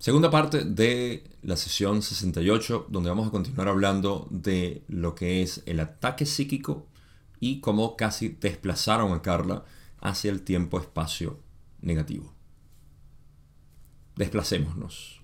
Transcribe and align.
Segunda 0.00 0.30
parte 0.30 0.64
de 0.64 1.24
la 1.42 1.58
sesión 1.58 2.00
68, 2.00 2.86
donde 2.88 3.10
vamos 3.10 3.28
a 3.28 3.30
continuar 3.30 3.68
hablando 3.68 4.26
de 4.30 4.82
lo 4.88 5.14
que 5.14 5.42
es 5.42 5.62
el 5.66 5.78
ataque 5.78 6.24
psíquico 6.24 6.86
y 7.38 7.60
cómo 7.60 7.98
casi 7.98 8.30
desplazaron 8.30 9.12
a 9.12 9.20
Carla 9.20 9.66
hacia 10.00 10.30
el 10.30 10.40
tiempo-espacio 10.40 11.38
negativo. 11.82 12.32
Desplacémonos. 14.16 15.19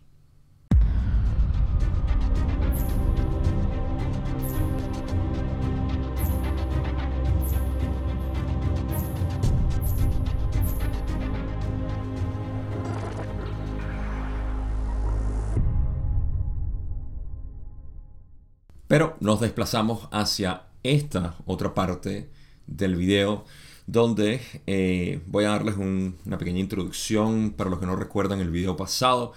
Pero 18.96 19.14
nos 19.20 19.42
desplazamos 19.42 20.08
hacia 20.10 20.62
esta 20.82 21.36
otra 21.44 21.74
parte 21.74 22.30
del 22.66 22.96
video 22.96 23.44
donde 23.86 24.40
eh, 24.66 25.20
voy 25.26 25.44
a 25.44 25.50
darles 25.50 25.76
una 25.76 26.38
pequeña 26.38 26.60
introducción 26.60 27.52
para 27.54 27.68
los 27.68 27.78
que 27.78 27.84
no 27.84 27.94
recuerdan 27.94 28.40
el 28.40 28.50
video 28.50 28.74
pasado. 28.74 29.34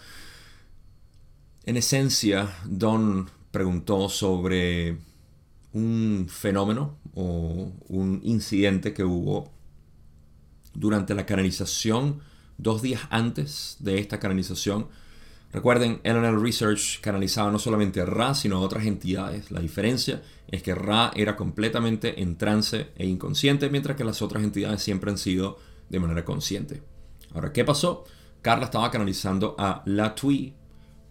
En 1.66 1.76
esencia, 1.76 2.50
Don 2.64 3.30
preguntó 3.52 4.08
sobre 4.08 4.96
un 5.74 6.28
fenómeno 6.30 6.96
o 7.14 7.74
un 7.90 8.22
incidente 8.24 8.94
que 8.94 9.04
hubo 9.04 9.52
durante 10.74 11.14
la 11.14 11.26
canalización, 11.26 12.22
dos 12.58 12.82
días 12.82 13.02
antes 13.10 13.76
de 13.82 14.00
esta 14.00 14.22
canalización, 14.22 14.88
Recuerden, 15.52 16.00
LNL 16.04 16.42
Research 16.42 17.02
canalizaba 17.02 17.52
no 17.52 17.58
solamente 17.58 18.02
a 18.02 18.06
Ra, 18.06 18.36
sino 18.36 18.58
a 18.58 18.60
otras 18.60 18.86
entidades. 18.86 19.50
La 19.50 19.60
diferencia 19.60 20.22
es 20.48 20.62
que 20.62 20.76
Ra 20.76 21.12
era 21.16 21.36
completamente 21.36 22.22
en 22.22 22.38
trance 22.38 22.90
e 22.96 23.08
inconsciente, 23.08 23.70
mientras 23.70 23.98
que 23.98 24.04
las 24.04 24.22
otras 24.22 24.44
entidades 24.44 24.82
siempre 24.84 25.10
han 25.10 25.18
sido 25.18 25.58
de 25.90 26.00
manera 26.00 26.24
consciente. 26.24 26.84
Ahora, 27.34 27.52
¿qué 27.52 27.66
pasó? 27.66 28.06
Carla 28.42 28.66
estaba 28.66 28.92
canalizando 28.92 29.56
a 29.58 29.82
la 29.86 30.14
Tui, 30.14 30.54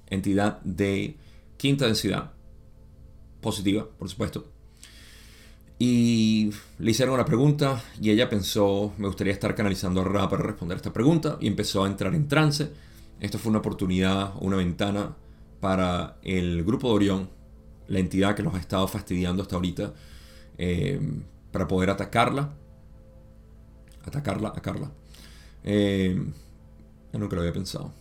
entidad 0.06 0.60
de 0.62 1.16
quinta 1.56 1.86
densidad, 1.86 2.32
positiva, 3.40 3.88
por 3.98 4.08
supuesto. 4.08 4.52
Y 5.80 6.50
le 6.78 6.90
hicieron 6.90 7.14
una 7.14 7.24
pregunta 7.24 7.82
y 8.00 8.10
ella 8.10 8.28
pensó, 8.28 8.92
me 8.98 9.06
gustaría 9.08 9.32
estar 9.32 9.54
canalizando 9.54 10.00
a 10.00 10.04
Ra 10.04 10.28
para 10.28 10.44
responder 10.44 10.76
esta 10.76 10.92
pregunta 10.92 11.38
y 11.40 11.48
empezó 11.48 11.84
a 11.84 11.88
entrar 11.88 12.14
en 12.14 12.28
trance 12.28 12.72
esto 13.20 13.38
fue 13.38 13.50
una 13.50 13.58
oportunidad, 13.58 14.34
una 14.40 14.56
ventana 14.56 15.16
para 15.60 16.18
el 16.22 16.64
grupo 16.64 16.88
de 16.88 16.94
Orión, 16.94 17.30
la 17.88 17.98
entidad 17.98 18.36
que 18.36 18.42
los 18.42 18.54
ha 18.54 18.58
estado 18.58 18.86
fastidiando 18.86 19.42
hasta 19.42 19.56
ahorita, 19.56 19.92
eh, 20.56 21.00
para 21.50 21.66
poder 21.66 21.90
atacarla. 21.90 22.54
Atacarla, 24.04 24.52
a 24.54 24.62
Carla. 24.62 24.90
Eh, 25.64 26.16
yo 27.12 27.18
nunca 27.18 27.36
lo 27.36 27.42
había 27.42 27.52
pensado. 27.52 27.92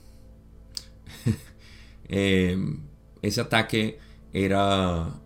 Eh, 2.09 2.57
ese 3.21 3.41
ataque 3.41 3.99
era 4.31 5.19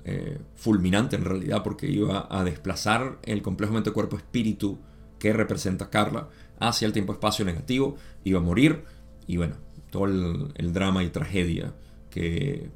fulminante 0.55 1.15
en 1.15 1.25
realidad 1.25 1.61
porque 1.61 1.85
iba 1.85 2.27
a 2.27 2.43
desplazar 2.43 3.19
el 3.21 3.43
complejo 3.43 3.71
mente 3.71 3.91
cuerpo 3.91 4.17
espíritu 4.17 4.79
que 5.19 5.31
representa 5.31 5.91
Carla 5.91 6.29
hacia 6.59 6.87
el 6.87 6.93
tiempo 6.93 7.13
espacio 7.13 7.45
negativo, 7.45 7.97
iba 8.23 8.39
a 8.39 8.41
morir 8.41 8.83
y 9.27 9.37
bueno, 9.37 9.57
todo 9.91 10.05
el, 10.05 10.73
drama 10.73 11.03
y 11.03 11.09
tragedia 11.09 11.73
que, 12.09 12.71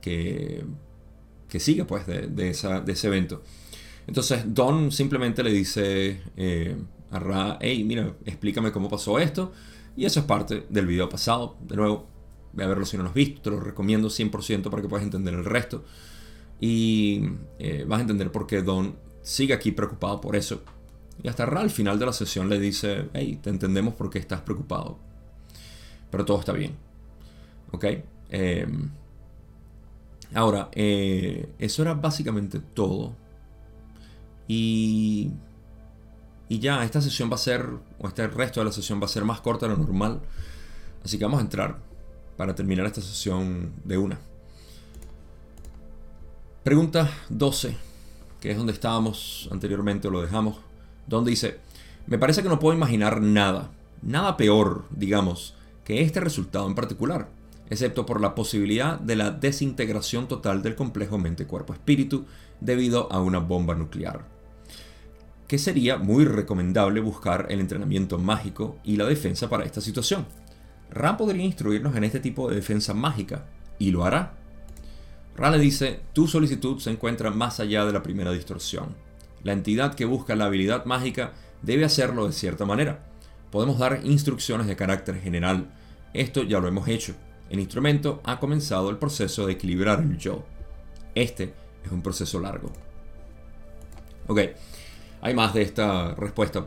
que, 0.00 0.64
que 1.48 1.58
sigue 1.58 1.84
pues 1.84 2.06
de, 2.06 2.50
ese 2.50 3.06
evento. 3.08 3.42
Entonces 4.06 4.42
Don 4.46 4.92
simplemente 4.92 5.42
le 5.42 5.50
dice 5.50 6.20
eh, 6.36 6.76
a 7.10 7.18
Ra, 7.18 7.58
hey, 7.60 7.82
mira, 7.84 8.14
explícame 8.24 8.70
cómo 8.70 8.88
pasó 8.88 9.18
esto. 9.18 9.52
Y 9.96 10.04
eso 10.04 10.20
es 10.20 10.26
parte 10.26 10.66
del 10.68 10.86
video 10.86 11.08
pasado. 11.08 11.56
De 11.66 11.76
nuevo, 11.76 12.06
ve 12.52 12.64
a 12.64 12.68
verlo 12.68 12.86
si 12.86 12.96
no 12.96 13.02
lo 13.02 13.08
has 13.08 13.14
visto, 13.14 13.40
te 13.42 13.50
lo 13.50 13.58
recomiendo 13.58 14.08
100% 14.08 14.70
para 14.70 14.82
que 14.82 14.88
puedas 14.88 15.04
entender 15.04 15.34
el 15.34 15.44
resto. 15.44 15.84
Y 16.60 17.22
eh, 17.58 17.84
vas 17.88 17.98
a 17.98 18.02
entender 18.02 18.30
por 18.30 18.46
qué 18.46 18.62
Don 18.62 18.96
sigue 19.22 19.54
aquí 19.54 19.72
preocupado 19.72 20.20
por 20.20 20.36
eso. 20.36 20.62
Y 21.22 21.28
hasta 21.28 21.46
Ra 21.46 21.60
al 21.60 21.70
final 21.70 21.98
de 21.98 22.06
la 22.06 22.12
sesión 22.12 22.48
le 22.48 22.60
dice, 22.60 23.08
hey, 23.14 23.38
te 23.42 23.50
entendemos 23.50 23.94
por 23.94 24.10
qué 24.10 24.18
estás 24.18 24.42
preocupado 24.42 25.09
pero 26.10 26.24
todo 26.24 26.40
está 26.40 26.52
bien. 26.52 26.76
¿Ok? 27.72 27.84
Em, 28.30 28.90
ahora, 30.34 30.68
eh, 30.72 31.52
eso 31.58 31.82
era 31.82 31.94
básicamente 31.94 32.60
todo. 32.60 33.14
Y, 34.48 35.30
y 36.48 36.58
ya, 36.58 36.84
esta 36.84 37.00
sesión 37.00 37.30
va 37.30 37.36
a 37.36 37.38
ser, 37.38 37.66
o 37.98 38.08
este 38.08 38.26
resto 38.26 38.60
de 38.60 38.66
la 38.66 38.72
sesión 38.72 39.00
va 39.00 39.04
a 39.04 39.08
ser 39.08 39.24
más 39.24 39.40
corta 39.40 39.66
de 39.66 39.76
lo 39.76 39.78
normal. 39.78 40.20
Así 41.04 41.18
que 41.18 41.24
vamos 41.24 41.38
a 41.38 41.42
entrar 41.42 41.78
para 42.36 42.54
terminar 42.54 42.86
esta 42.86 43.00
sesión 43.00 43.72
de 43.84 43.98
una. 43.98 44.18
Pregunta 46.64 47.10
12, 47.28 47.76
que 48.40 48.50
es 48.50 48.56
donde 48.56 48.72
estábamos 48.72 49.48
anteriormente 49.50 50.08
o 50.08 50.10
lo 50.10 50.20
dejamos, 50.20 50.58
donde 51.06 51.30
dice, 51.30 51.58
me 52.06 52.18
parece 52.18 52.42
que 52.42 52.48
no 52.48 52.58
puedo 52.58 52.76
imaginar 52.76 53.20
nada, 53.20 53.70
nada 54.02 54.36
peor, 54.36 54.84
digamos, 54.90 55.54
que 55.84 56.02
este 56.02 56.20
resultado 56.20 56.66
en 56.66 56.74
particular, 56.74 57.28
excepto 57.68 58.04
por 58.04 58.20
la 58.20 58.34
posibilidad 58.34 58.98
de 58.98 59.16
la 59.16 59.30
desintegración 59.30 60.28
total 60.28 60.62
del 60.62 60.74
complejo 60.74 61.18
mente-cuerpo-espíritu 61.18 62.26
debido 62.60 63.10
a 63.12 63.20
una 63.20 63.38
bomba 63.38 63.74
nuclear. 63.74 64.26
Que 65.46 65.58
sería 65.58 65.96
muy 65.96 66.24
recomendable 66.24 67.00
buscar 67.00 67.46
el 67.48 67.60
entrenamiento 67.60 68.18
mágico 68.18 68.78
y 68.84 68.96
la 68.96 69.06
defensa 69.06 69.48
para 69.48 69.64
esta 69.64 69.80
situación. 69.80 70.26
Ra 70.90 71.16
podría 71.16 71.44
instruirnos 71.44 71.94
en 71.96 72.04
este 72.04 72.20
tipo 72.20 72.48
de 72.48 72.56
defensa 72.56 72.94
mágica, 72.94 73.46
y 73.78 73.90
lo 73.90 74.04
hará. 74.04 74.34
Ra 75.36 75.50
le 75.50 75.58
dice, 75.58 76.00
tu 76.12 76.26
solicitud 76.26 76.78
se 76.80 76.90
encuentra 76.90 77.30
más 77.30 77.60
allá 77.60 77.84
de 77.84 77.92
la 77.92 78.02
primera 78.02 78.32
distorsión. 78.32 78.94
La 79.42 79.52
entidad 79.52 79.94
que 79.94 80.04
busca 80.04 80.36
la 80.36 80.46
habilidad 80.46 80.84
mágica 80.84 81.32
debe 81.62 81.84
hacerlo 81.84 82.26
de 82.26 82.32
cierta 82.32 82.66
manera 82.66 83.09
podemos 83.50 83.78
dar 83.78 84.00
instrucciones 84.04 84.66
de 84.66 84.76
carácter 84.76 85.20
general. 85.20 85.70
Esto 86.12 86.42
ya 86.42 86.60
lo 86.60 86.68
hemos 86.68 86.88
hecho. 86.88 87.14
El 87.48 87.60
instrumento 87.60 88.20
ha 88.24 88.38
comenzado 88.38 88.90
el 88.90 88.98
proceso 88.98 89.46
de 89.46 89.54
equilibrar 89.54 90.00
el 90.00 90.18
yo. 90.18 90.44
Este 91.14 91.52
es 91.84 91.90
un 91.90 92.02
proceso 92.02 92.40
largo. 92.40 92.70
Ok, 94.26 94.40
hay 95.22 95.34
más 95.34 95.52
de 95.54 95.62
esta 95.62 96.14
respuesta, 96.14 96.66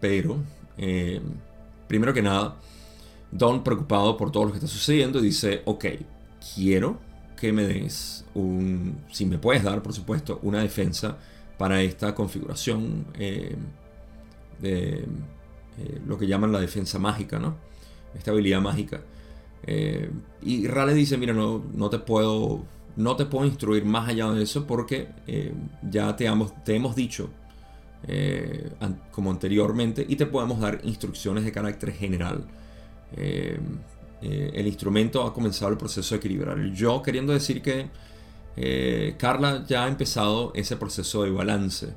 pero 0.00 0.36
eh, 0.76 1.20
primero 1.88 2.12
que 2.12 2.22
nada, 2.22 2.56
Don, 3.30 3.64
preocupado 3.64 4.16
por 4.18 4.30
todo 4.30 4.44
lo 4.44 4.50
que 4.50 4.58
está 4.58 4.68
sucediendo, 4.68 5.18
dice, 5.18 5.62
ok, 5.64 5.86
quiero 6.54 6.98
que 7.40 7.50
me 7.50 7.66
des 7.66 8.26
un, 8.34 8.98
si 9.10 9.24
me 9.24 9.38
puedes 9.38 9.62
dar, 9.62 9.82
por 9.82 9.94
supuesto, 9.94 10.38
una 10.42 10.60
defensa 10.60 11.16
para 11.56 11.80
esta 11.80 12.14
configuración 12.14 13.06
eh, 13.18 13.56
de 14.60 15.06
eh, 15.78 16.00
lo 16.06 16.18
que 16.18 16.26
llaman 16.26 16.52
la 16.52 16.60
defensa 16.60 16.98
mágica, 16.98 17.38
¿no? 17.38 17.56
Esta 18.14 18.30
habilidad 18.30 18.60
mágica. 18.60 19.00
Eh, 19.66 20.10
y 20.42 20.66
Rale 20.66 20.92
dice, 20.92 21.16
mira, 21.16 21.32
no, 21.32 21.64
no, 21.72 21.88
te 21.88 21.98
puedo, 21.98 22.64
no 22.96 23.16
te 23.16 23.24
puedo 23.24 23.46
instruir 23.46 23.84
más 23.84 24.08
allá 24.08 24.30
de 24.32 24.42
eso 24.42 24.66
porque 24.66 25.08
eh, 25.26 25.54
ya 25.90 26.14
te, 26.14 26.30
te 26.64 26.76
hemos 26.76 26.94
dicho, 26.94 27.30
como 29.12 29.30
anteriormente, 29.30 30.04
y 30.06 30.16
te 30.16 30.26
podemos 30.26 30.60
dar 30.60 30.80
instrucciones 30.82 31.44
de 31.44 31.52
carácter 31.52 31.92
general. 31.92 32.44
el 34.20 34.66
instrumento 34.66 35.24
ha 35.24 35.32
comenzado 35.32 35.70
el 35.70 35.78
proceso 35.78 36.14
de 36.14 36.18
equilibrar 36.18 36.58
yo, 36.72 37.00
queriendo 37.00 37.32
decir 37.32 37.62
que 37.62 37.88
Carla 39.18 39.64
ya 39.66 39.84
ha 39.84 39.88
empezado 39.88 40.52
ese 40.54 40.76
proceso 40.76 41.22
de 41.22 41.30
balance. 41.30 41.94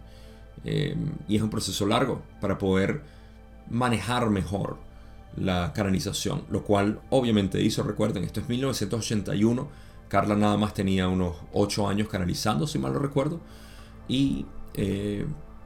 y 0.64 1.36
es 1.36 1.42
un 1.42 1.50
proceso 1.50 1.88
largo 1.88 2.22
para 2.40 2.58
poder 2.60 3.15
manejar 3.70 4.30
mejor 4.30 4.78
la 5.38 5.74
canalización, 5.74 6.44
lo 6.50 6.64
cual 6.64 7.02
obviamente 7.10 7.62
hizo, 7.62 7.84
recuerden, 7.84 8.24
esto 8.24 8.40
es 8.40 8.50
1981, 8.50 9.68
Carla 10.08 10.36
nada 10.36 10.58
más 10.58 10.74
tenía 10.74 11.08
unos 11.08 11.36
8 11.54 11.88
años 11.90 12.08
canalizando, 12.08 12.68
si 12.68 12.80
mal 12.80 12.94
lo 12.94 13.00
recuerdo, 13.00 13.42
y 14.08 14.46
eh, 14.76 15.26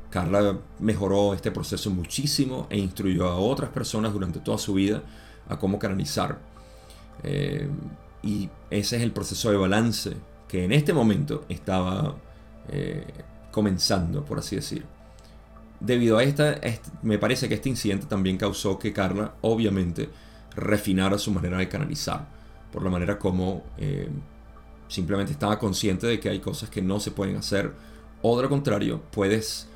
Carla 0.10 0.58
mejoró 0.80 1.34
este 1.34 1.52
proceso 1.52 1.92
muchísimo 1.92 2.68
e 2.70 2.78
instruyó 2.78 3.28
a 3.28 3.36
otras 3.36 3.70
personas 3.70 4.14
durante 4.14 4.40
toda 4.40 4.58
su 4.58 4.74
vida 4.74 5.04
a 5.48 5.60
cómo 5.60 5.78
canalizar. 5.78 6.40
Eh, 7.24 7.70
y 8.24 8.50
ese 8.70 8.98
es 8.98 9.04
el 9.04 9.12
proceso 9.12 9.52
de 9.52 9.58
balance 9.58 10.14
que 10.48 10.66
en 10.66 10.72
este 10.72 10.94
momento 10.94 11.46
estaba 11.48 12.16
eh, 12.70 13.06
comenzando, 13.52 14.26
por 14.26 14.40
así 14.40 14.56
decir. 14.56 14.86
Debido 15.80 16.18
a 16.18 16.24
esta, 16.24 16.60
me 17.04 17.18
parece 17.18 17.48
que 17.48 17.56
este 17.56 17.70
incidente 17.70 18.06
también 18.06 18.38
causó 18.38 18.78
que 18.78 18.92
Carla, 18.92 19.36
obviamente, 19.42 20.10
refinar 20.56 21.18
su 21.20 21.32
manera 21.32 21.58
de 21.58 21.70
canalizar, 21.70 22.28
por 22.72 22.84
la 22.84 22.90
manera 22.90 23.18
como 23.18 23.64
eh, 23.78 24.10
simplemente 24.90 25.32
estaba 25.32 25.58
consciente 25.58 26.06
de 26.08 26.20
que 26.20 26.30
hay 26.30 26.40
cosas 26.40 26.70
que 26.70 26.82
no 26.82 27.00
se 27.00 27.12
pueden 27.12 27.38
hacer, 27.38 27.74
o 28.22 28.36
de 28.36 28.44
lo 28.44 28.50
contrario, 28.50 29.02
puedes 29.12 29.70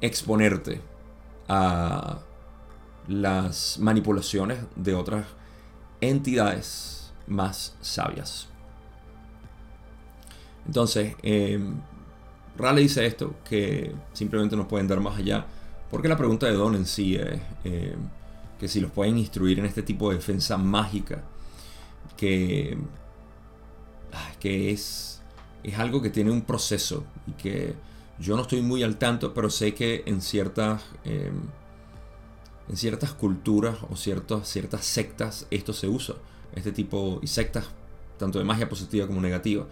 exponerte 0.00 0.82
a 1.48 2.18
las 3.08 3.78
manipulaciones 3.78 4.58
de 4.74 4.94
otras 4.94 5.26
entidades 6.00 7.12
más 7.26 7.76
sabias. 7.80 8.48
Entonces, 10.66 11.14
eh, 11.22 11.60
Raleigh 12.56 12.84
dice 12.84 13.06
esto, 13.06 13.34
que 13.48 13.92
simplemente 14.12 14.56
nos 14.56 14.66
pueden 14.66 14.88
dar 14.88 15.00
más 15.00 15.18
allá, 15.18 15.46
porque 15.90 16.08
la 16.08 16.16
pregunta 16.16 16.46
de 16.46 16.52
Don 16.52 16.74
en 16.74 16.86
sí 16.86 17.16
es 17.16 17.40
eh, 17.64 17.94
que 18.58 18.68
si 18.68 18.80
los 18.80 18.90
pueden 18.90 19.18
instruir 19.18 19.58
en 19.58 19.66
este 19.66 19.82
tipo 19.82 20.10
de 20.10 20.16
defensa 20.16 20.56
mágica, 20.56 21.22
que, 22.16 22.76
ah, 24.12 24.32
que 24.40 24.70
es, 24.70 25.20
es 25.62 25.78
algo 25.78 26.00
que 26.00 26.10
tiene 26.10 26.30
un 26.30 26.42
proceso 26.42 27.04
y 27.26 27.32
que 27.32 27.74
yo 28.18 28.36
no 28.36 28.42
estoy 28.42 28.62
muy 28.62 28.82
al 28.82 28.96
tanto, 28.96 29.34
pero 29.34 29.50
sé 29.50 29.74
que 29.74 30.02
en 30.06 30.22
ciertas, 30.22 30.82
eh, 31.04 31.30
en 32.68 32.76
ciertas 32.76 33.12
culturas 33.12 33.78
o 33.90 33.96
ciertas 33.96 34.48
sectas 34.80 35.46
esto 35.50 35.72
se 35.72 35.88
usa. 35.88 36.16
Este 36.54 36.72
tipo, 36.72 37.20
y 37.22 37.26
sectas 37.26 37.66
tanto 38.18 38.38
de 38.38 38.44
magia 38.44 38.68
positiva 38.68 39.06
como 39.06 39.20
negativa, 39.20 39.66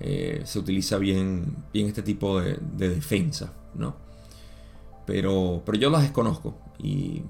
eh, 0.00 0.42
se 0.44 0.58
utiliza 0.58 0.98
bien, 0.98 1.56
bien 1.72 1.86
este 1.86 2.02
tipo 2.02 2.40
de, 2.40 2.58
defensa, 2.76 3.52
¿no? 3.74 3.96
Pero, 5.06 5.62
pero 5.64 5.78
yo 5.78 5.90
las 5.90 6.02
desconozco. 6.02 6.58
Y 6.78 7.22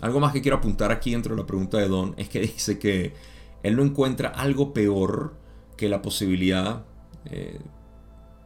algo 0.00 0.20
más 0.20 0.32
que 0.32 0.42
quiero 0.42 0.58
apuntar 0.58 0.92
aquí 0.92 1.12
dentro 1.12 1.34
de 1.34 1.42
la 1.42 1.46
pregunta 1.46 1.78
de 1.78 1.88
Don 1.88 2.14
es 2.16 2.28
que 2.28 2.40
dice 2.42 2.78
que 2.78 3.14
él 3.62 3.76
no 3.76 3.82
encuentra 3.82 4.28
algo 4.28 4.72
peor 4.72 5.34
que 5.76 5.88
la 5.88 6.02
posibilidad 6.02 6.84
eh, 7.26 7.58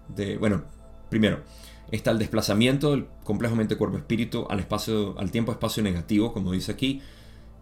de, 0.09 0.39
bueno, 0.39 0.65
primero, 1.09 1.41
está 1.91 2.11
el 2.11 2.19
desplazamiento 2.19 2.93
del 2.93 3.07
complejo 3.25 3.57
mente-cuerpo-espíritu 3.57 4.47
al, 4.49 4.61
espacio, 4.61 5.19
al 5.19 5.31
tiempo-espacio 5.31 5.83
negativo, 5.83 6.33
como 6.33 6.53
dice 6.53 6.73
aquí, 6.73 7.03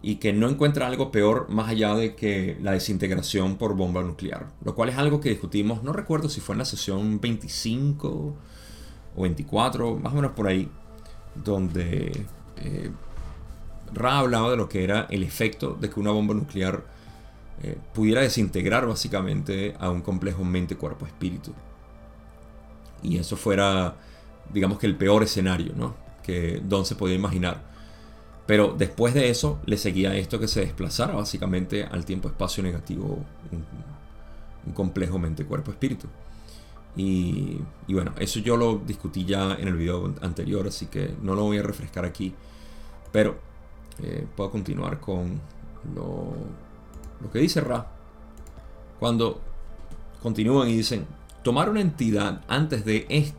y 0.01 0.15
que 0.15 0.31
no 0.31 0.49
encuentra 0.49 0.87
algo 0.87 1.11
peor 1.11 1.47
más 1.49 1.69
allá 1.69 1.93
de 1.95 2.15
que 2.15 2.57
la 2.61 2.71
desintegración 2.71 3.57
por 3.57 3.75
bomba 3.75 4.01
nuclear, 4.01 4.47
lo 4.63 4.73
cual 4.75 4.89
es 4.89 4.97
algo 4.97 5.19
que 5.19 5.29
discutimos, 5.29 5.83
no 5.83 5.91
recuerdo 5.91 6.29
si 6.29 6.39
fue 6.39 6.53
en 6.53 6.59
la 6.59 6.65
sesión 6.65 7.19
25 7.19 8.35
o 9.15 9.21
24, 9.21 9.97
más 9.97 10.13
o 10.13 10.15
menos 10.15 10.31
por 10.31 10.47
ahí, 10.47 10.69
donde 11.35 12.25
eh, 12.57 12.91
Ra 13.93 14.19
hablaba 14.19 14.51
de 14.51 14.57
lo 14.57 14.69
que 14.69 14.83
era 14.83 15.07
el 15.09 15.23
efecto 15.23 15.77
de 15.79 15.89
que 15.89 15.99
una 15.99 16.11
bomba 16.11 16.33
nuclear 16.33 16.83
eh, 17.61 17.77
pudiera 17.93 18.21
desintegrar 18.21 18.87
básicamente 18.87 19.75
a 19.79 19.89
un 19.89 20.01
complejo 20.01 20.43
mente-cuerpo-espíritu. 20.43 21.53
Y 23.01 23.17
eso 23.17 23.35
fuera, 23.35 23.95
digamos 24.53 24.79
que 24.79 24.87
el 24.87 24.95
peor 24.95 25.23
escenario 25.23 25.73
¿no? 25.75 25.95
que 26.23 26.61
Don 26.63 26.85
se 26.85 26.95
podía 26.95 27.15
imaginar. 27.15 27.67
Pero 28.49 28.73
después 28.75 29.13
de 29.13 29.29
eso 29.29 29.59
le 29.67 29.77
seguía 29.77 30.15
esto 30.15 30.39
que 30.39 30.47
se 30.47 30.61
desplazara 30.61 31.13
básicamente 31.13 31.83
al 31.83 32.03
tiempo-espacio 32.03 32.63
negativo, 32.63 33.23
un, 33.51 34.73
complejo 34.73 35.19
mente-cuerpo-espíritu. 35.19 36.07
Y, 36.95 37.59
bueno, 37.87 38.15
eso 38.17 38.39
yo 38.39 38.57
lo 38.57 38.79
discutí 38.79 39.23
ya 39.23 39.53
en 39.53 39.67
el 39.67 39.75
video 39.75 40.15
anterior, 40.21 40.65
así 40.67 40.87
que 40.87 41.13
no 41.21 41.35
lo 41.35 41.43
voy 41.43 41.59
a 41.59 41.61
refrescar 41.61 42.05
aquí. 42.05 42.33
Pero 43.11 43.37
eh, 44.01 44.25
puedo 44.35 44.49
continuar 44.49 44.99
con 44.99 45.39
lo, 45.93 46.33
lo 47.21 47.31
que 47.31 47.37
dice 47.37 47.61
Ra. 47.61 47.85
Cuando 48.99 49.41
continúan 50.23 50.69
y 50.69 50.77
dicen, 50.77 51.05
tomar 51.43 51.69
una 51.69 51.81
entidad 51.81 52.41
antes 52.47 52.83
de, 52.83 53.31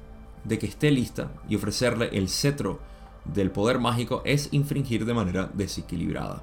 de 0.45 0.59
que 0.61 0.67
esté 0.67 0.93
lista 0.93 1.33
y 1.49 1.57
ofrecerle 1.57 2.11
el 2.12 2.29
cetro 2.29 2.90
del 3.25 3.51
poder 3.51 3.79
mágico 3.79 4.23
es 4.25 4.49
infringir 4.53 5.05
de 5.05 5.15
manera 5.15 5.51
desequilibrada. 5.55 6.43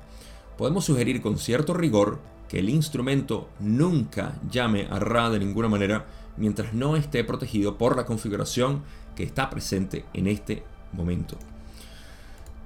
Podemos 0.57 0.85
sugerir 0.85 1.21
con 1.21 1.37
cierto 1.37 1.73
rigor 1.73 2.19
que 2.47 2.59
el 2.59 2.69
instrumento 2.69 3.49
nunca 3.59 4.35
llame 4.49 4.87
a 4.89 4.99
Ra 4.99 5.29
de 5.29 5.39
ninguna 5.39 5.67
manera 5.67 6.05
mientras 6.37 6.73
no 6.73 6.95
esté 6.95 7.23
protegido 7.23 7.77
por 7.77 7.95
la 7.95 8.05
configuración 8.05 8.83
que 9.15 9.23
está 9.23 9.49
presente 9.49 10.05
en 10.13 10.27
este 10.27 10.63
momento. 10.93 11.37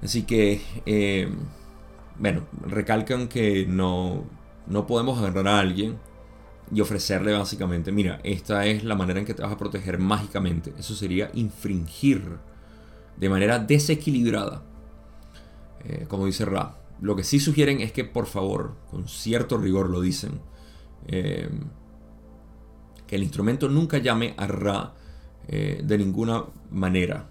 Así 0.02 0.22
que, 0.22 0.60
eh, 0.86 1.28
bueno, 2.18 2.42
recalcan 2.66 3.28
que 3.28 3.66
no, 3.66 4.24
no 4.66 4.86
podemos 4.86 5.18
agarrar 5.18 5.48
a 5.48 5.58
alguien 5.58 5.98
y 6.74 6.80
ofrecerle 6.80 7.32
básicamente, 7.32 7.92
mira, 7.92 8.20
esta 8.24 8.66
es 8.66 8.84
la 8.84 8.94
manera 8.94 9.20
en 9.20 9.26
que 9.26 9.34
te 9.34 9.42
vas 9.42 9.52
a 9.52 9.58
proteger 9.58 9.98
mágicamente. 9.98 10.72
Eso 10.78 10.94
sería 10.94 11.30
infringir 11.34 12.38
de 13.16 13.28
manera 13.28 13.58
desequilibrada. 13.58 14.62
Eh, 15.84 16.06
como 16.08 16.26
dice 16.26 16.44
Ra. 16.44 16.78
Lo 17.00 17.16
que 17.16 17.24
sí 17.24 17.40
sugieren 17.40 17.80
es 17.80 17.92
que 17.92 18.04
por 18.04 18.26
favor, 18.26 18.76
con 18.90 19.08
cierto 19.08 19.58
rigor 19.58 19.90
lo 19.90 20.00
dicen, 20.00 20.40
eh, 21.08 21.50
que 23.06 23.16
el 23.16 23.24
instrumento 23.24 23.68
nunca 23.68 23.98
llame 23.98 24.34
a 24.36 24.46
Ra 24.46 24.94
eh, 25.48 25.82
de 25.84 25.98
ninguna 25.98 26.44
manera, 26.70 27.28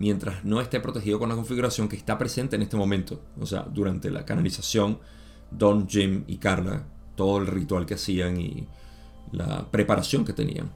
mientras 0.00 0.44
no 0.44 0.60
esté 0.60 0.80
protegido 0.80 1.20
con 1.20 1.28
la 1.28 1.36
configuración 1.36 1.88
que 1.88 1.94
está 1.94 2.18
presente 2.18 2.56
en 2.56 2.62
este 2.62 2.76
momento. 2.76 3.22
O 3.40 3.46
sea, 3.46 3.62
durante 3.62 4.10
la 4.10 4.24
canalización, 4.24 4.98
Don, 5.52 5.88
Jim 5.88 6.24
y 6.26 6.38
Carla, 6.38 6.84
todo 7.14 7.38
el 7.38 7.46
ritual 7.46 7.86
que 7.86 7.94
hacían 7.94 8.40
y 8.40 8.66
la 9.30 9.70
preparación 9.70 10.24
que 10.24 10.32
tenían. 10.32 10.72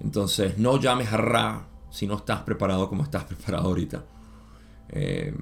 Entonces, 0.00 0.58
no 0.58 0.78
llames 0.78 1.10
a 1.10 1.16
Ra 1.16 1.68
si 1.94 2.08
no 2.08 2.16
estás 2.16 2.40
preparado 2.42 2.88
como 2.88 3.04
estás 3.04 3.24
preparado 3.32 3.68
ahorita. 3.68 4.04
Eh, 4.88 5.32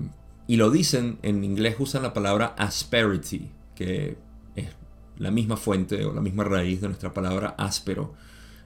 y 0.46 0.56
lo 0.56 0.70
dicen, 0.70 1.18
en 1.22 1.44
inglés 1.44 1.76
usan 1.78 2.02
la 2.02 2.12
palabra 2.12 2.54
asperity, 2.58 3.50
que 3.74 4.18
es 4.54 4.68
la 5.16 5.30
misma 5.30 5.56
fuente 5.56 6.04
o 6.04 6.12
la 6.12 6.20
misma 6.20 6.44
raíz 6.44 6.82
de 6.82 6.88
nuestra 6.88 7.14
palabra 7.14 7.54
áspero. 7.56 8.12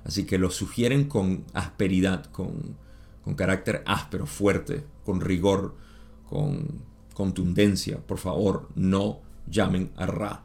Así 0.05 0.27
que 0.27 0.37
lo 0.37 0.51
sugieren 0.51 1.05
con 1.05 1.45
asperidad, 1.53 2.25
con, 2.27 2.77
con 3.25 3.35
carácter 3.35 3.85
áspero, 3.87 4.27
fuerte, 4.27 4.85
con 5.05 5.21
rigor, 5.21 5.77
con 6.29 6.83
contundencia. 7.15 7.99
Por 7.99 8.19
favor, 8.19 8.69
no 8.75 9.21
llamen 9.49 9.93
a 9.97 10.07
Ra. 10.07 10.43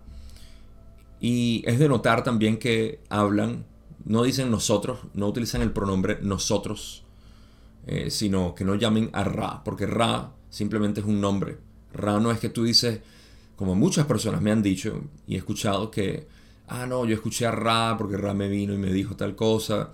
Y 1.20 1.64
es 1.66 1.80
de 1.80 1.90
notar 1.90 2.24
también 2.24 2.58
que 2.58 3.02
hablan, 3.10 3.66
no 4.06 4.22
dicen 4.22 4.52
nosotros, 4.52 5.00
no 5.16 5.28
utilizan 5.28 5.64
el 5.64 5.72
pronombre 5.72 6.20
nosotros, 6.22 7.04
eh, 7.88 8.10
sino 8.10 8.54
que 8.54 8.64
no 8.64 8.76
llamen 8.76 9.10
a 9.14 9.24
Ra, 9.24 9.64
porque 9.64 9.86
Ra 9.86 10.34
simplemente 10.50 11.02
es 11.02 11.06
un 11.06 11.20
nombre. 11.20 11.58
Ra 11.94 12.20
no 12.20 12.32
es 12.32 12.40
que 12.40 12.50
tú 12.50 12.64
dices, 12.64 13.00
como 13.56 13.76
muchas 13.76 14.06
personas 14.06 14.42
me 14.42 14.52
han 14.52 14.62
dicho 14.62 15.02
y 15.28 15.36
he 15.36 15.38
escuchado 15.38 15.92
que, 15.92 16.28
ah, 16.68 16.86
no, 16.86 17.06
yo 17.06 17.16
escuché 17.16 17.46
a 17.46 17.52
Ra 17.52 17.96
porque 17.98 18.18
Ra 18.18 18.34
me 18.34 18.48
vino 18.48 18.74
y 18.74 18.78
me 18.78 18.92
dijo 18.92 19.16
tal 19.16 19.36
cosa. 19.36 19.92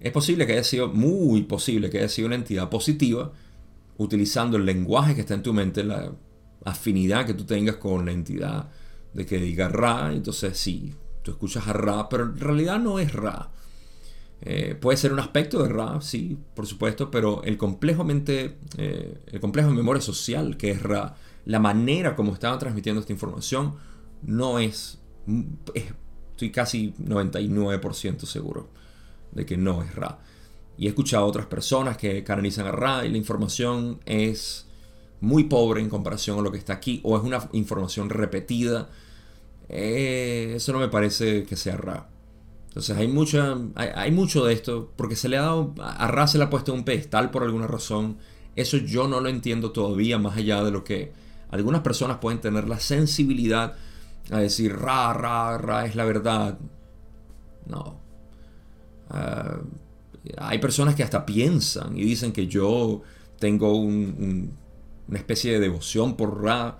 Es 0.00 0.12
posible 0.12 0.46
que 0.46 0.54
haya 0.54 0.64
sido, 0.64 0.88
muy 0.88 1.42
posible 1.42 1.88
que 1.88 1.98
haya 1.98 2.08
sido 2.08 2.26
una 2.26 2.36
entidad 2.36 2.68
positiva, 2.68 3.32
utilizando 3.98 4.56
el 4.56 4.64
lenguaje 4.64 5.14
que 5.14 5.20
está 5.22 5.34
en 5.34 5.42
tu 5.42 5.52
mente, 5.52 5.84
la 5.84 6.12
afinidad 6.64 7.26
que 7.26 7.34
tú 7.34 7.44
tengas 7.44 7.76
con 7.76 8.04
la 8.04 8.12
entidad 8.12 8.70
de 9.12 9.26
que 9.26 9.38
diga 9.38 9.68
Ra, 9.68 10.12
entonces 10.12 10.58
sí, 10.58 10.94
tú 11.22 11.32
escuchas 11.32 11.68
a 11.68 11.72
Ra, 11.72 12.08
pero 12.08 12.24
en 12.24 12.38
realidad 12.38 12.78
no 12.78 12.98
es 12.98 13.12
Ra. 13.12 13.50
Eh, 14.44 14.74
puede 14.74 14.96
ser 14.96 15.12
un 15.12 15.20
aspecto 15.20 15.62
de 15.62 15.68
Ra, 15.68 16.00
sí, 16.00 16.36
por 16.54 16.66
supuesto, 16.66 17.10
pero 17.10 17.42
el 17.44 17.56
complejo, 17.56 18.04
eh, 18.08 19.18
el 19.26 19.40
complejo 19.40 19.68
de 19.68 19.74
memoria 19.74 20.02
social 20.02 20.56
que 20.56 20.72
es 20.72 20.82
Ra, 20.82 21.14
la 21.44 21.60
manera 21.60 22.16
como 22.16 22.32
estaban 22.32 22.58
transmitiendo 22.58 23.00
esta 23.00 23.12
información, 23.12 23.76
no 24.22 24.58
es, 24.58 24.98
estoy 25.74 26.50
casi 26.50 26.92
99% 26.94 28.26
seguro 28.26 28.68
de 29.30 29.46
que 29.46 29.56
no 29.56 29.82
es 29.84 29.94
Ra. 29.94 30.18
Y 30.76 30.86
he 30.86 30.88
escuchado 30.88 31.24
a 31.24 31.28
otras 31.28 31.46
personas 31.46 31.96
que 31.96 32.24
canalizan 32.24 32.66
a 32.66 32.72
Ra 32.72 33.04
y 33.06 33.10
la 33.10 33.18
información 33.18 34.00
es 34.06 34.66
muy 35.20 35.44
pobre 35.44 35.80
en 35.80 35.88
comparación 35.88 36.40
a 36.40 36.42
lo 36.42 36.50
que 36.50 36.58
está 36.58 36.72
aquí, 36.72 37.00
o 37.04 37.16
es 37.16 37.22
una 37.22 37.48
información 37.52 38.10
repetida. 38.10 38.90
Eh, 39.68 40.54
eso 40.56 40.72
no 40.72 40.80
me 40.80 40.88
parece 40.88 41.44
que 41.44 41.54
sea 41.54 41.76
Ra. 41.76 42.08
Entonces 42.72 42.96
hay, 42.96 43.06
mucha, 43.06 43.54
hay, 43.74 44.10
mucho 44.12 44.46
de 44.46 44.54
esto, 44.54 44.92
porque 44.96 45.14
se 45.14 45.28
le 45.28 45.36
ha 45.36 45.42
dado, 45.42 45.74
a 45.78 46.06
Ra 46.06 46.26
se 46.26 46.38
le 46.38 46.44
ha 46.44 46.50
puesto 46.50 46.72
un 46.72 46.84
pedestal 46.84 47.30
por 47.30 47.42
alguna 47.42 47.66
razón. 47.66 48.16
Eso 48.56 48.78
yo 48.78 49.06
no 49.08 49.20
lo 49.20 49.28
entiendo 49.28 49.72
todavía, 49.72 50.18
más 50.18 50.38
allá 50.38 50.64
de 50.64 50.70
lo 50.70 50.82
que 50.82 51.12
algunas 51.50 51.82
personas 51.82 52.16
pueden 52.16 52.40
tener 52.40 52.66
la 52.66 52.80
sensibilidad 52.80 53.74
a 54.30 54.38
decir, 54.38 54.74
Ra, 54.74 55.12
Ra, 55.12 55.58
Ra 55.58 55.84
es 55.84 55.96
la 55.96 56.06
verdad. 56.06 56.58
No. 57.66 58.00
Ah, 59.10 59.58
hay 60.38 60.56
personas 60.56 60.94
que 60.94 61.02
hasta 61.02 61.26
piensan 61.26 61.98
y 61.98 62.04
dicen 62.04 62.32
que 62.32 62.46
yo 62.46 63.02
tengo 63.38 63.74
una 63.74 64.48
especie 65.12 65.52
de 65.52 65.60
devoción 65.60 66.16
por 66.16 66.42
Ra. 66.42 66.78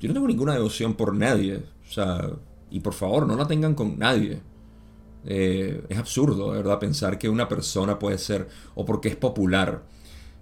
yo 0.00 0.08
no 0.08 0.14
tengo 0.14 0.26
ninguna 0.26 0.54
devoción 0.54 0.94
por 0.94 1.14
nadie. 1.14 1.62
O 1.88 1.92
sea, 1.92 2.28
y 2.72 2.80
por 2.80 2.94
favor, 2.94 3.24
no 3.24 3.36
la 3.36 3.46
tengan 3.46 3.76
con 3.76 3.96
nadie. 4.00 4.40
Eh, 5.24 5.82
es 5.88 5.98
absurdo, 5.98 6.50
verdad, 6.50 6.78
pensar 6.78 7.18
que 7.18 7.28
una 7.28 7.48
persona 7.48 7.98
puede 7.98 8.18
ser, 8.18 8.48
o 8.74 8.84
porque 8.84 9.08
es 9.08 9.16
popular. 9.16 9.82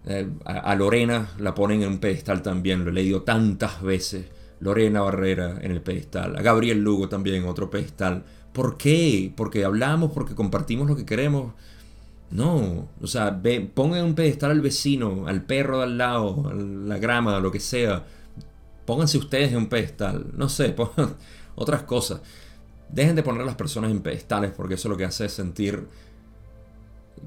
Eh, 0.06 0.28
a, 0.44 0.74
Lorena 0.76 1.30
la 1.38 1.54
ponen 1.54 1.82
en 1.82 1.88
un 1.88 1.98
pedestal 1.98 2.42
también, 2.42 2.84
lo 2.84 2.90
he 2.90 2.94
leído 2.94 3.22
tantas 3.22 3.82
veces. 3.82 4.26
Lorena 4.60 5.02
Barrera 5.02 5.58
en 5.60 5.72
el 5.72 5.82
pedestal, 5.82 6.36
a 6.36 6.42
Gabriel 6.42 6.82
Lugo 6.82 7.08
también 7.08 7.36
en 7.36 7.48
otro 7.48 7.68
pedestal. 7.70 8.24
¿Por 8.52 8.78
qué? 8.78 9.32
Porque 9.36 9.64
hablamos, 9.64 10.12
porque 10.12 10.34
compartimos 10.34 10.88
lo 10.88 10.96
que 10.96 11.04
queremos. 11.04 11.52
No, 12.30 12.88
o 13.00 13.06
sea, 13.06 13.30
ve, 13.30 13.60
pongan 13.60 14.04
un 14.04 14.14
pedestal 14.14 14.50
al 14.50 14.60
vecino, 14.60 15.26
al 15.26 15.44
perro 15.44 15.78
de 15.78 15.84
al 15.84 15.98
lado, 15.98 16.48
a 16.48 16.54
la 16.54 16.98
grama, 16.98 17.38
lo 17.40 17.52
que 17.52 17.60
sea. 17.60 18.04
Pónganse 18.86 19.18
ustedes 19.18 19.52
en 19.52 19.58
un 19.58 19.68
pedestal, 19.68 20.26
no 20.36 20.48
sé, 20.48 20.74
otras 21.54 21.82
cosas. 21.82 22.20
Dejen 22.88 23.16
de 23.16 23.22
poner 23.22 23.42
a 23.42 23.44
las 23.44 23.56
personas 23.56 23.90
en 23.90 24.00
pedestales 24.00 24.52
porque 24.52 24.74
eso 24.74 24.88
lo 24.88 24.96
que 24.96 25.04
hace 25.04 25.26
es 25.26 25.32
sentir... 25.32 25.86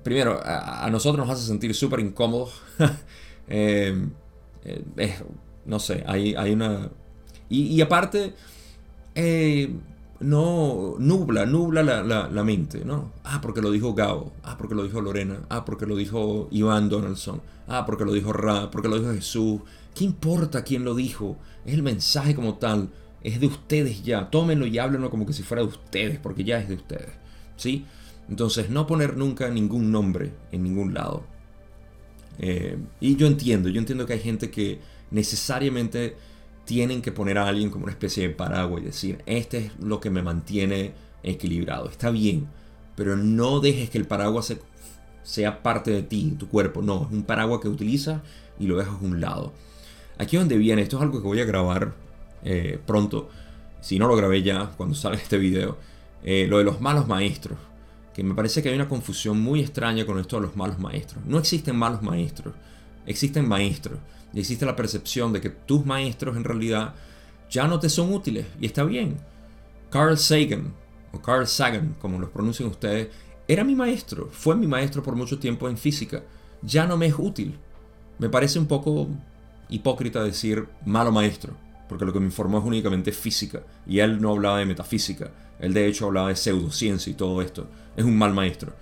Primero, 0.04 0.40
a, 0.44 0.88
nosotros 0.92 1.26
nos 1.26 1.36
hace 1.36 1.48
sentir 1.48 1.74
súper 1.74 2.00
incómodos. 2.00 2.62
Eh, 3.52 4.08
eh, 4.64 5.20
no 5.66 5.80
sé, 5.80 6.04
hay, 6.06 6.36
hay 6.36 6.52
una... 6.52 6.92
Y, 7.50 7.82
aparte, 7.82 8.36
eh, 9.16 9.74
no 10.20 10.96
nubla, 11.00 11.46
nubla 11.46 11.82
la, 11.82 12.44
mente, 12.44 12.86
¿no? 12.86 13.12
Ah, 13.24 13.40
porque 13.42 13.62
lo 13.62 13.72
dijo 13.72 13.94
Gabo, 13.94 14.34
ah, 14.44 14.56
porque 14.58 14.76
lo 14.76 14.84
dijo 14.84 15.02
Lorena, 15.02 15.42
ah, 15.50 15.66
porque 15.66 15.86
lo 15.88 15.96
dijo 15.96 16.48
Iván 16.52 16.90
Donaldson, 16.90 17.42
ah, 17.68 17.86
porque 17.86 18.06
lo 18.06 18.14
dijo 18.14 18.34
Ra, 18.34 18.70
porque 18.70 18.88
lo 18.88 19.00
dijo 19.00 19.14
Jesús. 19.14 19.62
¿Qué 19.96 20.04
importa 20.04 20.64
quién 20.64 20.84
lo 20.84 20.94
dijo? 20.94 21.38
Es 21.66 21.74
el 21.74 21.84
mensaje 21.84 22.36
como 22.36 22.56
tal 22.56 22.90
es 23.24 23.40
de 23.40 23.48
ustedes 23.48 24.04
ya. 24.04 24.30
Tómenlo 24.30 24.66
y 24.66 24.78
háblenlo 24.78 25.10
como 25.10 25.26
que 25.26 25.34
si 25.34 25.44
fuera 25.44 25.64
de 25.64 25.70
ustedes, 25.70 26.20
porque 26.20 26.44
ya 26.44 26.60
es 26.60 26.70
de 26.70 26.76
ustedes. 26.76 27.10
¿Sí? 27.58 27.86
Entonces, 28.30 28.70
no 28.70 28.88
poner 28.88 29.18
nunca 29.18 29.50
ningún 29.50 29.92
nombre 29.92 30.32
en 30.52 30.64
ningún 30.64 30.94
lado. 30.94 31.24
Eh, 32.38 32.78
y 33.02 33.16
yo 33.16 33.28
entiendo, 33.28 33.70
yo 33.70 33.80
entiendo 33.80 34.06
que 34.06 34.14
hay 34.14 34.20
gente 34.20 34.50
que 34.50 34.80
necesariamente 35.12 36.16
tienen 36.66 37.02
que 37.02 37.12
poner 37.12 37.38
a 37.38 37.48
alguien 37.48 37.70
como 37.70 37.86
una 37.86 37.92
especie 37.92 38.28
de 38.28 38.34
paraguas 38.34 38.82
y 38.82 38.86
decir, 38.86 39.24
este 39.26 39.58
es 39.58 39.72
lo 39.80 40.00
que 40.00 40.10
me 40.10 40.22
mantiene 40.22 40.94
equilibrado. 41.24 41.90
Está 41.90 42.12
bien, 42.12 42.48
pero 42.96 43.18
no 43.18 43.60
dejes 43.60 43.90
que 43.90 43.98
el 43.98 44.06
paraguas 44.06 44.56
sea 45.24 45.64
parte 45.64 45.92
de 45.92 46.04
ti, 46.04 46.36
tu 46.38 46.48
cuerpo. 46.48 46.82
No, 46.82 47.08
es 47.08 47.12
un 47.12 47.24
paraguas 47.24 47.60
que 47.60 47.68
utilizas 47.68 48.22
y 48.60 48.68
lo 48.68 48.78
dejas 48.78 48.94
a 48.94 49.06
un 49.06 49.20
lado. 49.20 49.52
Aquí 50.18 50.36
es 50.36 50.42
donde 50.42 50.58
viene, 50.58 50.82
esto 50.82 50.98
es 50.98 51.04
algo 51.04 51.22
que 51.22 51.28
voy 51.28 51.42
a 51.42 51.46
grabar 51.46 51.94
eh, 52.44 52.80
pronto, 52.86 53.30
si 53.82 54.00
no 54.00 54.08
lo 54.08 54.16
grabé 54.16 54.44
ya 54.44 54.72
cuando 54.78 54.96
sale 54.96 55.18
este 55.18 55.38
video, 55.38 55.78
eh, 56.24 56.48
lo 56.48 56.58
de 56.58 56.64
los 56.64 56.82
malos 56.82 57.08
maestros. 57.08 57.58
Que 58.14 58.24
me 58.24 58.34
parece 58.34 58.62
que 58.62 58.70
hay 58.70 58.76
una 58.76 58.90
confusión 58.90 59.40
muy 59.40 59.62
extraña 59.62 60.06
con 60.06 60.20
esto 60.20 60.38
de 60.38 60.44
los 60.44 60.56
malos 60.56 60.80
maestros. 60.80 61.24
No 61.26 61.38
existen 61.38 61.76
malos 61.76 62.02
maestros, 62.02 62.54
existen 63.06 63.48
maestros. 63.48 64.00
Y 64.34 64.40
existe 64.40 64.66
la 64.66 64.76
percepción 64.76 65.34
de 65.34 65.42
que 65.42 65.50
tus 65.50 65.86
maestros 65.86 66.38
en 66.38 66.44
realidad 66.44 66.94
ya 67.50 67.68
no 67.68 67.80
te 67.80 67.90
son 67.90 68.14
útiles. 68.14 68.46
Y 68.60 68.66
está 68.66 68.84
bien. 68.84 69.18
Carl 69.90 70.18
Sagan, 70.18 70.74
o 71.14 71.22
Carl 71.22 71.48
Sagan, 71.48 71.96
como 72.00 72.20
los 72.20 72.30
pronuncian 72.30 72.70
ustedes, 72.70 73.08
era 73.48 73.64
mi 73.64 73.74
maestro. 73.74 74.30
Fue 74.32 74.56
mi 74.56 74.68
maestro 74.68 75.02
por 75.02 75.16
mucho 75.16 75.40
tiempo 75.40 75.70
en 75.70 75.78
física. 75.78 76.24
Ya 76.62 76.86
no 76.86 76.98
me 76.98 77.08
es 77.08 77.16
útil. 77.18 77.58
Me 78.20 78.30
parece 78.30 78.60
un 78.60 78.68
poco 78.68 79.08
hipócrita 79.70 80.24
decir 80.24 80.68
malo 80.86 81.12
maestro 81.12 81.54
porque 81.90 82.06
lo 82.06 82.14
que 82.14 82.20
me 82.20 82.28
informó 82.28 82.60
es 82.60 82.64
únicamente 82.64 83.12
física, 83.12 83.64
y 83.88 84.00
él 84.00 84.22
no 84.22 84.30
hablaba 84.30 84.60
de 84.60 84.66
metafísica, 84.68 85.32
él 85.60 85.74
de 85.74 85.88
hecho 85.88 86.06
hablaba 86.06 86.30
de 86.30 86.36
pseudociencia 86.36 87.12
y 87.12 87.16
todo 87.16 87.42
esto. 87.42 87.68
Es 87.98 88.06
un 88.06 88.18
mal 88.18 88.34
maestro. 88.34 88.74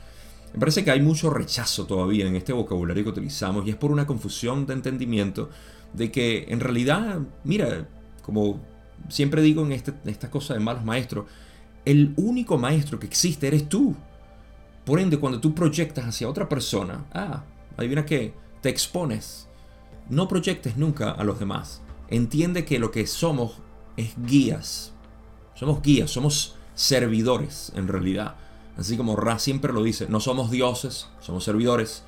Me 0.54 0.60
parece 0.60 0.84
que 0.84 0.92
hay 0.92 1.02
mucho 1.02 1.30
rechazo 1.30 1.86
todavía 1.86 2.28
en 2.28 2.36
este 2.36 2.54
vocabulario 2.54 3.04
que 3.04 3.10
utilizamos 3.10 3.66
y 3.66 3.72
es 3.72 3.76
por 3.78 3.92
una 3.92 4.06
confusión 4.06 4.66
de 4.66 4.74
entendimiento 4.74 5.50
de 5.94 6.12
que 6.12 6.46
en 6.50 6.60
realidad, 6.60 7.20
mira, 7.44 7.88
como 8.22 8.60
siempre 9.08 9.42
digo 9.42 9.66
en, 9.66 9.72
este, 9.72 9.94
esta 10.06 10.30
cosa 10.30 10.54
de 10.54 10.60
malos 10.60 10.84
maestros, 10.84 11.26
el 11.86 12.14
único 12.18 12.58
maestro 12.58 13.00
que 13.00 13.08
existe 13.08 13.48
eres 13.48 13.70
tú. 13.70 13.96
Por 14.86 15.00
ende, 15.00 15.18
cuando 15.18 15.40
tú 15.40 15.56
proyectas 15.56 16.06
hacia 16.06 16.30
otra 16.30 16.50
persona, 16.50 17.06
ah, 17.14 17.44
adivina 17.78 18.06
qué, 18.06 18.34
te 18.62 18.70
expones. 18.70 19.48
No 20.10 20.28
proyectes 20.28 20.78
nunca 20.78 21.12
a 21.12 21.24
los 21.24 21.40
demás 21.40 21.82
entiende 22.10 22.66
que 22.66 22.80
lo 22.80 22.92
que 22.92 23.08
somos 23.08 23.58
es 23.98 24.14
guías. 24.26 24.94
Somos 25.56 25.82
guías, 25.82 26.12
somos 26.12 26.56
servidores 26.76 27.72
en 27.76 27.88
realidad. 27.88 28.36
Así 28.78 28.96
como 28.96 29.16
Ra 29.16 29.40
siempre 29.40 29.74
lo 29.74 29.84
dice, 29.84 30.08
no 30.08 30.20
somos 30.20 30.52
dioses, 30.52 31.10
somos 31.20 31.44
servidores. 31.44 32.04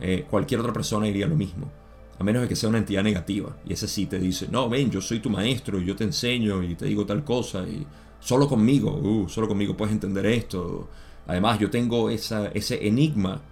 Eh, 0.00 0.26
cualquier 0.30 0.60
otra 0.60 0.72
persona 0.72 1.06
diría 1.06 1.26
lo 1.26 1.36
mismo. 1.36 1.70
A 2.18 2.22
menos 2.22 2.42
de 2.42 2.48
que 2.48 2.54
sea 2.54 2.68
una 2.68 2.78
entidad 2.78 3.02
negativa. 3.02 3.56
Y 3.66 3.72
ese 3.72 3.88
sí 3.88 4.06
te 4.06 4.20
dice, 4.20 4.46
no, 4.48 4.68
ven, 4.68 4.90
yo 4.90 5.00
soy 5.00 5.18
tu 5.18 5.28
maestro, 5.30 5.80
y 5.80 5.84
yo 5.84 5.96
te 5.96 6.04
enseño 6.04 6.62
y 6.62 6.76
te 6.76 6.86
digo 6.86 7.04
tal 7.04 7.24
cosa. 7.24 7.66
Y 7.66 7.84
solo 8.20 8.48
conmigo, 8.48 8.92
uh, 8.92 9.28
solo 9.28 9.48
conmigo 9.48 9.76
puedes 9.76 9.92
entender 9.92 10.24
esto. 10.26 10.88
Además, 11.26 11.58
yo 11.58 11.70
tengo 11.70 12.08
esa, 12.10 12.46
ese 12.48 12.86
enigma 12.86 13.42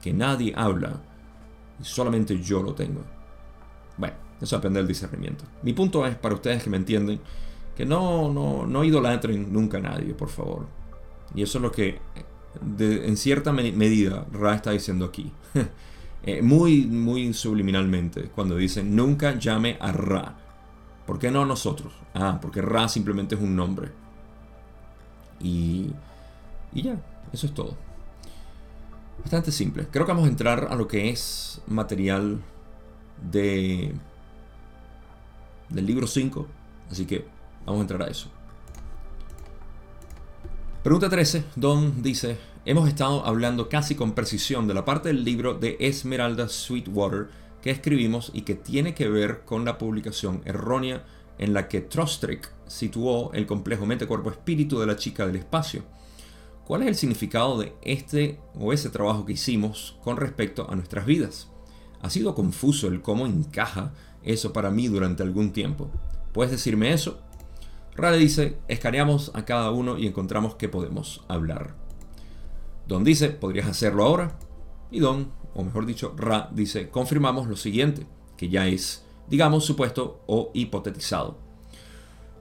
que 0.00 0.14
nadie 0.14 0.54
habla. 0.56 1.02
Y 1.78 1.84
solamente 1.84 2.40
yo 2.40 2.62
lo 2.62 2.74
tengo. 2.74 3.02
Bueno. 3.98 4.27
Eso 4.40 4.56
depende 4.56 4.78
del 4.78 4.88
discernimiento. 4.88 5.44
Mi 5.62 5.72
punto 5.72 6.06
es, 6.06 6.14
para 6.16 6.34
ustedes 6.34 6.62
que 6.62 6.70
me 6.70 6.76
entienden, 6.76 7.20
que 7.76 7.84
no, 7.84 8.32
no, 8.32 8.66
no 8.66 8.84
idolatren 8.84 9.52
nunca 9.52 9.78
a 9.78 9.80
nadie, 9.80 10.14
por 10.14 10.28
favor. 10.28 10.66
Y 11.34 11.42
eso 11.42 11.58
es 11.58 11.62
lo 11.62 11.72
que, 11.72 12.00
en 12.78 13.16
cierta 13.16 13.52
medida, 13.52 14.26
Ra 14.32 14.54
está 14.54 14.70
diciendo 14.70 15.04
aquí. 15.04 15.32
Eh, 16.24 16.42
muy, 16.42 16.84
muy 16.84 17.32
subliminalmente, 17.32 18.24
cuando 18.34 18.56
dicen 18.56 18.94
nunca 18.94 19.38
llame 19.38 19.78
a 19.80 19.92
Ra. 19.92 20.36
¿Por 21.06 21.18
qué 21.18 21.30
no 21.30 21.42
a 21.42 21.46
nosotros? 21.46 21.92
Ah, 22.12 22.38
porque 22.42 22.60
Ra 22.60 22.88
simplemente 22.88 23.36
es 23.36 23.40
un 23.40 23.54
nombre. 23.54 23.92
Y, 25.40 25.92
y 26.74 26.82
ya, 26.82 27.00
eso 27.32 27.46
es 27.46 27.54
todo. 27.54 27.76
Bastante 29.20 29.52
simple. 29.52 29.86
Creo 29.90 30.04
que 30.04 30.12
vamos 30.12 30.26
a 30.26 30.30
entrar 30.30 30.68
a 30.70 30.74
lo 30.74 30.88
que 30.88 31.08
es 31.08 31.62
material 31.68 32.42
de 33.30 33.94
del 35.68 35.86
libro 35.86 36.06
5. 36.06 36.46
Así 36.90 37.06
que 37.06 37.26
vamos 37.64 37.78
a 37.78 37.82
entrar 37.82 38.02
a 38.02 38.10
eso. 38.10 38.28
Pregunta 40.82 41.08
13. 41.08 41.44
Don 41.56 42.02
dice, 42.02 42.38
hemos 42.64 42.88
estado 42.88 43.26
hablando 43.26 43.68
casi 43.68 43.94
con 43.94 44.12
precisión 44.12 44.66
de 44.68 44.74
la 44.74 44.84
parte 44.84 45.08
del 45.08 45.24
libro 45.24 45.54
de 45.54 45.76
Esmeralda 45.80 46.48
Sweetwater 46.48 47.28
que 47.62 47.70
escribimos 47.70 48.30
y 48.32 48.42
que 48.42 48.54
tiene 48.54 48.94
que 48.94 49.08
ver 49.08 49.42
con 49.44 49.64
la 49.64 49.78
publicación 49.78 50.42
errónea 50.44 51.04
en 51.38 51.54
la 51.54 51.68
que 51.68 51.80
Trostrick 51.80 52.50
situó 52.66 53.32
el 53.32 53.46
complejo 53.46 53.86
mente-cuerpo-espíritu 53.86 54.78
de 54.78 54.86
la 54.86 54.96
chica 54.96 55.26
del 55.26 55.36
espacio. 55.36 55.82
¿Cuál 56.64 56.82
es 56.82 56.88
el 56.88 56.94
significado 56.96 57.58
de 57.58 57.72
este 57.82 58.38
o 58.54 58.72
ese 58.72 58.90
trabajo 58.90 59.24
que 59.24 59.32
hicimos 59.32 59.96
con 60.02 60.16
respecto 60.16 60.70
a 60.70 60.76
nuestras 60.76 61.06
vidas? 61.06 61.48
Ha 62.02 62.10
sido 62.10 62.34
confuso 62.34 62.88
el 62.88 63.02
cómo 63.02 63.26
encaja 63.26 63.92
eso 64.22 64.52
para 64.52 64.70
mí 64.70 64.88
durante 64.88 65.22
algún 65.22 65.52
tiempo. 65.52 65.90
¿Puedes 66.32 66.50
decirme 66.52 66.92
eso? 66.92 67.20
Ra 67.94 68.10
le 68.10 68.18
dice, 68.18 68.58
escaneamos 68.68 69.32
a 69.34 69.44
cada 69.44 69.70
uno 69.70 69.98
y 69.98 70.06
encontramos 70.06 70.54
que 70.54 70.68
podemos 70.68 71.24
hablar. 71.28 71.74
Don 72.86 73.04
dice, 73.04 73.30
podrías 73.30 73.66
hacerlo 73.66 74.04
ahora. 74.04 74.38
Y 74.90 75.00
Don, 75.00 75.30
o 75.54 75.64
mejor 75.64 75.84
dicho, 75.84 76.14
Ra 76.16 76.48
dice, 76.52 76.90
confirmamos 76.90 77.48
lo 77.48 77.56
siguiente, 77.56 78.06
que 78.36 78.48
ya 78.48 78.68
es, 78.68 79.04
digamos, 79.28 79.64
supuesto 79.64 80.22
o 80.26 80.50
hipotetizado. 80.54 81.38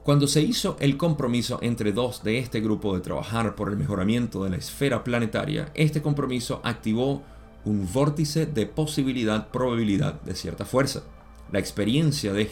Cuando 0.03 0.27
se 0.27 0.41
hizo 0.41 0.77
el 0.79 0.95
compromiso 0.95 1.59
entre 1.61 1.91
dos 1.91 2.23
de 2.23 2.39
este 2.39 2.61
grupo 2.61 2.95
de 2.95 3.01
trabajar 3.01 3.55
por 3.55 3.67
el 3.67 3.75
mejoramiento 3.75 4.43
de 4.43 4.51
la 4.51 4.55
esfera 4.55 5.03
planetaria, 5.03 5.69
este 5.73 6.01
compromiso 6.01 6.61
activó 6.63 7.23
un 7.65 7.91
vórtice 7.91 8.45
de 8.45 8.67
posibilidad-probabilidad 8.67 10.21
de 10.21 10.35
cierta 10.35 10.63
fuerza. 10.63 11.03
La 11.51 11.59
experiencia 11.59 12.33
de, 12.33 12.51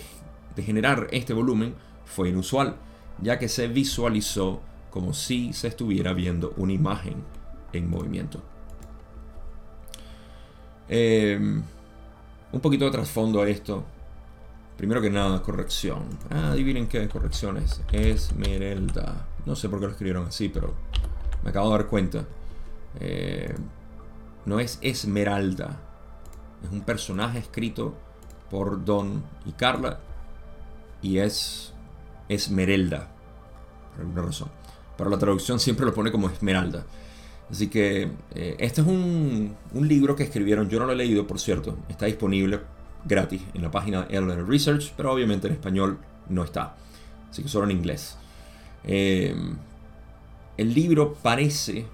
generar 0.58 1.08
este 1.12 1.34
volumen 1.34 1.75
fue 2.06 2.30
inusual, 2.30 2.78
ya 3.22 3.38
que 3.38 3.50
se 3.50 3.68
visualizó 3.68 4.62
como 4.90 5.14
si 5.14 5.52
se 5.52 5.68
estuviera 5.68 6.14
viendo 6.14 6.54
una 6.58 6.72
imagen 6.72 7.16
en 7.74 7.90
movimiento. 7.90 8.42
Em, 10.88 11.62
un 12.52 12.60
poquito 12.62 12.86
de 12.86 12.92
trasfondo 12.92 13.42
a 13.42 13.50
esto. 13.50 13.84
Primero 14.78 15.02
que 15.02 15.10
nada, 15.10 15.42
corrección. 15.42 16.04
Ah, 16.30 16.52
adivinen 16.52 16.88
qué 16.88 17.08
corrección 17.10 17.58
es. 17.58 17.82
Esmeralda. 17.92 19.28
No 19.46 19.56
sé 19.56 19.68
por 19.68 19.80
qué 19.80 19.86
lo 19.86 19.92
escribieron 19.92 20.28
así, 20.28 20.50
pero 20.50 20.74
me 21.44 21.50
acabo 21.50 21.70
de 21.72 21.78
dar 21.78 21.88
cuenta. 21.88 22.25
Eh, 23.00 23.54
no 24.46 24.60
es 24.60 24.80
Esmeralda. 24.82 25.82
Es 26.64 26.72
un 26.72 26.82
personaje 26.82 27.40
escrito 27.40 27.96
por 28.50 28.84
Don 28.84 29.24
y 29.46 29.52
Carla 29.52 30.00
y 31.02 31.20
es 31.20 31.74
Esmeralda, 32.30 33.10
por 33.92 34.02
alguna 34.02 34.22
razón. 34.24 34.50
Pero 34.98 35.10
la 35.10 35.20
traducción 35.20 35.60
siempre 35.60 35.86
lo 35.86 35.94
pone 35.94 36.12
como 36.12 36.30
Esmeralda. 36.30 36.86
Así 37.50 37.68
que 37.68 38.10
eh, 38.34 38.56
este 38.60 38.82
es 38.82 38.88
un, 38.88 39.56
un, 39.74 39.88
libro 39.88 40.16
que 40.16 40.24
escribieron, 40.24 40.68
yo 40.68 40.80
no 40.80 40.86
lo 40.86 40.94
he 40.94 40.96
leído 40.96 41.28
por 41.28 41.40
cierto, 41.40 41.78
está 41.90 42.08
disponible 42.08 42.62
gratis 43.06 43.42
en 43.54 43.62
la 43.62 43.70
página 43.70 44.04
de 44.04 44.44
Research, 44.44 44.94
pero 44.98 45.14
obviamente 45.14 45.48
en 45.48 45.54
español 45.54 46.00
no 46.28 46.44
está, 46.44 46.75
así 47.30 47.44
que 47.44 47.50
solo 47.50 47.66
en 47.66 47.78
inglés. 47.78 48.18
Eh, 48.84 49.36
el 50.58 50.74
libro 50.74 51.14
parece 51.22 51.86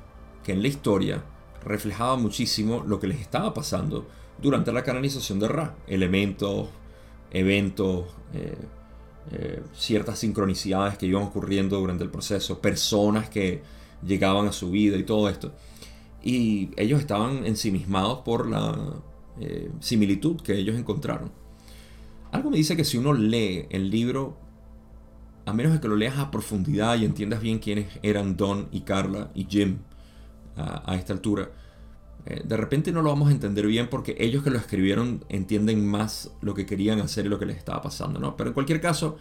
que 0.43 0.53
en 0.53 0.61
la 0.61 0.69
historia 0.69 1.21
reflejaba 1.65 2.15
muchísimo 2.15 2.83
lo 2.87 2.99
que 2.99 3.07
les 3.07 3.19
estaba 3.19 3.53
pasando 3.53 4.07
durante 4.41 4.71
la 4.71 4.83
canonización 4.83 5.39
de 5.39 5.47
Ra, 5.47 5.75
elementos, 5.87 6.69
eventos, 7.31 8.05
eh, 8.33 9.61
ciertas 9.73 10.19
sincronicidades 10.19 10.97
que 10.97 11.05
iban 11.05 11.23
ocurriendo 11.23 11.79
durante 11.79 12.03
el 12.03 12.09
proceso, 12.09 12.59
personas 12.59 13.29
que 13.29 13.61
llegaban 14.05 14.47
a 14.47 14.51
su 14.51 14.71
vida 14.71 14.97
y 14.97 15.03
todo 15.03 15.29
esto. 15.29 15.53
Y 16.23 16.71
ellos 16.75 16.99
estaban 16.99 17.45
ensimismados 17.45 18.19
por 18.19 18.47
la 18.49 18.95
eh, 19.39 19.71
similitud 19.79 20.41
que 20.41 20.55
ellos 20.55 20.77
encontraron. 20.77 21.31
Algo 22.31 22.49
me 22.49 22.57
dice 22.57 22.75
que 22.75 22.85
si 22.85 22.97
uno 22.97 23.13
lee 23.13 23.67
el 23.69 23.89
libro, 23.89 24.37
a 25.45 25.53
menos 25.53 25.73
de 25.73 25.79
que 25.79 25.87
lo 25.87 25.95
leas 25.95 26.17
a 26.17 26.31
profundidad 26.31 26.97
y 26.97 27.05
entiendas 27.05 27.41
bien 27.41 27.59
quiénes 27.59 27.87
eran 28.03 28.37
Don 28.37 28.69
y 28.71 28.81
Carla 28.81 29.31
y 29.33 29.45
Jim 29.45 29.79
a, 30.55 30.95
esta 30.95 31.13
altura, 31.13 31.49
eh, 32.25 32.41
de 32.45 32.57
repente 32.57 32.91
no 32.91 33.01
lo 33.01 33.09
vamos 33.09 33.29
a 33.29 33.31
entender 33.31 33.65
bien 33.65 33.87
porque 33.89 34.15
ellos 34.19 34.43
que 34.43 34.51
lo 34.51 34.57
escribieron 34.57 35.25
entienden 35.29 35.87
más 35.87 36.31
lo 36.41 36.53
que 36.53 36.65
querían 36.65 36.99
hacer 36.99 37.25
y 37.25 37.29
lo 37.29 37.39
que 37.39 37.45
les 37.45 37.57
estaba 37.57 37.81
pasando, 37.81 38.19
¿no? 38.19 38.37
Pero 38.37 38.49
en 38.49 38.53
cualquier 38.53 38.79
caso, 38.79 39.17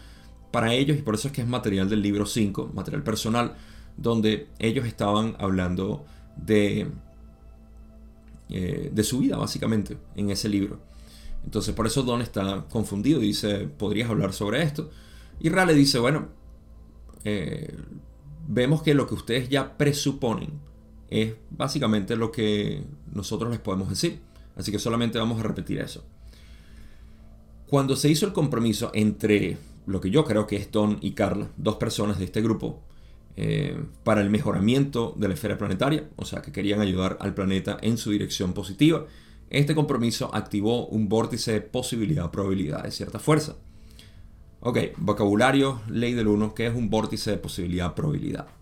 para 0.50 0.75
ellos, 0.75 0.99
y 0.99 1.02
por 1.02 1.14
eso 1.14 1.28
es 1.28 1.33
que 1.33 1.40
es 1.40 1.49
material 1.49 1.88
del 1.88 2.02
libro 2.02 2.26
5, 2.26 2.73
material 2.75 3.02
personal, 3.02 3.54
donde 3.97 4.49
ellos 4.59 4.87
estaban 4.87 5.35
hablando 5.38 6.04
de, 6.37 6.88
eh, 8.50 8.90
de 8.92 9.04
su 9.04 9.21
vida, 9.21 9.37
básicamente, 9.37 9.97
en 10.16 10.30
ese 10.30 10.49
libro. 10.49 10.80
Entonces, 11.45 11.75
por 11.75 11.87
eso 11.87 12.02
Don 12.02 12.21
está 12.21 12.66
confundido 12.69 13.23
y 13.23 13.28
dice, 13.28 13.61
¿podrías 13.61 14.11
hablar 14.11 14.35
sobre 14.35 14.62
esto? 14.62 14.90
Y 15.40 15.49
Ra 15.49 15.64
le 15.64 15.75
dice, 15.75 15.99
bueno, 15.99 16.28
eh, 17.25 17.75
vemos 18.47 18.83
que 18.83 18.92
lo 18.92 19.07
que 19.07 19.14
ustedes 19.14 19.49
ya 19.49 19.78
presuponen 19.78 20.70
es 21.11 21.35
básicamente 21.50 22.17
lo 22.17 22.33
que 22.33 22.85
nosotros 23.12 23.50
les 23.50 23.61
podemos 23.61 23.88
decir. 23.88 24.21
Así 24.57 24.73
que 24.73 24.79
solamente 24.79 25.19
vamos 25.19 25.40
a 25.40 25.43
repetir 25.43 25.79
eso. 25.79 26.05
Cuando 27.67 27.97
se 27.97 28.09
hizo 28.09 28.26
el 28.26 28.33
compromiso 28.33 28.90
entre 28.95 29.59
lo 29.87 30.00
que 30.00 30.11
yo 30.11 30.25
creo 30.25 30.47
que 30.47 30.57
es 30.57 30.71
Don 30.71 30.99
y 31.00 31.12
Carla, 31.12 31.50
dos 31.57 31.76
personas 31.76 32.19
de 32.19 32.25
este 32.25 32.43
grupo, 32.43 32.83
eh, 33.37 33.81
para 34.02 34.21
el 34.21 34.31
mejoramiento 34.31 35.14
de 35.17 35.29
la 35.29 35.35
esfera 35.35 35.57
planetaria, 35.57 36.09
o 36.17 36.25
sea 36.25 36.43
que 36.43 36.52
querían 36.52 36.81
ayudar 36.81 37.17
al 37.21 37.33
planeta 37.35 37.79
en 37.81 37.97
su 37.97 38.11
dirección 38.11 38.52
positiva. 38.52 39.07
Este 39.50 39.75
compromiso 39.75 40.35
activó 40.35 40.87
un 40.87 41.09
vórtice 41.09 41.52
de 41.52 41.61
posibilidad-probabilidad 41.61 42.85
de 42.85 42.90
cierta 42.90 43.19
fuerza. 43.19 43.57
Ok, 44.61 44.79
vocabulario, 44.99 45.81
ley 45.88 46.12
del 46.12 46.29
1, 46.29 46.55
que 46.55 46.67
es 46.67 46.75
un 46.75 46.90
vórtice 46.90 47.31
de 47.31 47.38
posibilidad-probabilidad. 47.38 48.60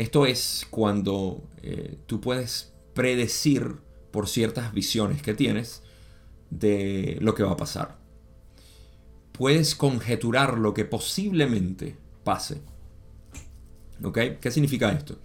Esto 0.00 0.24
es 0.24 0.66
cuando 0.70 1.42
eh, 1.62 1.98
tú 2.06 2.22
puedes 2.22 2.72
predecir 2.94 3.76
por 4.10 4.30
ciertas 4.30 4.72
visiones 4.72 5.20
que 5.20 5.34
tienes 5.34 5.82
de 6.48 7.18
lo 7.20 7.34
que 7.34 7.42
va 7.42 7.52
a 7.52 7.58
pasar. 7.58 7.98
Puedes 9.32 9.74
conjeturar 9.74 10.56
lo 10.56 10.72
que 10.72 10.86
posiblemente 10.86 11.98
pase 12.24 12.62
¿Qué 14.40 14.50
significa 14.50 14.90
esto? 14.90 15.18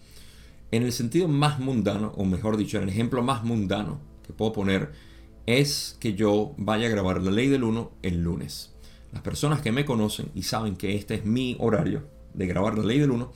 En 0.72 0.84
el 0.84 0.91
sentido 0.91 1.29
más 1.29 1.57
mundano, 1.57 2.11
o 2.18 2.25
mejor 2.25 2.57
dicho, 2.57 2.75
en 2.75 2.83
el 2.83 2.90
ejemplo 2.90 3.24
más 3.24 3.46
mundano 3.46 4.01
que 4.27 4.33
puedo 4.33 4.51
poner, 4.51 4.92
es 5.46 5.96
que 6.01 6.16
yo 6.16 6.53
vaya 6.57 6.88
a 6.88 6.92
grabar 6.92 7.22
la 7.22 7.31
ley 7.31 7.48
del 7.48 7.64
1 7.64 7.92
el 8.01 8.22
lunes. 8.22 8.74
Las 9.14 9.22
personas 9.22 9.61
que 9.61 9.72
me 9.72 9.85
conocen 9.85 10.31
y 10.35 10.44
saben 10.44 10.75
que 10.75 10.98
este 10.98 11.16
es 11.16 11.24
mi 11.24 11.55
horario 11.61 12.09
de 12.33 12.46
grabar 12.46 12.77
la 12.77 12.83
ley 12.83 13.00
del 13.00 13.11
1, 13.11 13.31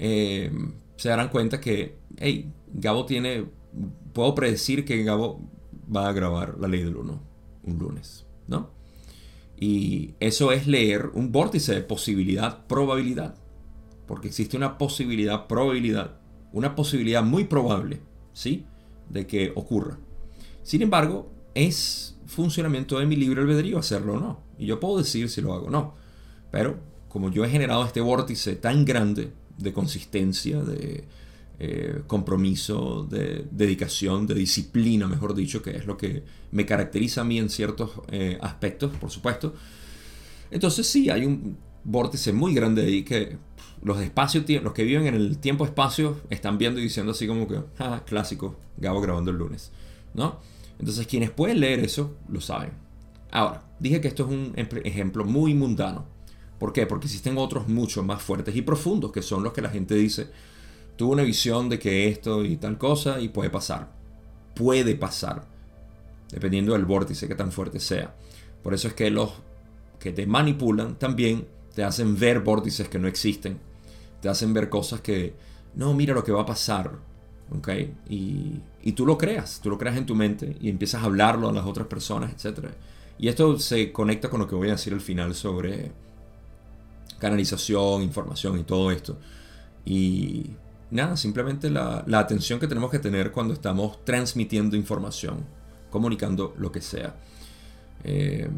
eh, 0.00 0.50
se 0.96 1.08
darán 1.08 1.28
cuenta 1.28 1.60
que, 1.60 1.98
hey, 2.16 2.52
Gabo 2.72 3.06
tiene, 3.06 3.46
puedo 4.12 4.34
predecir 4.34 4.84
que 4.84 5.04
Gabo 5.04 5.48
va 5.94 6.08
a 6.08 6.12
grabar 6.12 6.56
la 6.58 6.66
ley 6.66 6.82
del 6.82 6.96
1 6.96 7.30
un 7.62 7.78
lunes, 7.78 8.26
¿no? 8.48 8.70
Y 9.56 10.14
eso 10.18 10.50
es 10.50 10.66
leer 10.66 11.10
un 11.12 11.30
vórtice 11.30 11.74
de 11.74 11.82
posibilidad, 11.82 12.66
probabilidad 12.66 13.36
porque 14.10 14.26
existe 14.26 14.56
una 14.56 14.76
posibilidad, 14.76 15.46
probabilidad, 15.46 16.18
una 16.52 16.74
posibilidad 16.74 17.22
muy 17.22 17.44
probable, 17.44 18.00
¿sí? 18.32 18.66
De 19.08 19.28
que 19.28 19.52
ocurra. 19.54 20.00
Sin 20.64 20.82
embargo, 20.82 21.30
es 21.54 22.18
funcionamiento 22.26 22.98
de 22.98 23.06
mi 23.06 23.14
libre 23.14 23.42
albedrío 23.42 23.78
hacerlo 23.78 24.14
o 24.14 24.18
no. 24.18 24.40
Y 24.58 24.66
yo 24.66 24.80
puedo 24.80 24.98
decir 24.98 25.28
si 25.30 25.40
lo 25.40 25.54
hago 25.54 25.66
o 25.66 25.70
no. 25.70 25.94
Pero 26.50 26.80
como 27.08 27.30
yo 27.30 27.44
he 27.44 27.50
generado 27.50 27.84
este 27.84 28.00
vórtice 28.00 28.56
tan 28.56 28.84
grande 28.84 29.32
de 29.60 29.72
consistencia, 29.72 30.62
de 30.62 31.04
eh, 31.58 32.02
compromiso, 32.06 33.06
de 33.10 33.46
dedicación, 33.50 34.26
de 34.26 34.34
disciplina, 34.34 35.06
mejor 35.06 35.34
dicho, 35.34 35.62
que 35.62 35.76
es 35.76 35.86
lo 35.86 35.96
que 35.96 36.22
me 36.52 36.64
caracteriza 36.64 37.20
a 37.20 37.24
mí 37.24 37.38
en 37.38 37.50
ciertos 37.50 37.90
eh, 38.10 38.38
aspectos, 38.40 38.92
por 38.96 39.10
supuesto. 39.10 39.54
Entonces 40.50 40.86
sí, 40.86 41.10
hay 41.10 41.24
un 41.26 41.58
vórtice 41.84 42.32
muy 42.32 42.54
grande 42.54 42.82
ahí 42.82 43.02
que 43.02 43.36
los 43.82 43.98
los 43.98 44.72
que 44.72 44.84
viven 44.84 45.06
en 45.06 45.14
el 45.14 45.38
tiempo-espacio 45.38 46.20
están 46.30 46.58
viendo 46.58 46.80
y 46.80 46.84
diciendo 46.84 47.12
así 47.12 47.26
como 47.26 47.46
que, 47.46 47.60
ah, 47.78 48.02
clásico, 48.06 48.56
Gabo 48.76 49.00
grabando 49.00 49.30
el 49.30 49.36
lunes, 49.36 49.70
¿no? 50.14 50.40
Entonces 50.78 51.06
quienes 51.06 51.30
pueden 51.30 51.60
leer 51.60 51.80
eso 51.80 52.16
lo 52.28 52.40
saben. 52.40 52.70
Ahora, 53.30 53.64
dije 53.78 54.00
que 54.00 54.08
esto 54.08 54.24
es 54.24 54.30
un 54.30 54.54
ejemplo 54.84 55.24
muy 55.24 55.54
mundano. 55.54 56.06
¿Por 56.60 56.72
qué? 56.72 56.86
Porque 56.86 57.06
existen 57.06 57.38
otros 57.38 57.66
mucho 57.66 58.04
más 58.04 58.22
fuertes 58.22 58.54
y 58.54 58.62
profundos 58.62 59.10
que 59.10 59.22
son 59.22 59.42
los 59.42 59.52
que 59.52 59.62
la 59.62 59.70
gente 59.70 59.96
dice, 59.96 60.28
tuvo 60.94 61.12
una 61.12 61.24
visión 61.24 61.68
de 61.68 61.80
que 61.80 62.08
esto 62.08 62.44
y 62.44 62.56
tal 62.56 62.78
cosa 62.78 63.20
y 63.20 63.30
puede 63.30 63.50
pasar. 63.50 63.90
Puede 64.54 64.94
pasar, 64.94 65.46
dependiendo 66.30 66.74
del 66.74 66.84
vórtice 66.84 67.26
que 67.26 67.34
tan 67.34 67.50
fuerte 67.50 67.80
sea. 67.80 68.14
Por 68.62 68.74
eso 68.74 68.86
es 68.86 68.94
que 68.94 69.10
los 69.10 69.32
que 69.98 70.12
te 70.12 70.26
manipulan 70.26 70.96
también 70.96 71.48
te 71.74 71.82
hacen 71.82 72.16
ver 72.18 72.40
vórtices 72.40 72.88
que 72.88 72.98
no 72.98 73.08
existen 73.08 73.58
te 74.20 74.28
hacen 74.28 74.52
ver 74.52 74.68
cosas 74.68 75.00
que, 75.00 75.34
no, 75.74 75.94
mira 75.94 76.14
lo 76.14 76.22
que 76.22 76.32
va 76.32 76.42
a 76.42 76.46
pasar, 76.46 76.92
¿ok? 77.56 77.68
Y, 78.08 78.60
y 78.82 78.92
tú 78.92 79.06
lo 79.06 79.16
creas, 79.16 79.60
tú 79.62 79.70
lo 79.70 79.78
creas 79.78 79.96
en 79.96 80.06
tu 80.06 80.14
mente 80.14 80.56
y 80.60 80.68
empiezas 80.68 81.02
a 81.02 81.06
hablarlo 81.06 81.48
a 81.48 81.52
las 81.52 81.66
otras 81.66 81.86
personas, 81.86 82.32
etc. 82.32 82.66
Y 83.18 83.28
esto 83.28 83.58
se 83.58 83.92
conecta 83.92 84.28
con 84.28 84.40
lo 84.40 84.46
que 84.46 84.54
voy 84.54 84.68
a 84.68 84.72
decir 84.72 84.92
al 84.92 85.00
final 85.00 85.34
sobre 85.34 85.92
canalización, 87.20 88.02
información 88.02 88.58
y 88.58 88.64
todo 88.64 88.90
esto. 88.90 89.18
Y 89.84 90.50
nada, 90.90 91.16
simplemente 91.16 91.70
la, 91.70 92.02
la, 92.06 92.18
atención 92.18 92.58
que 92.58 92.66
tenemos 92.66 92.90
que 92.90 92.98
tener 92.98 93.30
cuando 93.30 93.54
estamos 93.54 94.04
transmitiendo 94.04 94.76
información, 94.76 95.44
comunicando 95.90 96.54
lo 96.58 96.72
que 96.72 96.80
sea. 96.80 97.14
Eh, 98.02 98.48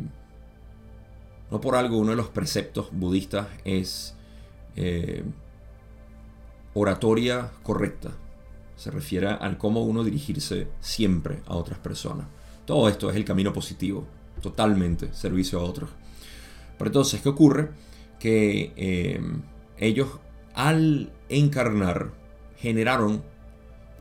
no 1.50 1.60
por 1.60 1.76
algo 1.76 1.98
uno 1.98 2.12
de 2.12 2.16
los 2.16 2.28
preceptos 2.28 2.88
budistas 2.92 3.46
es 3.64 4.14
eh, 4.74 5.22
oratoria 6.74 7.50
correcta. 7.62 8.10
Se 8.76 8.90
refiere 8.90 9.28
al 9.28 9.58
cómo 9.58 9.82
uno 9.82 10.02
dirigirse 10.02 10.68
siempre 10.80 11.42
a 11.46 11.54
otras 11.56 11.78
personas. 11.78 12.26
Todo 12.64 12.88
esto 12.88 13.10
es 13.10 13.16
el 13.16 13.24
camino 13.24 13.52
positivo, 13.52 14.06
totalmente, 14.40 15.12
servicio 15.12 15.60
a 15.60 15.64
otros. 15.64 15.90
Pero 16.78 16.88
entonces, 16.88 17.20
¿qué 17.20 17.28
ocurre? 17.28 17.70
Que 18.22 18.72
em, 18.76 19.42
ellos 19.78 20.20
al 20.54 21.12
encarnar 21.28 22.12
generaron, 22.56 23.22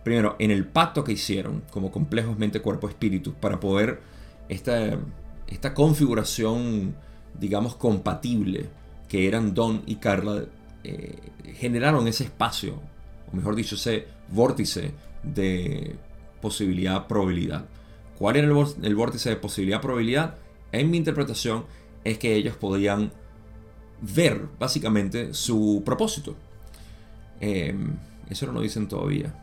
primero, 0.04 0.36
en 0.38 0.52
el 0.52 0.68
pacto 0.68 1.04
que 1.04 1.14
hicieron 1.14 1.64
como 1.72 1.92
complejos 1.92 2.38
mente, 2.38 2.62
cuerpo, 2.62 2.88
espíritu, 2.88 3.34
para 3.34 3.60
poder 3.60 4.02
esta, 4.48 5.00
esta 5.48 5.74
configuración, 5.74 6.96
digamos, 7.40 7.76
compatible 7.76 8.70
que 9.08 9.28
eran 9.28 9.56
Don 9.56 9.82
y 9.88 9.96
Carla 9.96 10.46
eh, 10.84 11.18
generaron 11.56 12.08
ese 12.08 12.26
espacio, 12.26 12.80
o 13.32 13.36
mejor 13.36 13.56
dicho, 13.56 13.76
ese 13.76 14.08
vórtice 14.30 14.92
de 15.24 15.96
posibilidad-probabilidad. 16.42 17.66
¿Cuál 18.18 18.36
era 18.36 18.48
el, 18.48 18.96
vórtice 18.96 19.30
de 19.30 19.36
posibilidad-probabilidad? 19.36 20.36
En 20.72 20.92
mi 20.92 20.98
interpretación 20.98 21.66
es 22.04 22.18
que 22.18 22.36
ellos 22.36 22.56
podían 22.56 23.12
ver 24.02 24.48
básicamente 24.60 25.34
su 25.34 25.84
propósito. 25.86 26.36
Em, 27.40 27.96
eso 28.30 28.46
no 28.48 28.54
lo 28.54 28.62
dicen 28.62 28.88
todavía. 28.88 29.34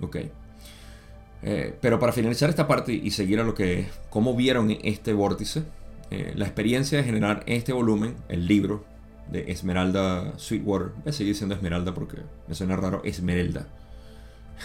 Ok. 0.00 0.16
Eh, 1.44 1.76
pero 1.80 1.98
para 1.98 2.12
finalizar 2.12 2.48
esta 2.48 2.68
parte 2.68 2.92
y 2.92 3.10
seguir 3.10 3.40
a 3.40 3.44
lo 3.44 3.54
que 3.54 3.88
cómo 4.10 4.34
vieron 4.36 4.70
este 4.82 5.12
vórtice, 5.12 5.64
eh, 6.10 6.32
la 6.36 6.44
experiencia 6.44 6.98
de 6.98 7.04
generar 7.04 7.42
este 7.46 7.72
volumen, 7.72 8.14
el 8.28 8.46
libro 8.46 8.84
de 9.30 9.50
Esmeralda 9.50 10.38
Sweetwater, 10.38 10.88
voy 10.88 11.08
a 11.08 11.12
seguir 11.12 11.32
diciendo 11.32 11.54
Esmeralda 11.54 11.94
porque 11.94 12.18
me 12.46 12.54
suena 12.54 12.76
raro, 12.76 13.02
Esmeralda, 13.04 13.66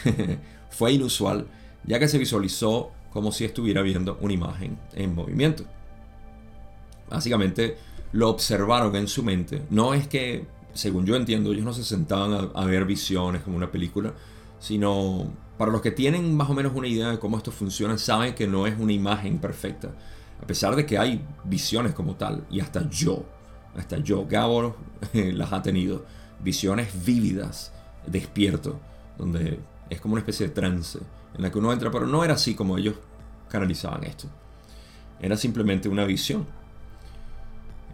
fue 0.70 0.92
inusual, 0.92 1.48
ya 1.84 2.00
que 2.00 2.08
se 2.08 2.18
visualizó 2.18 2.92
como 3.12 3.32
si 3.32 3.46
estuviera 3.46 3.82
viendo 3.82 4.18
una 4.22 4.34
imagen 4.34 4.78
en 4.94 5.16
movimiento. 5.16 5.64
Básicamente 7.10 7.78
lo 8.12 8.30
observaron 8.30 8.96
en 8.96 9.08
su 9.08 9.24
mente. 9.24 9.64
No 9.70 9.94
es 9.94 10.08
que, 10.08 10.48
según 10.74 11.06
yo 11.06 11.16
entiendo, 11.16 11.52
ellos 11.52 11.66
no 11.66 11.74
se 11.74 11.84
sentaban 11.84 12.52
a, 12.54 12.66
ver 12.66 12.86
visiones 12.86 13.42
como 13.42 13.58
una 13.58 13.72
película, 13.72 14.14
sino 14.60 15.32
para 15.58 15.72
los 15.72 15.82
que 15.82 15.92
tienen 15.92 16.36
más 16.36 16.50
o 16.50 16.54
menos 16.54 16.74
una 16.76 16.88
idea 16.88 17.10
de 17.10 17.20
cómo 17.20 17.38
esto 17.38 17.52
funciona, 17.52 17.98
saben 17.98 18.36
que 18.36 18.48
no 18.48 18.68
es 18.68 18.78
una 18.80 18.94
imagen 18.94 19.40
perfecta. 19.40 19.90
A 20.42 20.46
pesar 20.46 20.76
de 20.76 20.86
que 20.86 20.98
hay 20.98 21.24
visiones 21.44 21.94
como 21.94 22.16
tal, 22.16 22.46
y 22.50 22.60
hasta 22.60 22.88
yo, 22.90 23.26
hasta 23.76 23.98
yo, 23.98 24.26
Gabor, 24.28 24.76
las 25.14 25.54
ha 25.54 25.62
tenido. 25.62 26.06
Visiones 26.40 26.90
vívidas, 27.04 27.74
despierto, 28.06 28.80
donde 29.18 29.60
es 29.90 30.00
como 30.00 30.14
una 30.14 30.22
especie 30.22 30.48
de 30.48 30.54
trance 30.54 31.00
en 31.36 31.42
la 31.42 31.52
que 31.52 31.58
uno 31.60 31.72
entra, 31.74 31.92
pero 31.92 32.06
no 32.06 32.24
era 32.24 32.34
así 32.34 32.56
como 32.56 32.78
ellos 32.78 32.96
canalizaban 33.50 34.04
esto. 34.04 34.28
Era 35.20 35.38
simplemente 35.38 35.90
una 35.90 36.06
visión. 36.06 36.46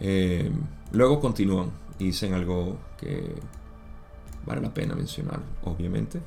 Eh, 0.00 0.50
luego 0.92 1.20
continúan 1.20 1.70
y 1.98 2.06
dicen 2.06 2.34
algo 2.34 2.78
que 2.98 3.34
vale 4.46 4.60
la 4.60 4.74
pena 4.74 4.94
mencionar, 4.94 5.40
obviamente. 5.64 6.20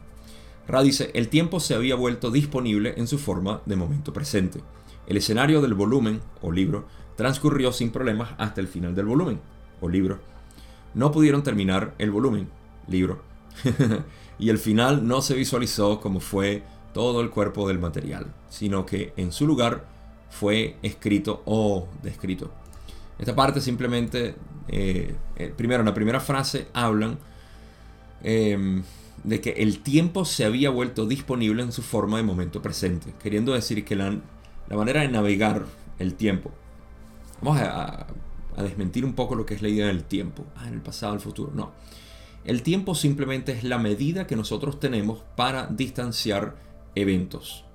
Ra 0.68 0.82
dice, 0.82 1.12
el 1.14 1.30
tiempo 1.30 1.60
se 1.60 1.76
había 1.76 1.96
vuelto 1.96 2.32
disponible 2.32 2.94
en 2.98 3.08
su 3.08 3.18
forma 3.18 3.62
de 3.66 3.76
momento 3.76 4.12
presente. 4.12 4.62
El 5.08 5.18
escenario 5.18 5.62
del 5.62 5.74
volumen 5.74 6.22
o 6.42 6.52
libro 6.52 6.86
transcurrió 7.16 7.72
sin 7.72 7.92
problemas 7.92 8.32
hasta 8.38 8.60
el 8.60 8.68
final 8.68 8.94
del 8.94 9.06
volumen 9.06 9.40
o 9.80 9.88
libro. 9.88 10.20
No 10.94 11.12
pudieron 11.12 11.44
terminar 11.44 11.94
el 11.98 12.12
volumen, 12.12 12.50
libro, 12.88 13.22
y 14.40 14.50
el 14.50 14.58
final 14.58 15.08
no 15.08 15.22
se 15.22 15.36
visualizó 15.36 16.00
como 16.00 16.20
fue 16.20 16.64
todo 16.94 17.22
el 17.22 17.30
cuerpo 17.30 17.68
del 17.68 17.80
material, 17.80 18.34
sino 18.50 18.86
que 18.86 19.14
en 19.18 19.32
su 19.32 19.48
lugar 19.48 19.86
fue 20.30 20.78
escrito 20.82 21.44
o 21.46 21.88
descrito. 22.04 22.52
Esta 23.20 23.36
parte 23.36 23.62
simplemente, 23.62 24.36
eh, 24.68 25.16
eh, 25.36 25.54
primero, 25.56 25.82
en 25.82 25.86
la 25.86 25.94
primera 25.94 26.20
frase 26.20 26.68
hablan 26.74 27.18
em, 28.24 28.84
de 29.24 29.42
que 29.42 29.52
el 29.52 29.80
tiempo 29.80 30.26
se 30.26 30.46
había 30.46 30.70
vuelto 30.70 31.06
disponible 31.06 31.64
en 31.64 31.72
su 31.72 31.82
forma 31.82 32.18
de 32.18 32.24
momento 32.24 32.62
presente, 32.62 33.14
queriendo 33.22 33.54
decir 33.54 33.84
que 33.84 33.96
la, 33.96 34.20
manera 34.70 35.02
de 35.02 35.08
navegar 35.08 35.66
el 36.00 36.14
tiempo, 36.14 36.52
vamos 37.42 37.60
a, 37.62 38.08
a, 38.56 38.64
desmentir 38.64 39.06
un 39.06 39.14
poco 39.14 39.36
lo 39.36 39.46
que 39.46 39.56
es 39.56 39.62
la 39.62 39.70
idea 39.70 39.88
del 39.88 40.04
tiempo, 40.04 40.46
ah, 40.56 40.68
en 40.68 40.76
el 40.76 40.82
pasado, 40.82 41.14
el 41.14 41.20
futuro, 41.20 41.52
no. 41.54 41.74
El 42.44 42.64
tiempo 42.64 42.96
simplemente 42.96 43.52
es 43.52 43.64
la 43.64 43.78
medida 43.78 44.26
que 44.26 44.36
nosotros 44.36 44.80
tenemos 44.80 45.24
para 45.36 45.68
distanciar 45.68 46.56
eventos. 46.96 47.66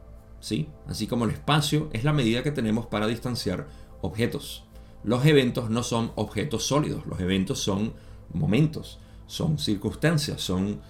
¿sí? 0.43 0.69
Así 0.87 1.07
como 1.07 1.25
el 1.25 1.31
espacio 1.31 1.89
es 1.93 2.05
la 2.05 2.13
medida 2.13 2.43
que 2.43 2.51
tenemos 2.51 2.87
para 2.87 3.07
distanciar 3.07 3.69
objetos. 4.03 4.65
Los 5.05 5.27
eventos 5.27 5.71
no 5.71 5.83
son 5.83 6.13
objetos 6.15 6.65
sólidos, 6.65 7.07
los 7.07 7.21
eventos 7.21 7.59
son 7.59 7.93
momentos, 8.33 8.99
son 9.27 9.59
circunstancias, 9.59 10.41
son 10.41 10.81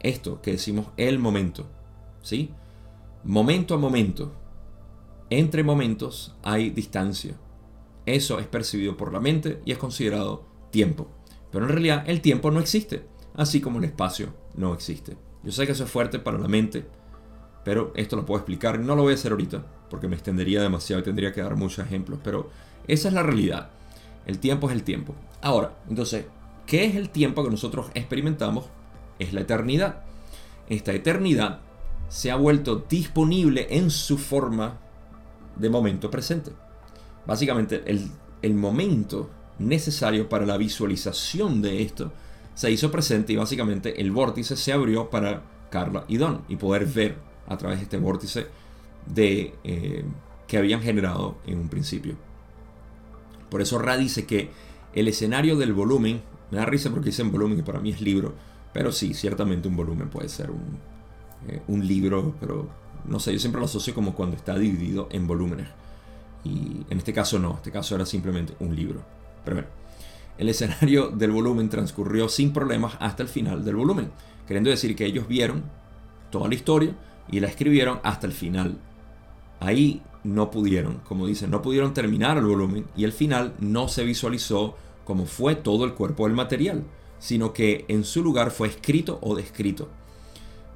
esto 0.00 0.42
que 0.42 0.52
decimos 0.52 0.88
el 0.96 1.18
momento. 1.18 1.66
¿sí? 2.22 2.50
Momento 3.24 3.74
a 3.74 3.78
momento. 3.78 4.32
Entre 5.30 5.62
momentos 5.62 6.34
hay 6.42 6.70
distancia. 6.70 7.34
Eso 8.06 8.38
es 8.38 8.46
percibido 8.46 8.96
por 8.96 9.12
la 9.12 9.20
mente 9.20 9.60
y 9.64 9.72
es 9.72 9.78
considerado 9.78 10.44
tiempo. 10.70 11.08
Pero 11.50 11.64
en 11.64 11.70
realidad 11.70 12.04
el 12.06 12.20
tiempo 12.20 12.50
no 12.50 12.60
existe, 12.60 13.06
así 13.34 13.60
como 13.60 13.78
el 13.78 13.84
espacio 13.84 14.34
no 14.54 14.74
existe. 14.74 15.16
Yo 15.42 15.52
sé 15.52 15.66
que 15.66 15.72
eso 15.72 15.84
es 15.84 15.90
fuerte 15.90 16.18
para 16.18 16.38
la 16.38 16.48
mente, 16.48 16.86
pero 17.64 17.92
esto 17.94 18.16
lo 18.16 18.26
puedo 18.26 18.38
explicar. 18.38 18.78
No 18.80 18.96
lo 18.96 19.02
voy 19.02 19.12
a 19.12 19.14
hacer 19.14 19.32
ahorita 19.32 19.64
porque 19.88 20.08
me 20.08 20.16
extendería 20.16 20.62
demasiado 20.62 21.00
y 21.00 21.04
tendría 21.04 21.32
que 21.32 21.42
dar 21.42 21.56
muchos 21.56 21.84
ejemplos. 21.84 22.18
Pero 22.22 22.50
esa 22.88 23.08
es 23.08 23.14
la 23.14 23.22
realidad. 23.22 23.70
El 24.26 24.38
tiempo 24.38 24.68
es 24.68 24.74
el 24.74 24.82
tiempo. 24.82 25.14
Ahora, 25.40 25.74
entonces, 25.88 26.26
¿qué 26.66 26.84
es 26.84 26.94
el 26.94 27.10
tiempo 27.10 27.42
que 27.44 27.50
nosotros 27.50 27.90
experimentamos? 27.94 28.66
Es 29.18 29.32
la 29.32 29.40
eternidad. 29.40 30.02
Esta 30.68 30.92
eternidad 30.92 31.60
se 32.08 32.30
ha 32.30 32.36
vuelto 32.36 32.84
disponible 32.88 33.66
en 33.70 33.90
su 33.90 34.18
forma 34.18 34.78
de 35.56 35.70
momento 35.70 36.10
presente. 36.10 36.52
Básicamente, 37.26 37.82
el, 37.86 38.10
el 38.42 38.54
momento 38.54 39.30
necesario 39.58 40.28
para 40.28 40.46
la 40.46 40.56
visualización 40.56 41.62
de 41.62 41.82
esto 41.82 42.12
se 42.54 42.70
hizo 42.70 42.90
presente 42.90 43.32
y 43.32 43.36
básicamente 43.36 44.00
el 44.00 44.10
vórtice 44.10 44.56
se 44.56 44.72
abrió 44.72 45.10
para 45.10 45.42
Carla 45.70 46.04
y 46.08 46.16
Don 46.16 46.42
y 46.48 46.56
poder 46.56 46.86
ver 46.86 47.16
a 47.48 47.56
través 47.56 47.78
de 47.78 47.84
este 47.84 47.98
vórtice 47.98 48.46
de, 49.06 49.54
eh, 49.64 50.04
que 50.46 50.58
habían 50.58 50.82
generado 50.82 51.38
en 51.46 51.58
un 51.58 51.68
principio. 51.68 52.16
Por 53.52 53.60
eso 53.60 53.78
Ra 53.78 53.98
dice 53.98 54.24
que 54.24 54.48
el 54.94 55.08
escenario 55.08 55.58
del 55.58 55.74
volumen, 55.74 56.22
me 56.50 56.56
da 56.56 56.64
risa 56.64 56.88
porque 56.88 57.10
dicen 57.10 57.30
volumen 57.30 57.58
y 57.58 57.62
para 57.62 57.80
mí 57.80 57.90
es 57.90 58.00
libro, 58.00 58.32
pero 58.72 58.92
sí, 58.92 59.12
ciertamente 59.12 59.68
un 59.68 59.76
volumen 59.76 60.08
puede 60.08 60.30
ser 60.30 60.50
un, 60.50 60.78
eh, 61.48 61.60
libro, 61.84 62.34
pero 62.40 62.70
no 63.06 63.20
sé, 63.20 63.30
yo 63.30 63.38
siempre 63.38 63.60
lo 63.60 63.66
asocio 63.66 63.94
como 63.94 64.14
cuando 64.14 64.36
está 64.36 64.56
dividido 64.56 65.06
en 65.12 65.26
volúmenes. 65.26 65.68
Y 66.44 66.86
en 66.88 66.96
este 66.96 67.12
caso 67.12 67.38
no, 67.38 67.50
en 67.50 67.56
este 67.56 67.70
caso 67.70 67.94
era 67.94 68.06
simplemente 68.06 68.54
un 68.58 68.74
libro. 68.74 69.02
Pero 69.44 69.62
el 70.38 70.48
escenario 70.48 71.08
del 71.10 71.30
volumen 71.32 71.68
transcurrió 71.68 72.30
sin 72.30 72.54
problemas 72.54 72.94
hasta 73.00 73.22
el 73.22 73.28
final 73.28 73.66
del 73.66 73.76
volumen, 73.76 74.10
queriendo 74.46 74.70
decir 74.70 74.96
que 74.96 75.04
ellos 75.04 75.28
vieron 75.28 75.64
toda 76.30 76.48
la 76.48 76.54
historia, 76.54 76.96
y 77.30 77.40
la 77.40 77.48
escribieron 77.48 78.00
hasta 78.02 78.26
el 78.26 78.32
final. 78.32 78.78
Ahí 79.60 80.00
no 80.24 80.50
pudieron, 80.50 80.98
como 80.98 81.26
dicen, 81.26 81.50
no 81.50 81.62
pudieron 81.62 81.94
terminar 81.94 82.38
el 82.38 82.44
volumen 82.44 82.86
y 82.96 83.04
el 83.04 83.12
final 83.12 83.54
no 83.58 83.88
se 83.88 84.04
visualizó 84.04 84.76
como 85.04 85.26
fue 85.26 85.56
todo 85.56 85.84
el 85.84 85.94
cuerpo 85.94 86.26
del 86.26 86.36
material, 86.36 86.84
sino 87.18 87.52
que 87.52 87.84
en 87.88 88.04
su 88.04 88.22
lugar 88.22 88.50
fue 88.50 88.68
escrito 88.68 89.18
o 89.22 89.34
descrito, 89.34 89.88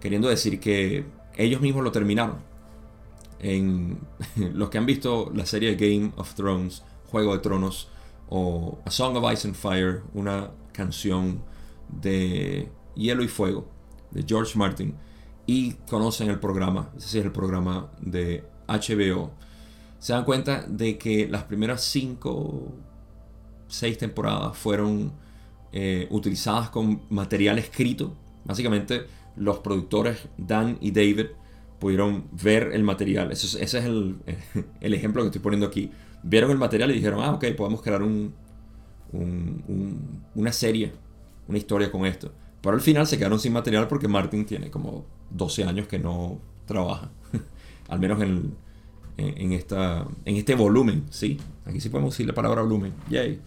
queriendo 0.00 0.28
decir 0.28 0.60
que 0.60 1.06
ellos 1.36 1.60
mismos 1.60 1.84
lo 1.84 1.92
terminaron. 1.92 2.36
En 3.38 3.98
los 4.54 4.70
que 4.70 4.78
han 4.78 4.86
visto 4.86 5.30
la 5.34 5.46
serie 5.46 5.74
Game 5.76 6.12
of 6.16 6.34
Thrones, 6.34 6.82
Juego 7.10 7.34
de 7.34 7.40
Tronos 7.40 7.88
o 8.28 8.78
A 8.84 8.90
Song 8.90 9.16
of 9.16 9.32
Ice 9.32 9.46
and 9.46 9.56
Fire, 9.56 10.02
una 10.14 10.50
canción 10.72 11.42
de 11.88 12.68
Hielo 12.96 13.22
y 13.22 13.28
Fuego 13.28 13.68
de 14.10 14.24
George 14.26 14.58
Martin, 14.58 14.94
y 15.46 15.74
conocen 15.88 16.28
el 16.28 16.40
programa, 16.40 16.90
ese 16.96 17.20
es 17.20 17.24
el 17.24 17.32
programa 17.32 17.90
de 18.00 18.44
HBO, 18.66 19.30
se 19.98 20.12
dan 20.12 20.24
cuenta 20.24 20.64
de 20.68 20.98
que 20.98 21.28
las 21.28 21.44
primeras 21.44 21.82
5, 21.84 22.72
6 23.68 23.98
temporadas 23.98 24.56
fueron 24.56 25.12
eh, 25.72 26.06
utilizadas 26.10 26.70
con 26.70 27.02
material 27.10 27.58
escrito. 27.58 28.14
Básicamente 28.44 29.06
los 29.36 29.58
productores 29.58 30.28
Dan 30.38 30.78
y 30.80 30.90
David 30.90 31.26
pudieron 31.78 32.24
ver 32.32 32.70
el 32.72 32.82
material. 32.82 33.32
Ese, 33.32 33.62
es 33.62 33.74
el, 33.74 34.16
el, 34.80 34.94
ejemplo 34.94 35.22
que 35.22 35.28
estoy 35.28 35.42
poniendo 35.42 35.66
aquí. 35.66 35.90
Vieron 36.22 36.50
el 36.50 36.58
material 36.58 36.90
y 36.90 36.94
dijeron, 36.94 37.20
ah, 37.22 37.32
ok, 37.32 37.44
podemos 37.56 37.82
crear 37.82 38.02
un, 38.02 38.34
una 40.34 40.52
serie, 40.52 40.92
una 41.48 41.58
historia 41.58 41.90
con 41.90 42.06
esto. 42.06 42.32
Pero 42.60 42.74
al 42.74 42.80
final 42.80 43.06
se 43.06 43.18
quedaron 43.18 43.38
sin 43.38 43.52
material 43.52 43.86
porque 43.86 44.08
Martin 44.08 44.44
tiene 44.44 44.70
como 44.70 45.04
12 45.30 45.64
años 45.64 45.86
que 45.86 45.98
no 45.98 46.40
trabaja. 46.66 47.10
al 47.88 48.00
menos 48.00 48.20
en, 48.22 48.54
en, 49.16 49.52
esta, 49.52 50.06
en 50.24 50.36
este 50.36 50.54
volumen, 50.54 51.06
¿sí? 51.10 51.38
Aquí 51.64 51.80
sí 51.80 51.88
podemos 51.88 52.14
decir 52.14 52.26
la 52.26 52.34
palabra 52.34 52.62
volumen. 52.62 52.92
Yay. 53.10 53.40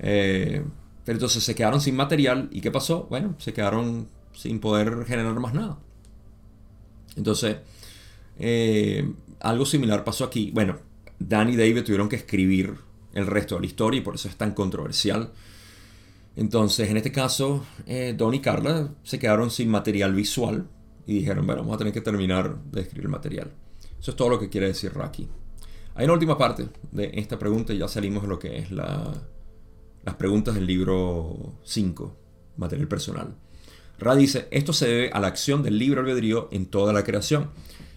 Eh, 0.00 0.62
pero 1.04 1.16
entonces 1.16 1.42
se 1.42 1.54
quedaron 1.54 1.80
sin 1.80 1.96
material. 1.96 2.48
¿Y 2.52 2.60
qué 2.60 2.70
pasó? 2.70 3.06
Bueno, 3.08 3.34
se 3.38 3.52
quedaron 3.52 4.08
sin 4.32 4.60
poder 4.60 5.04
generar 5.06 5.38
más 5.40 5.54
nada. 5.54 5.78
Entonces, 7.16 7.56
eh, 8.38 9.10
algo 9.40 9.66
similar 9.66 10.04
pasó 10.04 10.24
aquí. 10.24 10.50
Bueno, 10.52 10.78
Dan 11.18 11.50
y 11.50 11.56
David 11.56 11.84
tuvieron 11.84 12.08
que 12.08 12.16
escribir 12.16 12.74
el 13.14 13.26
resto 13.26 13.56
de 13.56 13.62
la 13.62 13.66
historia 13.66 13.98
y 13.98 14.02
por 14.02 14.14
eso 14.14 14.28
es 14.28 14.36
tan 14.36 14.52
controversial. 14.52 15.32
Entonces, 16.36 16.88
en 16.88 16.96
este 16.96 17.10
caso, 17.10 17.64
eh, 17.86 18.14
Don 18.16 18.34
y 18.34 18.40
Carla 18.40 18.90
se 19.02 19.18
quedaron 19.18 19.50
sin 19.50 19.70
material 19.70 20.14
visual 20.14 20.68
y 21.08 21.14
dijeron, 21.20 21.46
bueno, 21.46 21.62
vamos 21.62 21.76
a 21.76 21.78
tener 21.78 21.94
que 21.94 22.02
terminar 22.02 22.54
de 22.70 22.82
escribir 22.82 23.06
el 23.06 23.10
material. 23.10 23.50
Eso 23.98 24.10
es 24.10 24.16
todo 24.16 24.28
lo 24.28 24.38
que 24.38 24.50
quiere 24.50 24.66
decir 24.66 24.92
Raki. 24.92 25.26
Hay 25.94 26.04
una 26.04 26.12
última 26.12 26.36
parte 26.36 26.68
de 26.92 27.12
esta 27.14 27.38
pregunta 27.38 27.72
y 27.72 27.78
ya 27.78 27.88
salimos 27.88 28.22
de 28.22 28.28
lo 28.28 28.38
que 28.38 28.58
es 28.58 28.70
la, 28.70 29.14
las 30.04 30.14
preguntas 30.16 30.54
del 30.54 30.66
libro 30.66 31.54
5, 31.64 32.14
material 32.58 32.88
personal. 32.88 33.34
Ra 33.98 34.14
dice, 34.14 34.48
esto 34.50 34.74
se 34.74 34.86
debe 34.86 35.10
a 35.10 35.18
la 35.18 35.28
acción 35.28 35.62
del 35.62 35.78
libro 35.78 36.02
albedrío 36.02 36.50
en 36.52 36.66
toda 36.66 36.92
la 36.92 37.04
creación. 37.04 37.52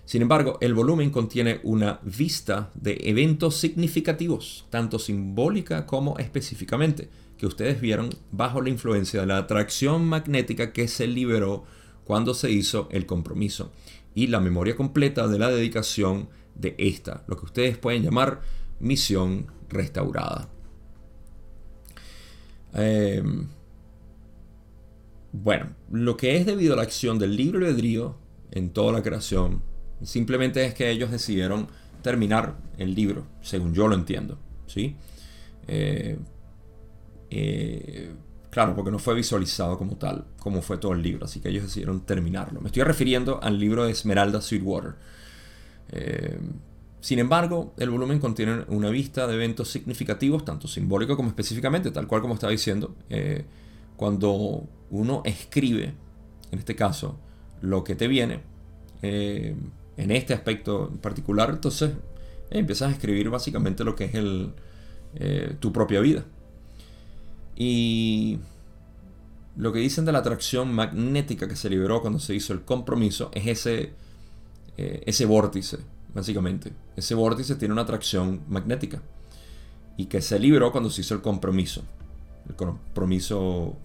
Sin 0.06 0.22
embargo, 0.22 0.58
el 0.62 0.74
volumen 0.74 1.10
contiene 1.10 1.60
una 1.64 2.00
vista 2.04 2.72
de 2.76 2.98
eventos 3.04 3.58
significativos, 3.58 4.68
tanto 4.70 5.00
simbólica 5.00 5.86
como 5.86 6.18
específicamente, 6.18 7.10
que 7.38 7.46
ustedes 7.46 7.82
vieron 7.82 8.10
bajo 8.32 8.62
la 8.62 8.70
influencia 8.70 9.20
de 9.20 9.28
la 9.28 9.38
atracción 9.38 10.06
magnética 10.06 10.72
que 10.72 10.88
se 10.88 11.08
liberó 11.08 11.66
cuando 12.12 12.34
se 12.34 12.52
hizo 12.52 12.90
el 12.92 13.06
compromiso 13.06 13.72
y 14.14 14.28
la 14.28 14.42
memoria 14.42 14.76
completa 14.76 15.30
de 15.30 15.40
la 15.40 15.50
dedicación 15.50 16.28
de 16.56 16.76
esta, 16.78 17.24
lo 17.28 17.38
que 17.38 17.46
ustedes 17.46 17.78
pueden 17.78 18.04
llamar 18.04 18.42
misión 18.82 19.48
restaurada. 19.70 20.50
Em, 22.74 23.48
bueno, 25.32 25.70
lo 25.90 26.18
que 26.18 26.36
es 26.36 26.46
debido 26.46 26.74
a 26.74 26.76
la 26.76 26.82
acción 26.82 27.18
del 27.18 27.38
libre 27.38 27.66
albedrío 27.66 28.18
en 28.52 28.72
toda 28.72 28.92
la 28.92 29.04
creación 29.04 29.62
Simplemente 30.04 30.66
es 30.66 30.74
que 30.74 30.92
ellos 30.92 31.12
decidieron 31.12 31.70
terminar 32.02 32.58
el 32.78 32.94
libro, 32.94 33.26
según 33.42 33.74
yo 33.74 33.88
lo 33.88 33.96
entiendo. 33.96 34.38
¿sí? 34.68 34.98
Eh, 35.66 36.18
eh, 37.30 38.12
claro, 38.52 38.76
porque 38.76 38.92
no 38.92 39.00
fue 39.00 39.16
visualizado 39.16 39.78
como 39.78 39.98
tal, 39.98 40.26
como 40.38 40.62
fue 40.62 40.78
todo 40.78 40.94
el 40.94 41.02
libro, 41.02 41.26
así 41.26 41.40
que 41.40 41.50
ellos 41.50 41.64
decidieron 41.64 42.02
terminarlo. 42.02 42.62
Me 42.62 42.68
estoy 42.68 42.84
refiriendo 42.84 43.42
al 43.42 43.60
libro 43.60 43.86
de 43.86 43.92
Esmeralda 43.92 44.42
Sweetwater. 44.42 44.94
Eh, 45.90 46.40
sin 47.00 47.18
embargo, 47.18 47.74
el 47.78 47.90
volumen 47.90 48.20
contiene 48.20 48.64
una 48.68 48.92
vista 48.92 49.26
de 49.26 49.34
eventos 49.34 49.70
significativos, 49.70 50.46
tanto 50.46 50.68
simbólico 50.68 51.16
como 51.18 51.30
específicamente, 51.30 51.90
tal 51.90 52.06
cual 52.06 52.22
como 52.22 52.36
estaba 52.36 52.52
diciendo. 52.52 52.96
cuando 53.96 54.68
uno 54.92 55.24
escribe, 55.26 55.96
en 56.52 56.60
este 56.60 56.76
caso, 56.76 57.20
lo 57.62 57.84
que 57.84 57.96
te 57.96 58.08
viene, 58.08 58.42
en 59.02 60.12
este 60.12 60.34
aspecto 60.34 60.90
en 60.92 61.00
particular, 61.00 61.50
entonces 61.50 61.92
empiezas 62.50 62.90
a 62.90 62.92
escribir 62.92 63.30
básicamente 63.30 63.84
lo 63.84 63.96
que 63.96 64.06
es 64.06 64.12
eh, 65.16 65.56
tu 65.60 65.72
propia 65.72 66.02
vida. 66.02 66.26
Y 67.56 68.40
lo 69.56 69.72
que 69.74 69.80
dicen 69.80 70.06
de 70.06 70.12
la 70.12 70.20
atracción 70.20 70.74
magnética 70.74 71.48
que 71.48 71.56
se 71.56 71.70
liberó 71.70 72.02
cuando 72.02 72.20
se 72.20 72.34
hizo 72.34 72.54
el 72.54 72.62
compromiso 72.62 73.32
es 73.34 73.48
ese, 73.48 73.94
eh, 74.78 75.04
ese 75.06 75.26
vórtice, 75.26 75.80
básicamente. 76.14 76.74
Ese 76.96 77.16
vórtice 77.16 77.56
tiene 77.56 77.74
una 77.74 77.84
atracción 77.84 78.42
magnética 78.48 79.02
y 79.98 80.06
que 80.06 80.22
se 80.22 80.40
liberó 80.40 80.72
cuando 80.72 80.90
se 80.90 81.02
hizo 81.02 81.14
el 81.14 81.22
compromiso. 81.22 81.84
El 82.48 82.56
compromiso 82.56 83.76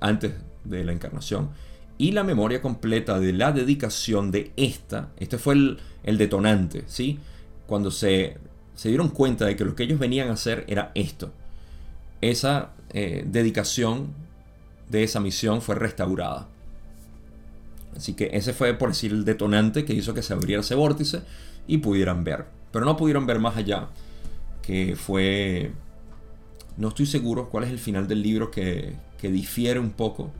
antes 0.00 0.34
de 0.64 0.84
la 0.84 0.92
encarnación 0.92 1.50
y 1.98 2.12
la 2.12 2.24
memoria 2.24 2.60
completa 2.60 3.18
de 3.18 3.32
la 3.32 3.52
dedicación 3.52 4.30
de 4.30 4.52
esta, 4.56 5.08
este 5.16 5.38
fue 5.38 5.54
el, 5.54 6.18
detonante, 6.18 6.84
¿sí? 6.86 7.18
Cuando 7.66 7.90
se, 7.90 8.36
se, 8.74 8.90
dieron 8.90 9.08
cuenta 9.08 9.46
de 9.46 9.56
que 9.56 9.64
lo 9.64 9.74
que 9.74 9.84
ellos 9.84 9.98
venían 9.98 10.28
a 10.28 10.34
hacer 10.34 10.64
era 10.68 10.92
esto. 10.94 11.32
Esa 12.20 12.72
eh, 12.92 13.24
dedicación 13.26 14.08
de 14.88 15.02
esa 15.02 15.20
misión 15.20 15.62
fue 15.62 15.74
restaurada. 15.74 16.48
Así 17.96 18.14
que 18.14 18.30
ese 18.32 18.52
fue, 18.52 18.74
por 18.74 18.90
decir, 18.90 19.12
el 19.12 19.24
detonante 19.24 19.84
que 19.84 19.94
hizo 19.94 20.12
que 20.14 20.22
se 20.22 20.32
abriera 20.32 20.60
ese 20.60 20.74
vórtice 20.74 21.22
y 21.66 21.78
pudieran 21.78 22.24
ver. 22.24 22.44
Pero 22.70 22.84
no 22.84 22.96
pudieron 22.96 23.26
ver 23.26 23.38
más 23.38 23.56
allá, 23.56 23.88
que 24.62 24.96
fue... 24.96 25.72
No 26.76 26.88
estoy 26.88 27.06
seguro 27.06 27.48
cuál 27.48 27.64
es 27.64 27.70
el 27.70 27.78
final 27.78 28.06
del 28.06 28.22
libro 28.22 28.50
que, 28.50 28.94
que 29.18 29.30
difiere 29.30 29.80
un 29.80 29.90
poco 29.90 30.30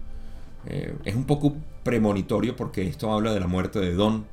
eh, 0.67 0.95
es 1.05 1.15
un 1.15 1.25
poco 1.25 1.55
premonitorio 1.85 2.57
porque 2.57 2.87
esto 2.87 3.13
habla 3.13 3.33
de 3.33 3.41
la 3.41 3.47
muerte 3.47 3.79
de 3.79 3.95
Don. 3.95 4.27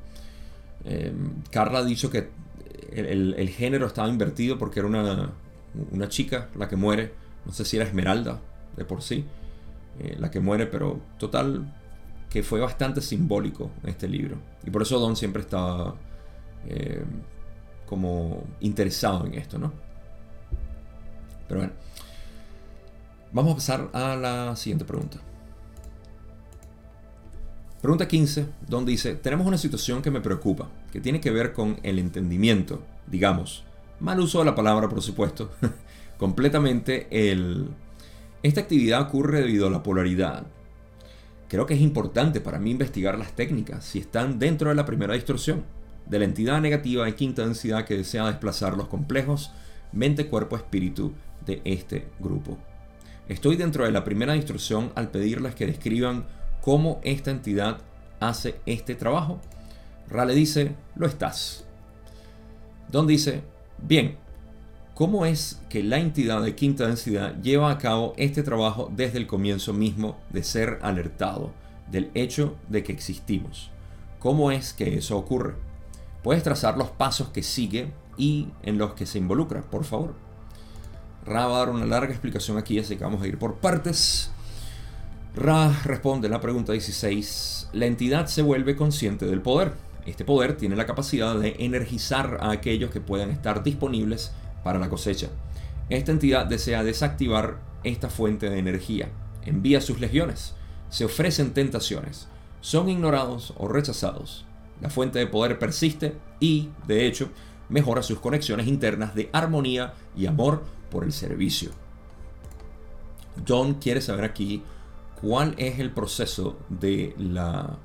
Eh, 0.84 1.12
Carla 1.50 1.78
ha 1.78 1.84
dicho 1.84 2.10
que 2.10 2.28
el, 2.92 3.48
género 3.48 3.86
estaba 3.86 4.08
invertido 4.08 4.58
porque 4.58 4.80
era 4.80 4.88
una, 4.88 5.30
una, 5.92 6.08
chica 6.08 6.48
la 6.56 6.68
que 6.68 6.76
muere. 6.76 7.12
No 7.46 7.52
sé 7.52 7.64
si 7.64 7.76
era 7.76 7.86
Esmeralda 7.86 8.40
de 8.76 8.84
por 8.84 9.02
sí 9.02 9.24
eh, 10.00 10.16
la 10.18 10.30
que 10.30 10.40
muere, 10.40 10.66
pero 10.66 11.00
total 11.18 11.72
que 12.30 12.42
fue 12.42 12.60
bastante 12.60 13.00
simbólico 13.00 13.70
en 13.82 13.90
este 13.90 14.08
libro. 14.08 14.36
Y 14.64 14.70
por 14.70 14.82
eso 14.82 14.98
Don 14.98 15.16
siempre 15.16 15.42
estaba 15.42 15.94
como 17.86 18.42
interesado 18.60 19.26
en 19.26 19.34
esto, 19.34 19.58
¿no? 19.58 19.72
Pero 21.46 21.60
bueno. 21.60 21.74
Vamos 23.34 23.52
a 23.52 23.56
pasar 23.56 23.90
a 23.92 24.14
la 24.14 24.54
siguiente 24.54 24.84
pregunta. 24.84 25.18
Pregunta 27.82 28.06
15, 28.06 28.46
donde 28.68 28.92
dice, 28.92 29.16
tenemos 29.16 29.44
una 29.44 29.58
situación 29.58 30.02
que 30.02 30.10
me 30.12 30.20
preocupa, 30.20 30.68
que 30.92 31.00
tiene 31.00 31.20
que 31.20 31.32
ver 31.32 31.52
con 31.52 31.80
el 31.82 31.98
entendimiento, 31.98 32.80
digamos, 33.08 33.64
mal 33.98 34.20
uso 34.20 34.38
de 34.38 34.44
la 34.44 34.54
palabra 34.54 34.88
por 34.88 35.02
supuesto, 35.02 35.50
completamente 36.24 37.06
el... 37.10 37.68
Esta 38.42 38.62
actividad 38.62 39.02
ocurre 39.02 39.42
debido 39.42 39.66
a 39.66 39.70
la 39.70 39.82
polaridad. 39.82 40.46
Creo 41.48 41.66
que 41.66 41.74
es 41.74 41.82
importante 41.82 42.40
para 42.40 42.58
mí 42.58 42.70
investigar 42.70 43.18
las 43.18 43.36
técnicas 43.36 43.84
si 43.84 43.98
están 43.98 44.38
dentro 44.38 44.70
de 44.70 44.74
la 44.74 44.86
primera 44.86 45.12
distorsión, 45.12 45.64
de 46.06 46.18
la 46.18 46.24
entidad 46.24 46.62
negativa 46.62 47.04
de 47.04 47.14
quinta 47.14 47.44
densidad 47.44 47.84
que 47.84 47.98
desea 47.98 48.24
desplazar 48.24 48.74
los 48.74 48.88
complejos 48.88 49.50
mente, 49.92 50.26
cuerpo, 50.28 50.56
espíritu 50.56 51.12
de 51.44 51.60
este 51.66 52.08
grupo. 52.18 52.56
Estoy 53.28 53.56
dentro 53.56 53.84
de 53.84 53.92
la 53.92 54.02
primera 54.02 54.32
distorsión 54.32 54.92
al 54.94 55.10
pedirles 55.10 55.54
que 55.54 55.66
describan 55.66 56.24
cómo 56.62 57.02
esta 57.04 57.32
entidad 57.32 57.82
hace 58.18 58.54
este 58.64 58.94
trabajo. 58.94 59.42
Rale 60.08 60.34
dice, 60.34 60.74
lo 60.96 61.06
estás. 61.06 61.66
Don 62.90 63.06
dice, 63.06 63.42
bien, 63.76 64.23
¿cómo 64.94 65.26
es 65.26 65.60
que 65.68 65.82
la 65.82 65.98
entidad 65.98 66.42
de 66.42 66.54
quinta 66.54 66.86
densidad 66.86 67.40
lleva 67.42 67.70
a 67.70 67.78
cabo 67.78 68.14
este 68.16 68.42
trabajo 68.42 68.90
desde 68.94 69.18
el 69.18 69.26
comienzo 69.26 69.72
mismo 69.72 70.16
de 70.30 70.44
ser 70.44 70.78
alertado 70.82 71.52
del 71.90 72.10
hecho 72.14 72.56
de 72.68 72.82
que 72.84 72.92
existimos? 72.92 73.70
¿Cómo 74.20 74.50
es 74.50 74.72
que 74.72 74.96
eso 74.96 75.18
ocurre? 75.18 75.54
Puedes 76.22 76.42
trazar 76.42 76.78
los 76.78 76.90
pasos 76.90 77.28
que 77.28 77.42
sigue 77.42 77.92
y 78.16 78.48
en 78.62 78.78
los 78.78 78.94
que 78.94 79.04
se 79.04 79.18
involucra, 79.18 79.62
por 79.62 79.84
favor. 79.84 80.14
Ra 81.26 81.46
va 81.46 81.56
a 81.56 81.58
dar 81.58 81.70
una 81.70 81.86
larga 81.86 82.12
explicación 82.12 82.56
aquí, 82.56 82.78
así 82.78 82.96
que 82.96 83.04
vamos 83.04 83.22
a 83.22 83.26
ir 83.26 83.38
por 83.38 83.56
partes. 83.56 84.30
Ra 85.34 85.70
responde 85.84 86.28
la 86.28 86.40
pregunta 86.40 86.72
16. 86.72 87.70
La 87.72 87.86
entidad 87.86 88.26
se 88.26 88.42
vuelve 88.42 88.76
consciente 88.76 89.26
del 89.26 89.42
poder. 89.42 89.72
Este 90.06 90.24
poder 90.24 90.56
tiene 90.56 90.76
la 90.76 90.86
capacidad 90.86 91.34
de 91.38 91.56
energizar 91.58 92.38
a 92.40 92.50
aquellos 92.50 92.90
que 92.90 93.00
puedan 93.00 93.30
estar 93.30 93.62
disponibles 93.62 94.32
para 94.64 94.80
la 94.80 94.88
cosecha. 94.88 95.28
Esta 95.88 96.10
entidad 96.10 96.46
desea 96.46 96.82
desactivar 96.82 97.60
esta 97.84 98.08
fuente 98.08 98.50
de 98.50 98.58
energía. 98.58 99.10
Envía 99.44 99.80
sus 99.80 100.00
legiones. 100.00 100.54
Se 100.88 101.04
ofrecen 101.04 101.52
tentaciones. 101.52 102.28
Son 102.60 102.88
ignorados 102.88 103.52
o 103.58 103.68
rechazados. 103.68 104.46
La 104.80 104.90
fuente 104.90 105.18
de 105.18 105.26
poder 105.26 105.58
persiste 105.58 106.16
y, 106.40 106.70
de 106.86 107.06
hecho, 107.06 107.28
mejora 107.68 108.02
sus 108.02 108.18
conexiones 108.18 108.66
internas 108.66 109.14
de 109.14 109.28
armonía 109.32 109.94
y 110.16 110.26
amor 110.26 110.64
por 110.90 111.04
el 111.04 111.12
servicio. 111.12 111.70
John 113.46 113.74
quiere 113.74 114.00
saber 114.00 114.24
aquí 114.24 114.62
cuál 115.20 115.54
es 115.58 115.78
el 115.78 115.90
proceso 115.90 116.58
de 116.68 117.14
la 117.18 117.78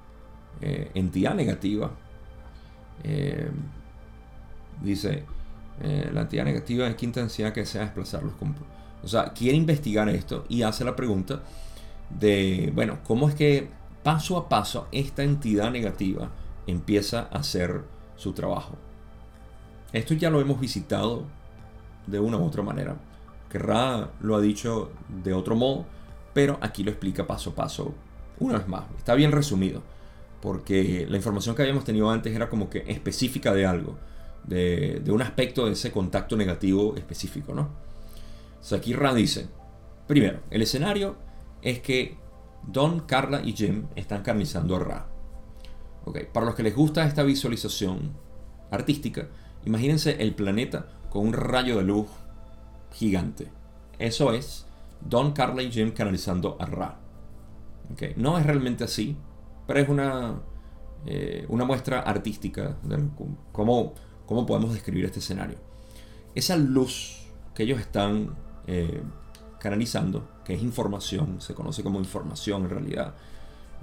eh, 0.61 0.91
entidad 0.93 1.35
negativa. 1.35 1.91
Eh, 3.03 3.49
dice, 4.81 5.25
eh, 5.81 6.09
la 6.13 6.21
entidad 6.21 6.45
negativa 6.45 6.87
es 6.87 6.95
quinta 6.95 7.19
densidad 7.19 7.53
que 7.53 7.61
desea 7.61 7.81
desplazar 7.81 8.23
los 8.23 8.33
O 9.03 9.07
sea, 9.07 9.33
quiere 9.33 9.57
investigar 9.57 10.09
esto 10.09 10.45
y 10.49 10.61
hace 10.61 10.83
la 10.83 10.95
pregunta 10.95 11.41
de, 12.09 12.71
bueno, 12.73 12.99
¿cómo 13.05 13.29
es 13.29 13.35
que 13.35 13.69
paso 14.03 14.37
a 14.37 14.49
paso 14.49 14.87
esta 14.91 15.23
entidad 15.23 15.71
negativa 15.71 16.29
empieza 16.67 17.29
a 17.31 17.39
hacer 17.39 17.83
su 18.15 18.33
trabajo? 18.33 18.77
Esto 19.93 20.13
ya 20.13 20.29
lo 20.29 20.41
hemos 20.41 20.59
visitado 20.59 21.25
de 22.07 22.19
una 22.19 22.37
u 22.37 22.45
otra 22.45 22.61
manera. 22.61 22.95
Que 23.49 23.57
Ra 23.57 24.11
lo 24.21 24.35
ha 24.35 24.41
dicho 24.41 24.91
de 25.23 25.33
otro 25.33 25.55
modo 25.55 25.85
pero 26.33 26.57
aquí 26.61 26.83
lo 26.83 26.91
explica 26.91 27.27
paso 27.27 27.51
a 27.51 27.55
paso 27.55 27.93
una 28.39 28.57
vez 28.57 28.67
más. 28.67 28.83
Está 28.97 29.13
bien 29.15 29.31
resumido, 29.31 29.81
porque 30.41 31.05
la 31.09 31.17
información 31.17 31.55
que 31.55 31.63
habíamos 31.63 31.83
tenido 31.83 32.09
antes 32.09 32.33
era 32.33 32.49
como 32.49 32.69
que 32.69 32.85
específica 32.87 33.53
de 33.53 33.65
algo, 33.65 33.97
de, 34.43 35.03
un 35.07 35.21
aspecto 35.21 35.65
de 35.65 35.73
ese 35.73 35.91
contacto 35.91 36.35
negativo 36.35 36.95
específico, 36.95 37.53
¿no? 37.53 37.69
O 38.59 39.13
dice, 39.15 39.47
primero, 40.07 40.41
el 40.49 40.61
escenario 40.61 41.17
es 41.61 41.79
que 41.79 42.17
Don, 42.67 43.01
Carla 43.01 43.41
y 43.41 43.53
Jim 43.53 43.87
están 43.95 44.21
carnizando 44.21 44.75
a 44.75 44.79
Ra. 44.79 45.07
Okay. 46.05 46.27
Para 46.31 46.45
los 46.45 46.55
que 46.55 46.63
les 46.63 46.75
gusta 46.75 47.05
esta 47.05 47.23
visualización 47.23 48.13
artística, 48.71 49.27
imagínense 49.65 50.21
el 50.21 50.33
planeta 50.35 50.87
con 51.09 51.27
un 51.27 51.33
rayo 51.33 51.77
de 51.77 51.83
luz 51.83 52.07
gigante. 52.93 53.47
Eso 53.97 54.33
es 54.33 54.65
Don, 55.01 55.31
Carla 55.33 55.61
y 55.61 55.71
Jim 55.71 55.91
canalizando 55.91 56.57
a 56.59 56.65
Ra. 56.65 56.99
Okay. 57.93 58.13
No 58.17 58.37
es 58.37 58.45
realmente 58.45 58.83
así, 58.83 59.17
pero 59.67 59.79
es 59.79 59.89
una, 59.89 60.41
eh, 61.05 61.45
una 61.49 61.65
muestra 61.65 62.01
artística 62.01 62.77
de 62.83 62.95
cómo 64.29 64.45
podemos 64.45 64.73
describir 64.73 65.05
este 65.05 65.17
escenario. 65.17 65.57
Esa 66.35 66.55
luz 66.55 67.17
que 67.55 67.63
ellos 67.63 67.79
están 67.79 68.35
eh, 68.67 69.01
canalizando, 69.59 70.29
que 70.45 70.53
es 70.53 70.61
información, 70.61 71.41
se 71.41 71.55
conoce 71.55 71.81
como 71.81 71.97
información 71.97 72.65
en 72.65 72.69
realidad, 72.69 73.15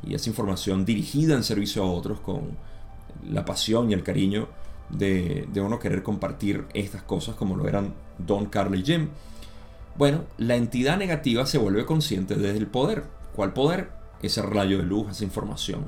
y 0.05 0.15
esa 0.15 0.29
información 0.29 0.85
dirigida 0.85 1.35
en 1.35 1.43
servicio 1.43 1.83
a 1.83 1.91
otros 1.91 2.21
con 2.21 2.57
la 3.29 3.45
pasión 3.45 3.91
y 3.91 3.95
el 3.95 4.05
cariño 4.05 4.47
de, 4.89 5.49
de 5.53 5.61
uno 5.61 5.81
querer 5.81 6.05
compartir 6.05 6.65
estas 6.75 7.03
cosas 7.03 7.35
como 7.35 7.57
lo 7.57 7.67
eran 7.67 7.95
Don 8.17 8.47
Carly 8.47 8.79
y 8.79 8.85
Jim. 8.85 9.09
Bueno, 9.97 10.27
la 10.39 10.55
entidad 10.55 10.97
negativa 10.97 11.45
se 11.45 11.59
vuelve 11.59 11.85
consciente 11.87 12.37
desde 12.37 12.59
el 12.59 12.69
poder. 12.69 13.03
¿Cuál 13.35 13.53
poder? 13.53 13.91
Ese 14.23 14.43
rayo 14.43 14.79
de 14.79 14.85
luz, 14.85 15.11
esa 15.11 15.25
información. 15.25 15.87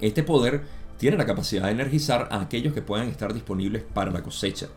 Este 0.00 0.22
poder 0.22 0.64
tiene 0.98 1.16
la 1.16 1.26
capacidad 1.26 1.64
de 1.64 1.72
energizar 1.72 2.28
a 2.30 2.40
aquellos 2.40 2.72
que 2.72 2.82
puedan 2.82 3.08
estar 3.08 3.32
disponibles 3.34 3.82
para 3.82 4.10
la 4.10 4.22
cosecha. 4.22 4.68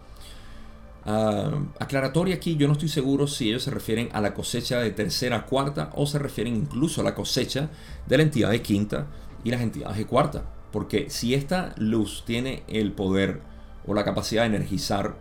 Uh, 1.06 1.68
aclaratoria 1.80 2.36
aquí, 2.36 2.56
yo 2.56 2.66
no 2.66 2.74
estoy 2.74 2.90
seguro 2.90 3.28
si 3.28 3.50
ellos 3.50 3.62
se 3.62 3.70
refieren 3.70 4.10
a 4.12 4.22
la 4.22 4.34
cosecha 4.34 4.80
de 4.80 4.90
tercera, 4.90 5.46
cuarta 5.46 5.92
o 5.94 6.08
se 6.08 6.18
refieren 6.18 6.56
incluso 6.56 7.02
a 7.02 7.04
la 7.04 7.14
cosecha 7.14 7.70
de 8.08 8.18
la 8.18 8.24
entidad 8.24 8.50
de 8.50 8.64
quinta 8.64 9.06
y 9.44 9.52
las 9.52 9.62
entidades 9.62 9.98
de 9.98 10.08
cuarta. 10.08 10.46
Porque 10.72 11.10
si 11.12 11.36
esta 11.36 11.76
luz 11.78 12.24
tiene 12.26 12.64
el 12.68 12.92
poder 12.92 13.42
o 13.86 13.94
la 13.94 14.04
capacidad 14.04 14.42
de 14.42 14.56
energizar 14.56 15.16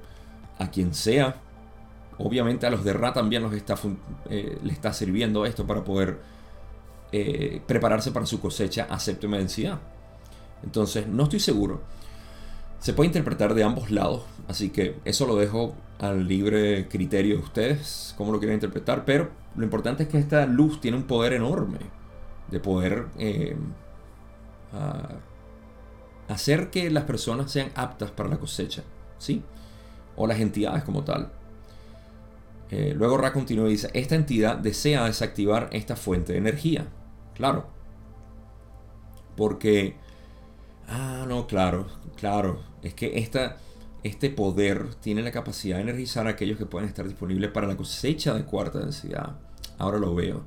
a 0.59 0.71
quien 0.71 0.95
sea, 0.95 1.43
obviamente 2.17 2.67
a 2.67 2.71
los 2.71 2.83
de 2.83 2.95
Ra 2.95 3.13
también 3.13 3.43
los 3.43 3.53
está, 3.53 3.77
eh, 4.31 4.59
le 4.63 4.73
está 4.73 4.93
sirviendo 4.95 5.45
esto 5.45 5.67
para 5.67 5.85
poder 5.85 6.19
eh, 7.13 7.61
prepararse 7.67 8.11
para 8.11 8.25
su 8.25 8.41
cosecha 8.41 8.87
a 8.89 8.99
séptima 8.99 9.37
densidad. 9.37 9.81
Entonces, 10.63 11.07
no 11.07 11.25
estoy 11.25 11.41
seguro 11.41 11.83
se 12.85 12.93
puede 12.93 13.07
interpretar 13.07 13.55
de 13.55 13.65
ambos 13.65 13.91
lados, 13.91 14.25
así 14.47 14.69
que 14.69 15.01
eso 15.07 15.27
lo 15.27 15.37
dejo 15.37 15.75
al 15.99 16.29
libre 16.29 16.87
criterio 16.87 17.39
de 17.39 17.43
ustedes, 17.43 18.15
cómo 18.19 18.31
lo 18.31 18.39
quieren 18.39 18.57
interpretar, 18.57 19.07
pero 19.07 19.31
lo 19.57 19.65
importante 19.65 20.03
es 20.03 20.11
que 20.11 20.19
esta 20.19 20.45
luz 20.45 20.83
tiene 20.83 20.99
un 20.99 21.05
poder 21.05 21.33
enorme 21.33 21.79
de 22.51 22.61
poder 22.61 23.07
eh, 23.19 23.57
hacer 26.29 26.69
que 26.69 26.91
las 26.91 27.05
personas 27.05 27.51
sean 27.51 27.71
aptas 27.75 28.11
para 28.11 28.29
la 28.29 28.37
cosecha, 28.37 28.83
¿sí? 29.17 29.43
O 30.17 30.27
las 30.27 30.39
entidades 30.41 30.85
como 30.85 31.05
tal. 31.05 31.33
Eh, 32.71 32.93
luego 32.95 33.17
Ra 33.17 33.33
continúa 33.33 33.69
y 33.69 33.73
dice, 33.73 33.89
esta 33.95 34.15
entidad 34.15 34.59
desea 34.59 35.07
desactivar 35.07 35.71
esta 35.73 35.97
fuente 35.97 36.35
de 36.35 36.39
energía. 36.39 36.87
Claro. 37.35 37.65
Porque... 39.39 40.04
Ah, 40.97 41.25
no, 41.27 41.49
claro, 41.49 41.87
claro 42.15 42.61
es 42.81 42.95
que 42.95 43.19
esta, 43.19 43.57
este 44.05 44.31
poder 44.31 44.95
tiene 45.01 45.23
la 45.23 45.33
capacidad 45.33 45.79
de 45.79 45.83
energizar 45.83 46.29
a 46.29 46.31
aquellos 46.31 46.57
que 46.57 46.67
pueden 46.67 46.89
estar 46.89 47.05
disponibles 47.05 47.51
para 47.51 47.67
la 47.67 47.77
cosecha 47.77 48.33
de 48.33 48.45
cuarta 48.45 48.79
densidad. 48.79 49.41
Ahora 49.77 49.99
lo 49.99 50.15
veo, 50.15 50.45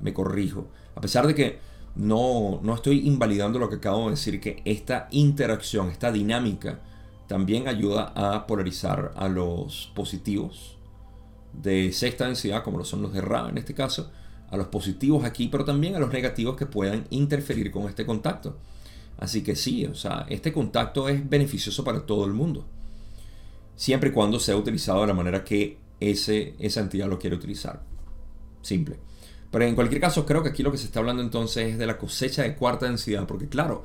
me 0.00 0.12
corrijo. 0.12 0.66
A 0.96 1.00
pesar 1.00 1.28
de 1.28 1.36
que 1.36 1.60
no, 1.94 2.58
no 2.64 2.74
estoy 2.74 3.06
invalidando 3.06 3.60
lo 3.60 3.68
que 3.68 3.76
acabo 3.76 4.06
de 4.06 4.10
decir, 4.12 4.40
que 4.40 4.60
esta 4.64 5.06
interacción, 5.12 5.88
esta 5.90 6.10
dinámica, 6.10 6.80
también 7.28 7.68
ayuda 7.68 8.12
a 8.16 8.44
polarizar 8.48 9.12
a 9.14 9.28
los 9.28 9.92
positivos 9.94 10.78
de 11.52 11.92
sexta 11.92 12.26
densidad, 12.26 12.64
como 12.64 12.78
lo 12.78 12.84
son 12.84 13.02
los 13.02 13.12
de 13.12 13.20
Ra 13.20 13.48
en 13.50 13.58
este 13.58 13.72
caso, 13.72 14.10
a 14.50 14.56
los 14.56 14.66
positivos 14.66 15.24
aquí, 15.24 15.46
pero 15.46 15.64
también 15.64 15.94
a 15.94 16.00
los 16.00 16.12
negativos 16.12 16.56
que 16.56 16.66
puedan 16.66 17.06
interferir 17.10 17.70
con 17.70 17.88
este 17.88 18.04
contacto. 18.04 18.56
Así 19.18 19.42
que 19.42 19.56
sí, 19.56 19.86
o 19.86 19.94
sea, 19.94 20.26
este 20.28 20.52
contacto 20.52 21.08
es 21.08 21.28
beneficioso 21.28 21.84
para 21.84 22.04
todo 22.04 22.24
el 22.24 22.32
mundo. 22.32 22.66
Siempre 23.74 24.10
y 24.10 24.12
cuando 24.12 24.38
sea 24.38 24.56
utilizado 24.56 25.00
de 25.02 25.06
la 25.06 25.14
manera 25.14 25.44
que 25.44 25.78
ese, 26.00 26.54
esa 26.58 26.80
entidad 26.80 27.08
lo 27.08 27.18
quiere 27.18 27.36
utilizar. 27.36 27.82
Simple. 28.62 28.98
Pero 29.50 29.64
en 29.64 29.74
cualquier 29.74 30.00
caso, 30.00 30.26
creo 30.26 30.42
que 30.42 30.50
aquí 30.50 30.62
lo 30.62 30.72
que 30.72 30.78
se 30.78 30.86
está 30.86 31.00
hablando 31.00 31.22
entonces 31.22 31.72
es 31.72 31.78
de 31.78 31.86
la 31.86 31.98
cosecha 31.98 32.42
de 32.42 32.56
cuarta 32.56 32.86
densidad, 32.86 33.26
porque 33.26 33.48
claro, 33.48 33.84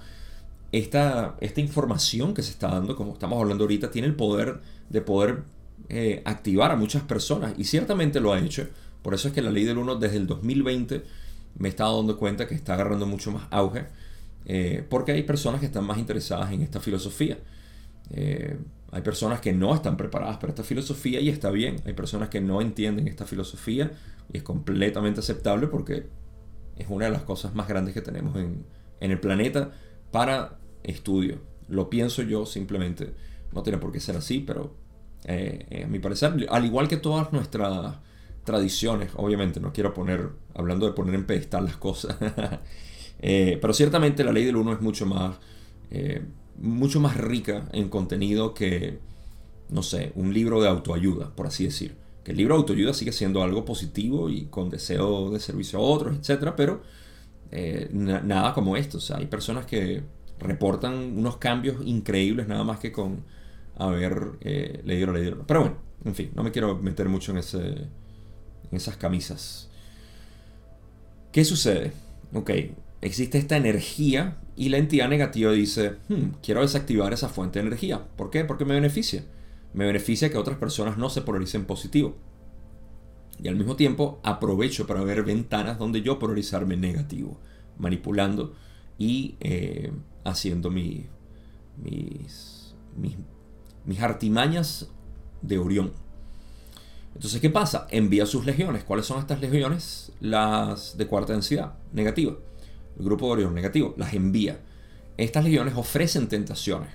esta, 0.72 1.38
esta 1.40 1.62
información 1.62 2.34
que 2.34 2.42
se 2.42 2.52
está 2.52 2.68
dando, 2.68 2.96
como 2.96 3.14
estamos 3.14 3.40
hablando 3.40 3.64
ahorita, 3.64 3.92
tiene 3.92 4.08
el 4.08 4.16
poder 4.16 4.60
de 4.90 5.02
poder 5.02 5.44
eh, 5.88 6.22
activar 6.26 6.72
a 6.72 6.76
muchas 6.76 7.04
personas, 7.04 7.54
y 7.58 7.64
ciertamente 7.64 8.20
lo 8.20 8.34
ha 8.34 8.40
hecho. 8.40 8.68
Por 9.02 9.14
eso 9.14 9.30
es 9.30 9.34
que 9.34 9.42
la 9.42 9.52
ley 9.52 9.64
del 9.64 9.78
1 9.78 9.96
desde 9.96 10.18
el 10.18 10.28
2020 10.28 11.04
me 11.58 11.68
he 11.68 11.72
estado 11.72 11.98
dando 11.98 12.18
cuenta 12.18 12.48
que 12.48 12.56
está 12.56 12.74
agarrando 12.74 13.06
mucho 13.06 13.32
más 13.32 13.48
auge 13.50 13.86
eh, 14.46 14.86
porque 14.90 15.12
hay 15.12 15.24
personas 15.24 15.60
que 15.60 15.68
están 15.68 15.86
más 15.86 15.98
interesadas 15.98 16.52
en 16.52 16.62
esta 16.62 16.80
filosofía. 16.80 17.38
Eh, 18.12 18.58
hay 18.92 19.02
personas 19.02 19.40
que 19.40 19.54
no 19.54 19.74
están 19.74 19.96
preparadas 19.96 20.38
para 20.38 20.50
esta 20.50 20.64
filosofía 20.64 21.20
y 21.20 21.30
está 21.30 21.50
bien. 21.52 21.78
Hay 21.86 21.94
personas 21.94 22.30
que 22.30 22.42
no 22.42 22.62
entienden 22.62 23.08
esta 23.08 23.26
filosofía 23.26 23.92
y 24.32 24.38
es 24.38 24.44
completamente 24.44 25.22
aceptable 25.22 25.68
porque 25.68 26.08
es 26.78 26.88
una 26.90 27.06
de 27.06 27.12
las 27.12 27.24
cosas 27.24 27.56
más 27.56 27.68
grandes 27.68 27.94
que 27.94 28.02
tenemos 28.02 28.36
en, 28.38 28.66
el 29.00 29.20
planeta 29.20 29.72
para 30.12 30.60
estudio. 30.84 31.40
Lo 31.70 31.90
pienso 31.90 32.22
yo 32.22 32.46
simplemente. 32.46 33.14
No 33.54 33.64
tiene 33.64 33.80
por 33.80 33.92
qué 33.92 34.00
ser 34.00 34.16
así, 34.16 34.40
pero 34.40 34.76
eh, 35.26 35.84
a 35.86 35.88
mi 35.88 36.00
parecer, 36.00 36.48
al 36.50 36.66
igual 36.66 36.88
que 36.88 36.98
todas 36.98 37.34
nuestras 37.34 37.96
tradiciones, 38.44 39.12
obviamente, 39.16 39.60
no 39.60 39.74
quiero 39.74 39.94
poner, 39.94 40.30
hablando 40.56 40.86
de 40.86 40.94
poner 40.94 41.16
en 41.16 41.26
pedestal 41.26 41.66
las 41.66 41.78
cosas, 41.78 42.18
Eh, 43.22 43.60
pero 43.62 43.74
ciertamente 43.74 44.24
la 44.24 44.32
ley 44.32 44.46
del 44.46 44.56
1 44.56 44.74
es 44.74 44.82
mucho 44.82 45.06
más, 45.06 45.38
eh, 45.92 46.24
mucho 46.58 47.00
más 47.00 47.18
rica 47.18 47.70
en 47.72 47.90
contenido 47.90 48.54
que, 48.54 49.00
no 49.70 49.84
sé, 49.84 50.12
un 50.16 50.34
libro 50.34 50.62
de 50.62 50.68
autoayuda, 50.68 51.36
por 51.36 51.48
así 51.48 51.66
decir. 51.66 51.96
Que 52.24 52.32
el 52.32 52.38
libro 52.38 52.56
de 52.56 52.60
autoayuda 52.62 52.94
sigue 52.94 53.12
siendo 53.12 53.44
algo 53.44 53.66
positivo 53.66 54.30
y 54.30 54.46
con 54.46 54.70
deseo 54.70 55.32
de 55.32 55.40
servicio 55.40 55.80
a 55.80 55.82
otros, 55.82 56.18
etc. 56.18 56.54
Pero 56.56 56.82
eh, 57.52 57.90
nada 57.92 58.54
como 58.54 58.76
esto. 58.78 58.98
O 58.98 59.02
sea, 59.02 59.18
hay 59.18 59.28
personas 59.28 59.66
que 59.66 60.04
reportan 60.40 61.18
unos 61.18 61.38
cambios 61.38 61.78
increíbles 61.86 62.48
nada 62.48 62.64
más 62.64 62.80
que 62.80 62.92
con 62.92 63.24
haber 63.78 64.38
leído 64.84 65.08
la 65.08 65.14
ley 65.14 65.26
del 65.26 65.34
1. 65.36 65.44
Pero 65.48 65.60
bueno, 65.62 65.78
en 66.06 66.16
fin, 66.16 66.32
no 66.36 66.44
me 66.44 66.52
quiero 66.52 66.78
meter 66.78 67.10
mucho 67.10 67.32
en, 67.32 67.40
ese, 67.40 67.58
en 67.60 67.90
esas 68.72 68.98
camisas. 68.98 69.70
¿Qué 71.32 71.46
sucede? 71.46 71.94
Ok, 72.34 72.52
existe 73.02 73.38
esta 73.38 73.58
energía 73.58 74.38
y 74.56 74.70
la 74.70 74.78
entidad 74.78 75.10
negativa 75.10 75.52
dice, 75.52 75.98
hmm, 76.08 76.36
quiero 76.44 76.62
desactivar 76.62 77.14
esa 77.14 77.30
fuente 77.30 77.60
de 77.60 77.68
energía. 77.68 78.06
¿Por 78.16 78.30
qué? 78.30 78.46
Porque 78.46 78.66
me 78.66 78.76
beneficia. 78.76 79.26
Me 79.74 79.86
beneficia 79.86 80.30
que 80.30 80.38
otras 80.38 80.58
personas 80.58 80.98
no 80.98 81.10
se 81.10 81.22
polaricen 81.22 81.66
positivo. 81.66 82.16
Y 83.42 83.48
al 83.48 83.56
mismo 83.56 83.76
tiempo 83.76 84.20
aprovecho 84.24 84.86
para 84.86 85.02
ver 85.02 85.24
ventanas 85.24 85.80
donde 85.80 86.02
yo 86.02 86.20
polarizarme 86.20 86.78
negativo, 86.78 87.40
manipulando 87.78 88.54
y 89.00 89.36
eh, 89.40 89.92
haciendo 90.24 90.70
mis, 90.70 91.06
mis, 91.82 92.76
mis 93.86 94.00
artimañas 94.00 94.90
de 95.42 95.58
Orión. 95.58 95.92
Entonces, 97.16 97.42
¿qué 97.42 97.50
pasa? 97.50 97.88
Envía 97.90 98.28
sus 98.28 98.46
legiones. 98.46 98.84
¿Cuáles 98.84 99.08
son 99.08 99.20
estas 99.20 99.42
legiones? 99.42 100.12
Las 100.20 100.98
de 100.98 101.08
cuarta 101.08 101.34
densidad, 101.34 101.74
negativa 101.94 102.36
el 102.98 103.06
grupo 103.06 103.28
de 103.28 103.34
Orión 103.34 103.56
negativo, 103.56 103.94
las 103.98 104.14
envía. 104.14 104.60
Estas 105.18 105.44
legiones 105.44 105.76
ofrecen 105.76 106.28
tentaciones. 106.28 106.90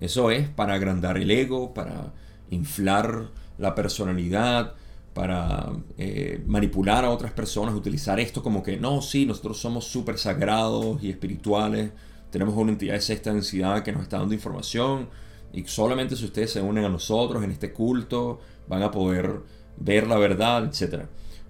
Eso 0.00 0.30
es 0.30 0.48
para 0.48 0.74
agrandar 0.74 1.18
el 1.18 1.30
ego, 1.30 1.74
para 1.74 2.12
inflar 2.50 3.30
la 3.58 3.74
personalidad, 3.74 4.74
para 5.12 5.72
eh, 5.96 6.42
manipular 6.46 7.04
a 7.04 7.10
otras 7.10 7.32
personas, 7.32 7.74
utilizar 7.74 8.20
esto 8.20 8.42
como 8.42 8.62
que 8.62 8.76
no, 8.76 9.02
sí, 9.02 9.26
nosotros 9.26 9.58
somos 9.58 9.84
súper 9.84 10.16
sagrados 10.16 11.02
y 11.02 11.10
espirituales, 11.10 11.90
tenemos 12.30 12.54
una 12.54 12.70
entidad 12.70 12.94
de 12.94 13.00
sexta 13.00 13.32
densidad 13.32 13.82
que 13.82 13.92
nos 13.92 14.02
está 14.02 14.18
dando 14.18 14.34
información 14.34 15.08
y 15.52 15.64
solamente 15.64 16.14
si 16.14 16.24
ustedes 16.24 16.52
se 16.52 16.60
unen 16.60 16.84
a 16.84 16.88
nosotros 16.88 17.42
en 17.42 17.50
este 17.50 17.72
culto 17.72 18.38
van 18.68 18.82
a 18.82 18.90
poder 18.90 19.40
ver 19.76 20.06
la 20.06 20.18
verdad, 20.18 20.66
etc. 20.66 21.06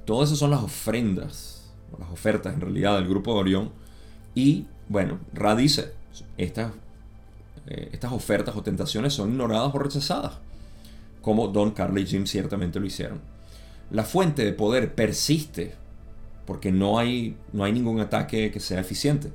Todas 0.06 0.28
esas 0.30 0.38
son 0.38 0.50
las 0.50 0.62
ofrendas 0.62 1.57
las 1.98 2.10
ofertas 2.10 2.54
en 2.54 2.60
realidad 2.60 2.96
del 2.96 3.08
grupo 3.08 3.34
de 3.34 3.40
Orión. 3.40 3.72
Y 4.34 4.66
bueno, 4.88 5.18
Ra 5.32 5.54
dice, 5.54 5.92
estas, 6.36 6.72
eh, 7.66 7.90
estas 7.92 8.12
ofertas 8.12 8.56
o 8.56 8.62
tentaciones 8.62 9.14
son 9.14 9.30
ignoradas 9.30 9.74
o 9.74 9.78
rechazadas, 9.78 10.38
como 11.22 11.48
Don 11.48 11.72
Carly 11.72 12.02
y 12.02 12.06
Jim 12.06 12.26
ciertamente 12.26 12.80
lo 12.80 12.86
hicieron. 12.86 13.20
La 13.90 14.04
fuente 14.04 14.44
de 14.44 14.52
poder 14.52 14.94
persiste 14.94 15.74
porque 16.46 16.72
no 16.72 16.98
hay, 16.98 17.36
no 17.52 17.64
hay 17.64 17.72
ningún 17.72 18.00
ataque 18.00 18.50
que 18.50 18.60
sea 18.60 18.80
eficiente. 18.80 19.32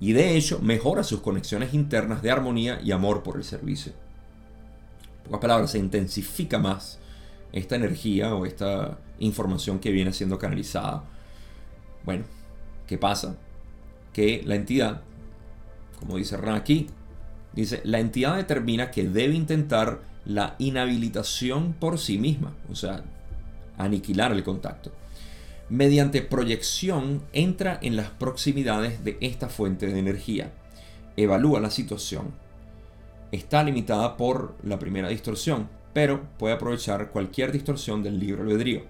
Y 0.00 0.12
de 0.12 0.36
hecho 0.36 0.60
mejora 0.60 1.02
sus 1.02 1.20
conexiones 1.20 1.74
internas 1.74 2.22
de 2.22 2.30
armonía 2.30 2.80
y 2.82 2.92
amor 2.92 3.22
por 3.22 3.36
el 3.36 3.44
servicio. 3.44 3.92
En 5.18 5.24
pocas 5.24 5.40
palabras, 5.40 5.70
se 5.70 5.78
intensifica 5.78 6.58
más 6.58 6.98
esta 7.52 7.76
energía 7.76 8.34
o 8.34 8.46
esta 8.46 8.98
información 9.18 9.78
que 9.78 9.90
viene 9.90 10.12
siendo 10.12 10.38
canalizada 10.38 11.04
bueno, 12.04 12.24
¿qué 12.86 12.98
pasa? 12.98 13.36
Que 14.12 14.42
la 14.44 14.54
entidad 14.54 15.02
como 16.04 16.18
dice 16.18 16.36
Ran 16.36 16.54
aquí, 16.54 16.88
dice, 17.52 17.80
la 17.84 17.98
entidad 17.98 18.36
determina 18.36 18.90
que 18.90 19.04
debe 19.04 19.34
intentar 19.34 20.00
la 20.24 20.54
inhabilitación 20.58 21.74
por 21.74 21.98
sí 21.98 22.18
misma, 22.18 22.54
o 22.70 22.74
sea, 22.74 23.04
aniquilar 23.76 24.32
el 24.32 24.44
contacto. 24.44 24.92
Mediante 25.68 26.22
proyección 26.22 27.22
entra 27.32 27.78
en 27.80 27.96
las 27.96 28.10
proximidades 28.10 29.02
de 29.02 29.16
esta 29.20 29.48
fuente 29.48 29.86
de 29.86 29.98
energía, 29.98 30.52
evalúa 31.16 31.60
la 31.60 31.70
situación. 31.70 32.34
Está 33.32 33.62
limitada 33.64 34.16
por 34.16 34.56
la 34.62 34.78
primera 34.78 35.08
distorsión, 35.08 35.68
pero 35.92 36.22
puede 36.38 36.54
aprovechar 36.54 37.10
cualquier 37.10 37.50
distorsión 37.50 38.02
del 38.02 38.20
libro 38.20 38.42
albedrío. 38.42 38.82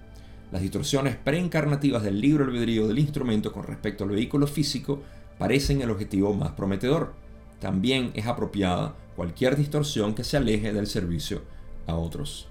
Las 0.55 0.63
distorsiones 0.63 1.17
preencarnativas 1.17 2.05
del 2.05 2.21
libro 2.21 2.45
albedrío 2.45 2.87
del 2.87 3.01
instrumento 3.01 3.51
con 3.53 3.65
respecto 3.65 4.05
al 4.05 4.11
vehículo 4.11 4.47
físico 4.47 5.03
parecen 5.37 5.83
el 5.83 5.91
objetivo 5.91 6.33
más 6.33 6.53
prometedor. 6.53 7.13
También 7.59 8.13
es 8.15 8.29
apropiada 8.29 8.95
cualquier 9.17 9.57
distorsión 9.57 10.15
que 10.15 10.23
se 10.23 10.37
aleje 10.37 10.73
del 10.73 10.87
servicio 10.87 11.43
a 11.89 11.97
otros. 11.97 12.47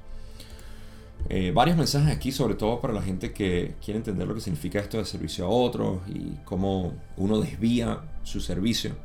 Eh, 1.29 1.53
varios 1.55 1.77
mensajes 1.77 2.13
aquí, 2.13 2.33
sobre 2.33 2.55
todo 2.55 2.81
para 2.81 2.93
la 2.93 3.01
gente 3.01 3.31
que 3.31 3.75
quiere 3.81 3.99
entender 3.99 4.27
lo 4.27 4.35
que 4.35 4.41
significa 4.41 4.79
esto 4.79 4.97
de 4.97 5.05
servicio 5.05 5.45
a 5.45 5.49
otros 5.49 6.01
y 6.09 6.39
cómo 6.43 6.91
uno 7.15 7.39
desvía 7.39 8.01
su 8.23 8.41
servicio. 8.41 8.97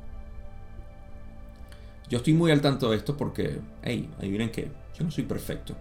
Yo 2.09 2.19
estoy 2.19 2.35
muy 2.35 2.51
al 2.51 2.61
tanto 2.61 2.91
de 2.91 2.97
esto 2.97 3.17
porque, 3.17 3.61
hey, 3.81 4.11
miren 4.23 4.51
que 4.51 4.73
yo 4.99 5.05
no 5.05 5.13
soy 5.13 5.23
perfecto. 5.23 5.77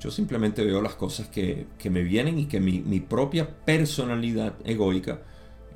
Yo 0.00 0.10
simplemente 0.10 0.64
veo 0.64 0.82
las 0.82 0.94
cosas 0.94 1.28
que, 1.28 1.66
me 1.90 2.02
vienen 2.02 2.38
y 2.38 2.46
que 2.46 2.60
mi, 2.60 3.00
propia 3.00 3.48
personalidad 3.48 4.54
egoica 4.64 5.20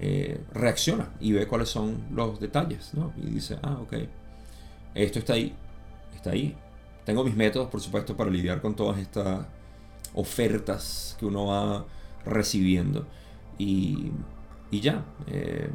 eh, 0.01 0.41
reacciona 0.53 1.11
y 1.21 1.33
ve 1.33 1.47
cuáles 1.47 1.71
son 1.71 2.05
los 2.15 2.39
detalles, 2.39 2.93
¿no? 2.95 3.13
Y 3.17 3.31
dice, 3.31 3.59
ah, 3.63 3.79
ok, 3.81 3.95
esto 4.95 5.19
está 5.19 5.35
ahí, 5.35 5.55
está 6.15 6.31
ahí. 6.31 6.57
Tengo 7.05 7.25
mis 7.25 7.37
métodos, 7.37 7.69
por 7.69 7.81
supuesto, 7.81 8.17
para 8.17 8.31
lidiar 8.31 8.61
con 8.61 8.77
todas 8.77 8.99
estas 8.99 9.47
ofertas 10.15 11.17
que 11.19 11.25
uno 11.25 11.47
va 11.47 11.87
recibiendo. 12.25 13.07
Y, 13.59 14.13
y 14.71 14.81
ya. 14.81 15.05
Eh, 15.27 15.71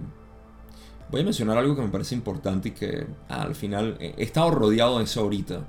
voy 1.10 1.22
a 1.22 1.24
mencionar 1.24 1.58
algo 1.58 1.76
que 1.76 1.82
me 1.82 1.90
parece 1.90 2.16
importante 2.16 2.70
y 2.70 2.72
que 2.72 3.08
ah, 3.30 3.44
al 3.44 3.56
final 3.56 3.98
he 4.00 4.24
estado 4.24 4.52
rodeado 4.52 5.00
de 5.00 5.06
eso 5.06 5.22
ahorita. 5.22 5.66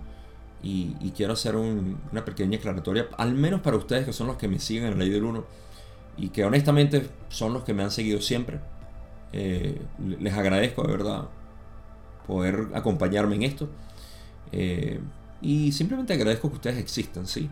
Y, 0.66 1.12
quiero 1.14 1.34
hacer 1.34 1.56
una 1.56 2.24
pequeña 2.24 2.56
aclaratoria, 2.56 3.08
al 3.18 3.34
menos 3.34 3.60
para 3.60 3.76
ustedes 3.76 4.06
que 4.06 4.14
son 4.14 4.28
los 4.28 4.36
que 4.36 4.48
me 4.48 4.58
siguen 4.58 4.86
en 4.86 4.98
ley 4.98 5.10
del 5.10 5.24
1 5.24 5.44
y 6.16 6.30
que 6.30 6.44
honestamente 6.44 7.06
son 7.28 7.52
los 7.52 7.64
que 7.64 7.74
me 7.74 7.82
han 7.82 7.90
seguido 7.90 8.20
siempre. 8.22 8.60
Eh, 9.34 9.78
les 10.20 10.32
agradezco 10.32 10.82
de 10.82 10.92
verdad 10.92 11.28
poder 12.26 12.68
acompañarme 12.72 13.36
en 13.36 13.42
esto. 13.42 13.68
Eh, 14.52 15.00
y 15.42 15.72
simplemente 15.72 16.14
agradezco 16.14 16.48
que 16.48 16.56
ustedes 16.56 16.78
existan, 16.78 17.26
¿sí? 17.26 17.50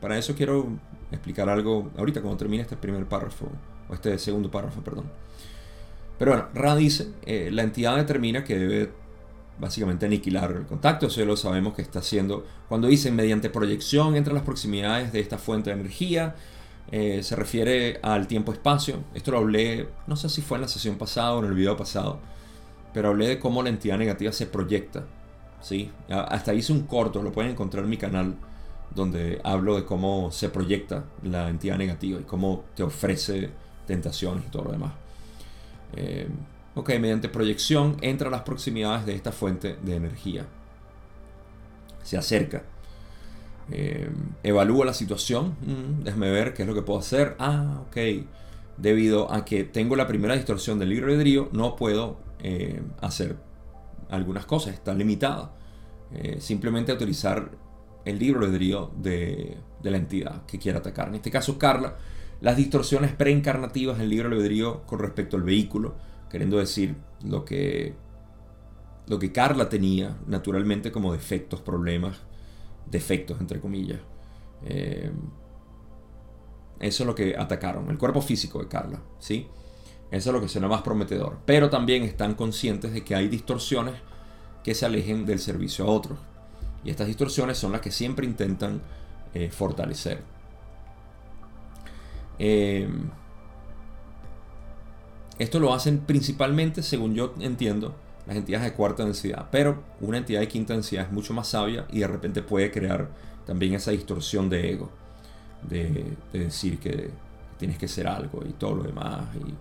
Para 0.00 0.16
eso 0.16 0.34
quiero 0.34 0.68
explicar 1.10 1.50
algo 1.50 1.90
ahorita 1.98 2.22
cuando 2.22 2.38
termine 2.38 2.62
este 2.62 2.76
primer 2.76 3.04
párrafo, 3.06 3.48
o 3.88 3.94
este 3.94 4.18
segundo 4.18 4.50
párrafo, 4.50 4.80
perdón. 4.80 5.04
Pero 6.18 6.30
bueno, 6.30 6.48
Ra 6.54 6.74
dice, 6.74 7.12
eh, 7.26 7.50
la 7.52 7.62
entidad 7.62 7.96
determina 7.96 8.44
que 8.44 8.58
debe 8.58 8.92
básicamente 9.58 10.06
aniquilar 10.06 10.52
el 10.52 10.66
contacto, 10.66 11.06
eso 11.06 11.24
lo 11.24 11.36
sabemos 11.36 11.74
que 11.74 11.82
está 11.82 12.00
haciendo. 12.00 12.44
Cuando 12.68 12.88
dice 12.88 13.10
mediante 13.10 13.50
proyección 13.50 14.16
entre 14.16 14.34
las 14.34 14.42
proximidades 14.42 15.12
de 15.12 15.20
esta 15.20 15.38
fuente 15.38 15.70
de 15.70 15.80
energía, 15.80 16.34
eh, 16.90 17.22
se 17.22 17.34
refiere 17.34 17.98
al 18.02 18.26
tiempo-espacio. 18.26 19.02
Esto 19.14 19.32
lo 19.32 19.38
hablé, 19.38 19.88
no 20.06 20.16
sé 20.16 20.28
si 20.28 20.42
fue 20.42 20.58
en 20.58 20.62
la 20.62 20.68
sesión 20.68 20.96
pasada 20.96 21.34
o 21.34 21.40
en 21.40 21.46
el 21.46 21.54
video 21.54 21.76
pasado, 21.76 22.20
pero 22.92 23.08
hablé 23.08 23.28
de 23.28 23.38
cómo 23.38 23.62
la 23.62 23.70
entidad 23.70 23.98
negativa 23.98 24.32
se 24.32 24.46
proyecta. 24.46 25.04
¿sí? 25.60 25.90
Hasta 26.08 26.54
hice 26.54 26.72
un 26.72 26.82
corto, 26.82 27.22
lo 27.22 27.32
pueden 27.32 27.52
encontrar 27.52 27.84
en 27.84 27.90
mi 27.90 27.96
canal, 27.96 28.36
donde 28.94 29.40
hablo 29.42 29.76
de 29.76 29.84
cómo 29.84 30.30
se 30.30 30.48
proyecta 30.48 31.04
la 31.22 31.48
entidad 31.48 31.76
negativa 31.76 32.20
y 32.20 32.24
cómo 32.24 32.64
te 32.74 32.82
ofrece 32.82 33.50
tentaciones 33.86 34.44
y 34.46 34.50
todo 34.50 34.64
lo 34.64 34.72
demás. 34.72 34.92
Eh, 35.96 36.28
ok, 36.76 36.90
mediante 37.00 37.28
proyección 37.28 37.96
entra 38.00 38.28
a 38.28 38.30
las 38.30 38.42
proximidades 38.42 39.04
de 39.04 39.14
esta 39.14 39.32
fuente 39.32 39.76
de 39.82 39.96
energía. 39.96 40.46
Se 42.04 42.16
acerca. 42.16 42.62
Eh, 43.72 44.08
evalúa 44.44 44.84
la 44.84 44.94
situación. 44.94 45.56
Mm, 45.62 46.04
déjame 46.04 46.30
ver 46.30 46.54
qué 46.54 46.62
es 46.62 46.68
lo 46.68 46.74
que 46.74 46.82
puedo 46.82 47.00
hacer. 47.00 47.34
Ah, 47.40 47.82
ok. 47.88 47.96
Debido 48.76 49.32
a 49.32 49.44
que 49.44 49.64
tengo 49.64 49.96
la 49.96 50.06
primera 50.06 50.36
distorsión 50.36 50.78
del 50.78 50.90
libro 50.90 51.06
albedrío, 51.06 51.48
no 51.52 51.74
puedo 51.74 52.18
eh, 52.40 52.80
hacer 53.00 53.36
algunas 54.08 54.46
cosas. 54.46 54.74
Está 54.74 54.94
limitada. 54.94 55.52
simplemente 56.38 56.92
utilizar 56.92 57.50
el 58.04 58.18
libro 58.20 58.44
albedrío 58.44 58.92
de, 58.96 59.56
de 59.82 59.90
la 59.90 59.96
entidad 59.96 60.46
que 60.46 60.58
quiera 60.58 60.78
atacar. 60.78 61.08
En 61.08 61.16
este 61.16 61.32
caso, 61.32 61.58
Carla 61.58 61.96
las 62.40 62.56
distorsiones 62.56 63.12
preencarnativas 63.12 63.98
del 63.98 64.10
libro 64.10 64.28
albedrío 64.28 64.82
con 64.82 64.98
respecto 64.98 65.36
al 65.36 65.42
vehículo, 65.42 65.94
queriendo 66.30 66.58
decir 66.58 66.96
lo 67.24 67.44
que, 67.44 67.94
lo 69.06 69.18
que 69.18 69.32
Carla 69.32 69.68
tenía 69.68 70.16
naturalmente 70.26 70.92
como 70.92 71.12
defectos, 71.12 71.60
problemas, 71.60 72.18
defectos 72.90 73.40
entre 73.40 73.60
comillas. 73.60 74.00
Eh, 74.64 75.10
eso 76.78 77.02
es 77.02 77.06
lo 77.06 77.14
que 77.14 77.36
atacaron, 77.36 77.90
el 77.90 77.98
cuerpo 77.98 78.20
físico 78.20 78.58
de 78.60 78.68
Carla, 78.68 79.00
¿sí? 79.18 79.48
Eso 80.10 80.30
es 80.30 80.34
lo 80.34 80.40
que 80.40 80.48
suena 80.48 80.68
más 80.68 80.82
prometedor. 80.82 81.38
Pero 81.46 81.70
también 81.70 82.04
están 82.04 82.34
conscientes 82.34 82.92
de 82.92 83.02
que 83.02 83.14
hay 83.14 83.28
distorsiones 83.28 83.94
que 84.62 84.74
se 84.74 84.86
alejen 84.86 85.26
del 85.26 85.38
servicio 85.38 85.84
a 85.84 85.88
otros. 85.88 86.18
Y 86.84 86.90
estas 86.90 87.06
distorsiones 87.06 87.58
son 87.58 87.72
las 87.72 87.80
que 87.80 87.90
siempre 87.90 88.26
intentan 88.26 88.82
eh, 89.34 89.50
fortalecer. 89.50 90.22
Eh, 92.38 92.88
esto 95.38 95.60
lo 95.60 95.74
hacen 95.74 95.98
principalmente, 96.00 96.82
según 96.82 97.14
yo 97.14 97.34
entiendo, 97.40 97.94
las 98.26 98.36
entidades 98.36 98.70
de 98.70 98.72
cuarta 98.74 99.04
densidad. 99.04 99.46
Pero 99.50 99.82
una 100.00 100.18
entidad 100.18 100.40
de 100.40 100.48
quinta 100.48 100.72
densidad 100.72 101.06
es 101.06 101.12
mucho 101.12 101.34
más 101.34 101.48
sabia 101.48 101.86
y 101.90 102.00
de 102.00 102.06
repente 102.06 102.42
puede 102.42 102.70
crear 102.70 103.08
también 103.46 103.74
esa 103.74 103.90
distorsión 103.90 104.48
de 104.48 104.72
ego. 104.72 104.90
De, 105.62 106.16
decir 106.32 106.78
que 106.78 107.10
tienes 107.58 107.78
que 107.78 107.88
ser 107.88 108.06
algo 108.06 108.42
y 108.48 108.52
todo 108.52 108.76
lo 108.76 108.82
demás. 108.84 109.24
Y 109.36 109.54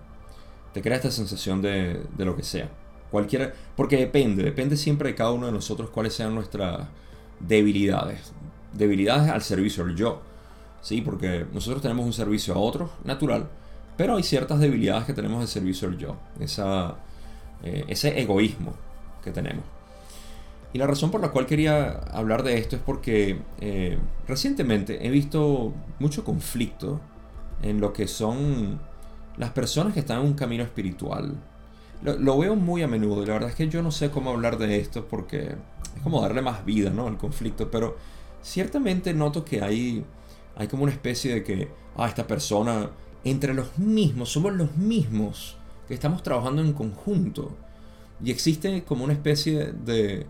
te 0.74 0.82
crea 0.82 0.98
esta 0.98 1.12
sensación 1.12 1.62
de, 1.62 2.02
de 2.18 2.26
lo 2.26 2.36
que 2.36 2.44
sea. 2.44 2.70
Cualquiera, 3.12 3.54
porque 3.76 3.98
depende, 3.98 4.44
depende 4.44 4.78
siempre 4.78 5.10
de 5.10 5.16
cada 5.16 5.32
uno 5.32 5.46
de 5.46 5.52
nosotros 5.52 5.90
cuáles 5.90 6.14
sean 6.14 6.36
nuestras 6.36 6.88
debilidades. 7.40 8.34
Debilidades 8.74 9.32
al 9.32 9.42
servicio 9.42 9.86
del 9.86 9.96
yo 9.96 10.22
¿sí? 10.86 11.02
Porque 11.02 11.48
nosotros 11.52 11.82
tenemos 11.82 12.06
un 12.06 12.14
servicio 12.14 12.54
a 12.54 12.60
otros, 12.60 12.92
natural, 13.04 13.50
pero 13.98 14.18
hay 14.18 14.24
ciertas 14.24 14.60
debilidades 14.60 15.06
que 15.06 15.14
tenemos 15.14 15.42
de 15.42 15.48
servicio 15.48 15.88
al 15.88 15.98
yo, 15.98 16.18
esa, 16.40 16.96
eh, 17.64 17.86
ese 17.88 18.20
egoísmo 18.20 18.74
que 19.24 19.32
tenemos. 19.32 19.64
Y 20.74 20.78
la 20.78 20.88
razón 20.88 21.10
por 21.10 21.22
la 21.22 21.30
cual 21.30 21.46
quería 21.46 21.92
hablar 22.12 22.44
de 22.44 22.58
esto 22.58 22.76
es 22.76 22.82
porque 22.82 23.40
eh, 23.62 23.98
recientemente 24.28 25.08
he 25.08 25.10
visto 25.10 25.74
mucho 26.00 26.26
conflicto 26.26 27.00
en 27.62 27.80
lo 27.80 27.94
que 27.94 28.08
son 28.08 28.82
las 29.38 29.52
personas 29.52 29.94
que 29.94 30.02
están 30.02 30.20
en 30.20 30.26
un 30.28 30.34
camino 30.34 30.64
espiritual. 30.64 31.36
Lo, 32.04 32.38
veo 32.38 32.56
muy 32.56 32.84
a 32.84 32.88
menudo 32.88 33.24
y 33.24 33.26
la 33.26 33.34
verdad 33.34 33.50
es 33.50 33.56
que 33.56 33.70
yo 33.70 33.82
no 33.82 33.90
sé 33.90 34.12
cómo 34.12 34.32
hablar 34.32 34.58
de 34.58 34.78
esto 34.78 35.08
porque 35.08 35.56
es 35.96 36.02
como 36.04 36.22
darle 36.22 36.42
más 36.42 36.66
vida 36.66 36.90
¿no? 36.90 37.08
al 37.08 37.18
conflicto, 37.18 37.72
pero 37.72 37.98
ciertamente 38.42 39.14
noto 39.14 39.46
que 39.46 39.62
hay 39.62 40.06
hay 40.56 40.68
como 40.68 40.84
una 40.84 40.92
especie 40.92 41.34
de 41.34 41.44
que, 41.44 41.68
ah, 41.98 42.08
esta 42.08 42.26
persona, 42.26 42.90
entre 43.26 43.54
los 43.54 43.78
mismos, 43.78 44.32
somos 44.32 44.54
los 44.54 44.78
mismos 44.78 45.58
que 45.88 45.94
estamos 45.94 46.24
trabajando 46.24 46.62
en 46.62 46.72
conjunto. 46.72 47.58
Y 48.24 48.32
existe 48.32 48.84
como 48.84 49.04
una 49.04 49.14
especie 49.14 49.74
de, 49.74 50.26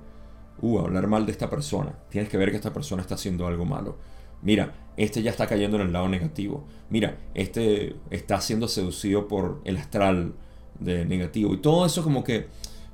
uh, 0.62 0.80
hablar 0.80 1.08
mal 1.08 1.26
de 1.26 1.34
esta 1.34 1.50
persona. 1.50 1.94
Tienes 2.10 2.30
que 2.30 2.38
ver 2.38 2.50
que 2.50 2.56
esta 2.56 2.74
persona 2.74 3.02
está 3.02 3.16
haciendo 3.16 3.46
algo 3.46 3.66
malo. 3.66 3.98
Mira, 4.42 4.74
este 4.98 5.22
ya 5.22 5.32
está 5.32 5.46
cayendo 5.46 5.78
en 5.78 5.84
el 5.88 5.94
lado 5.94 6.08
negativo. 6.08 6.66
Mira, 6.90 7.18
este 7.34 7.96
está 8.10 8.40
siendo 8.42 8.68
seducido 8.68 9.28
por 9.28 9.62
el 9.66 9.78
astral 9.78 10.34
de 10.80 11.06
negativo. 11.06 11.54
Y 11.54 11.58
todo 11.58 11.86
eso 11.86 12.02
como 12.02 12.24
que, 12.24 12.48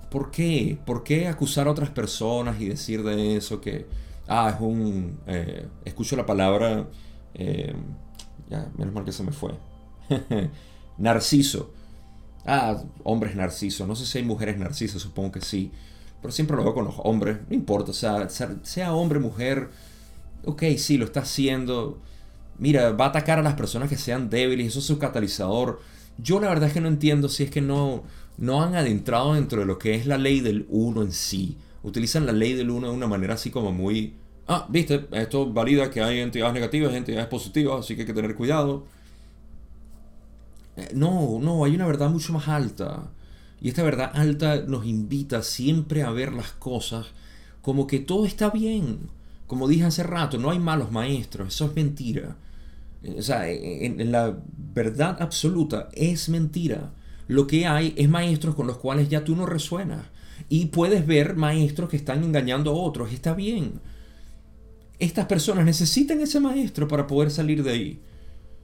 ¿por 0.09 0.31
qué? 0.31 0.77
¿Por 0.85 1.03
qué 1.03 1.27
acusar 1.27 1.67
a 1.67 1.71
otras 1.71 1.91
personas 1.91 2.59
y 2.59 2.69
decir 2.69 3.03
de 3.03 3.37
eso 3.37 3.61
que, 3.61 3.85
ah, 4.27 4.51
es 4.55 4.61
un, 4.61 5.19
eh, 5.27 5.67
escucho 5.85 6.15
la 6.15 6.25
palabra 6.25 6.87
eh, 7.33 7.73
ya, 8.49 8.69
menos 8.77 8.93
mal 8.93 9.05
que 9.05 9.11
se 9.11 9.23
me 9.23 9.31
fue. 9.31 9.51
Narciso. 10.97 11.71
Ah, 12.45 12.81
hombres 13.03 13.35
narcisos. 13.35 13.87
No 13.87 13.95
sé 13.95 14.05
si 14.05 14.17
hay 14.17 14.23
mujeres 14.23 14.57
narcisas, 14.57 15.01
supongo 15.01 15.31
que 15.31 15.41
sí. 15.41 15.71
Pero 16.21 16.31
siempre 16.31 16.55
lo 16.55 16.63
veo 16.63 16.73
con 16.73 16.85
los 16.85 16.95
hombres. 16.99 17.37
No 17.49 17.55
importa, 17.55 17.91
o 17.91 17.93
sea, 17.93 18.27
sea 18.29 18.93
hombre, 18.93 19.19
mujer. 19.19 19.69
Ok, 20.45 20.63
sí, 20.77 20.97
lo 20.97 21.05
está 21.05 21.21
haciendo. 21.21 21.99
Mira, 22.57 22.91
va 22.91 23.05
a 23.05 23.09
atacar 23.09 23.39
a 23.39 23.43
las 23.43 23.55
personas 23.55 23.89
que 23.89 23.97
sean 23.97 24.29
débiles. 24.29 24.67
Eso 24.67 24.79
es 24.79 24.85
su 24.85 24.99
catalizador. 24.99 25.81
yo 26.17 26.39
la 26.39 26.49
verdad 26.49 26.67
es 26.67 26.73
que 26.73 26.81
no 26.81 26.87
entiendo 26.87 27.29
si 27.29 27.43
es 27.43 27.51
que 27.51 27.61
no, 27.61 28.03
no 28.37 28.61
han 28.63 28.75
adentrado 28.75 29.33
dentro 29.33 29.61
de 29.61 29.65
lo 29.65 29.79
que 29.79 29.95
es 29.95 30.05
la 30.05 30.17
ley 30.17 30.39
del 30.41 30.65
uno 30.69 31.01
en 31.01 31.11
sí. 31.11 31.57
Utilizan 31.83 32.25
la 32.25 32.31
ley 32.33 32.53
del 32.53 32.69
uno 32.69 32.89
de 32.89 32.93
una 32.93 33.07
manera 33.07 33.35
así 33.35 33.49
como 33.51 33.71
muy... 33.71 34.15
Ah, 34.47 34.67
viste, 34.69 35.07
esto 35.13 35.51
valida 35.51 35.89
que 35.89 36.01
hay 36.01 36.19
entidades 36.19 36.53
negativas 36.53 36.93
entidades 36.93 37.27
positivas, 37.27 37.79
así 37.79 37.95
que 37.95 38.01
hay 38.01 38.07
que 38.07 38.13
tener 38.13 38.35
cuidado. 38.35 38.85
Eh, 40.81 40.91
no, 40.93 41.39
no, 41.41 41.63
hay 41.63 41.75
una 41.75 41.87
verdad 41.87 42.09
mucho 42.09 42.33
más 42.33 42.47
alta. 42.47 43.11
Y 43.61 43.69
esta 43.69 43.83
verdad 43.83 44.11
alta 44.13 44.61
nos 44.61 44.85
invita 44.85 45.43
siempre 45.43 46.03
a 46.03 46.11
ver 46.11 46.33
las 46.33 46.51
cosas 46.51 47.07
como 47.61 47.87
que 47.87 47.99
todo 47.99 48.25
está 48.25 48.49
bien. 48.49 49.09
Como 49.47 49.67
dije 49.67 49.83
hace 49.85 50.03
rato, 50.03 50.37
no 50.37 50.51
hay 50.51 50.59
malos 50.59 50.91
maestros, 50.91 51.53
eso 51.53 51.65
es 51.65 51.75
mentira. 51.75 52.37
O 53.17 53.21
sea, 53.21 53.49
en, 53.49 54.11
la 54.11 54.37
verdad 54.73 55.17
absoluta 55.21 55.89
es 55.93 56.29
mentira. 56.29 56.91
Lo 57.27 57.47
que 57.47 57.65
hay 57.65 57.93
es 57.97 58.09
maestros 58.09 58.55
con 58.55 58.67
los 58.67 58.77
cuales 58.77 59.09
ya 59.09 59.23
tú 59.23 59.35
no 59.35 59.45
resuenas. 59.45 60.05
Y 60.49 60.65
puedes 60.67 61.05
ver 61.05 61.35
maestros 61.35 61.89
que 61.89 61.97
están 61.97 62.23
engañando 62.23 62.71
a 62.71 62.75
otros. 62.75 63.11
Está 63.11 63.33
bien. 63.33 63.79
Estas 64.99 65.25
personas 65.25 65.65
necesitan 65.65 66.19
ese 66.19 66.39
maestro 66.39 66.87
para 66.87 67.07
poder 67.07 67.31
salir 67.31 67.63
de 67.63 67.71
ahí. 67.71 67.99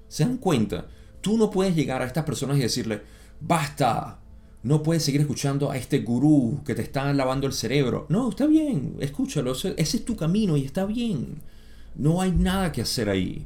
¿Se 0.07 0.23
dan 0.23 0.37
cuenta? 0.37 0.85
Tú 1.21 1.37
no 1.37 1.49
puedes 1.49 1.75
llegar 1.75 2.01
a 2.01 2.05
estas 2.05 2.23
personas 2.23 2.57
y 2.57 2.61
decirle, 2.61 3.01
basta, 3.39 4.19
no 4.63 4.83
puedes 4.83 5.03
seguir 5.03 5.21
escuchando 5.21 5.71
a 5.71 5.77
este 5.77 5.99
gurú 5.99 6.61
que 6.65 6.75
te 6.75 6.81
está 6.81 7.11
lavando 7.13 7.47
el 7.47 7.53
cerebro. 7.53 8.05
No, 8.09 8.29
está 8.29 8.45
bien, 8.45 8.97
escúchalo, 8.99 9.51
ese 9.51 9.75
es 9.77 10.05
tu 10.05 10.15
camino 10.15 10.57
y 10.57 10.65
está 10.65 10.85
bien. 10.85 11.41
No 11.95 12.21
hay 12.21 12.31
nada 12.31 12.71
que 12.71 12.81
hacer 12.81 13.09
ahí. 13.09 13.45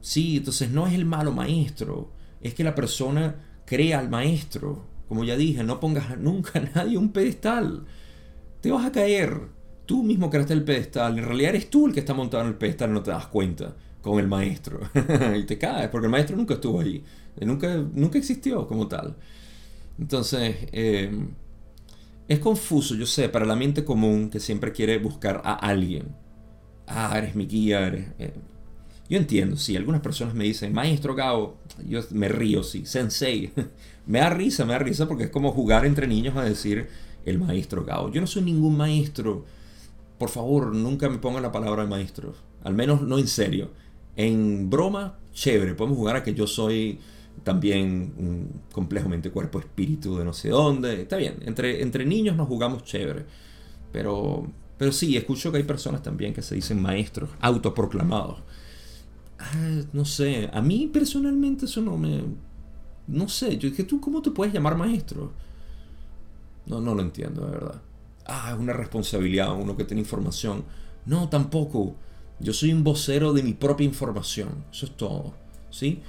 Sí, 0.00 0.36
entonces 0.36 0.70
no 0.70 0.86
es 0.86 0.94
el 0.94 1.04
malo 1.04 1.32
maestro, 1.32 2.10
es 2.40 2.54
que 2.54 2.64
la 2.64 2.74
persona 2.74 3.36
crea 3.64 3.98
al 3.98 4.08
maestro. 4.08 4.84
Como 5.08 5.24
ya 5.24 5.36
dije, 5.36 5.62
no 5.64 5.80
pongas 5.80 6.18
nunca 6.18 6.58
a 6.58 6.62
nadie 6.62 6.98
un 6.98 7.12
pedestal. 7.12 7.84
Te 8.60 8.70
vas 8.70 8.84
a 8.84 8.92
caer. 8.92 9.40
Tú 9.86 10.02
mismo 10.02 10.30
creaste 10.30 10.52
el 10.52 10.64
pedestal. 10.64 11.18
En 11.18 11.24
realidad 11.24 11.50
eres 11.50 11.70
tú 11.70 11.86
el 11.86 11.92
que 11.92 12.00
está 12.00 12.12
montado 12.12 12.42
en 12.42 12.50
el 12.50 12.56
pedestal 12.56 12.90
y 12.90 12.92
no 12.94 13.02
te 13.02 13.12
das 13.12 13.26
cuenta 13.28 13.76
con 14.06 14.20
el 14.20 14.28
maestro. 14.28 14.78
y 15.36 15.42
te 15.42 15.58
caes, 15.58 15.88
porque 15.88 16.06
el 16.06 16.12
maestro 16.12 16.36
nunca 16.36 16.54
estuvo 16.54 16.80
ahí. 16.80 17.02
Nunca, 17.40 17.76
nunca 17.92 18.18
existió 18.18 18.66
como 18.68 18.86
tal. 18.86 19.16
Entonces, 19.98 20.56
eh, 20.72 21.10
es 22.28 22.38
confuso, 22.38 22.94
yo 22.94 23.04
sé, 23.04 23.28
para 23.28 23.44
la 23.44 23.56
mente 23.56 23.84
común 23.84 24.30
que 24.30 24.38
siempre 24.38 24.72
quiere 24.72 24.98
buscar 24.98 25.42
a 25.44 25.54
alguien. 25.54 26.14
Ah, 26.86 27.18
eres 27.18 27.34
mi 27.34 27.46
guía. 27.46 27.88
Eh, 28.18 28.32
yo 29.10 29.18
entiendo, 29.18 29.56
sí, 29.56 29.76
algunas 29.76 30.02
personas 30.02 30.34
me 30.34 30.44
dicen, 30.44 30.72
maestro 30.72 31.16
Gao, 31.16 31.56
yo 31.88 32.00
me 32.10 32.28
río, 32.28 32.62
sí, 32.62 32.86
sensei. 32.86 33.52
me 34.06 34.20
da 34.20 34.30
risa, 34.30 34.64
me 34.64 34.74
da 34.74 34.78
risa 34.78 35.08
porque 35.08 35.24
es 35.24 35.30
como 35.30 35.50
jugar 35.50 35.84
entre 35.84 36.06
niños 36.06 36.36
a 36.36 36.44
decir 36.44 36.88
el 37.24 37.40
maestro 37.40 37.84
Gao. 37.84 38.12
Yo 38.12 38.20
no 38.20 38.28
soy 38.28 38.42
ningún 38.42 38.76
maestro. 38.76 39.44
Por 40.16 40.28
favor, 40.28 40.74
nunca 40.74 41.08
me 41.08 41.18
pongan 41.18 41.42
la 41.42 41.50
palabra 41.50 41.82
de 41.82 41.88
maestro. 41.88 42.34
Al 42.62 42.74
menos 42.74 43.02
no 43.02 43.18
en 43.18 43.26
serio. 43.26 43.70
En 44.16 44.70
broma, 44.70 45.18
chévere, 45.32 45.74
podemos 45.74 45.98
jugar 45.98 46.16
a 46.16 46.22
que 46.22 46.34
yo 46.34 46.46
soy 46.46 46.98
también 47.44 48.14
un 48.16 48.62
complejamente 48.72 49.30
cuerpo 49.30 49.58
espíritu 49.58 50.16
de 50.16 50.24
no 50.24 50.32
sé 50.32 50.48
dónde. 50.48 51.02
Está 51.02 51.16
bien, 51.16 51.38
entre, 51.44 51.82
entre 51.82 52.04
niños 52.04 52.36
nos 52.36 52.48
jugamos 52.48 52.84
chévere. 52.84 53.26
Pero, 53.92 54.46
pero 54.78 54.92
sí, 54.92 55.16
escucho 55.16 55.52
que 55.52 55.58
hay 55.58 55.64
personas 55.64 56.02
también 56.02 56.34
que 56.34 56.42
se 56.42 56.54
dicen 56.54 56.80
maestros, 56.80 57.30
autoproclamados. 57.40 58.42
Ah, 59.38 59.80
no 59.92 60.04
sé, 60.04 60.50
a 60.52 60.62
mí 60.62 60.90
personalmente 60.92 61.66
eso 61.66 61.80
no 61.80 61.96
me... 61.96 62.24
No 63.06 63.28
sé, 63.28 63.56
yo 63.58 63.70
dije, 63.70 63.84
¿tú 63.84 64.00
cómo 64.00 64.20
te 64.20 64.32
puedes 64.32 64.52
llamar 64.52 64.76
maestro? 64.76 65.32
No, 66.66 66.80
no 66.80 66.94
lo 66.94 67.02
entiendo, 67.02 67.46
de 67.46 67.52
verdad. 67.52 67.82
Ah, 68.26 68.50
es 68.52 68.58
una 68.58 68.72
responsabilidad 68.72 69.54
uno 69.56 69.76
que 69.76 69.84
tiene 69.84 70.00
información. 70.00 70.64
No, 71.04 71.28
tampoco. 71.28 71.94
Yo 72.40 72.52
soy 72.52 72.72
un 72.72 72.84
vocero 72.84 73.32
de 73.32 73.42
mi 73.42 73.54
propia 73.54 73.84
información. 73.84 74.64
Eso 74.72 74.86
es 74.86 74.96
todo. 74.96 75.34
¿Sí? 75.70 76.00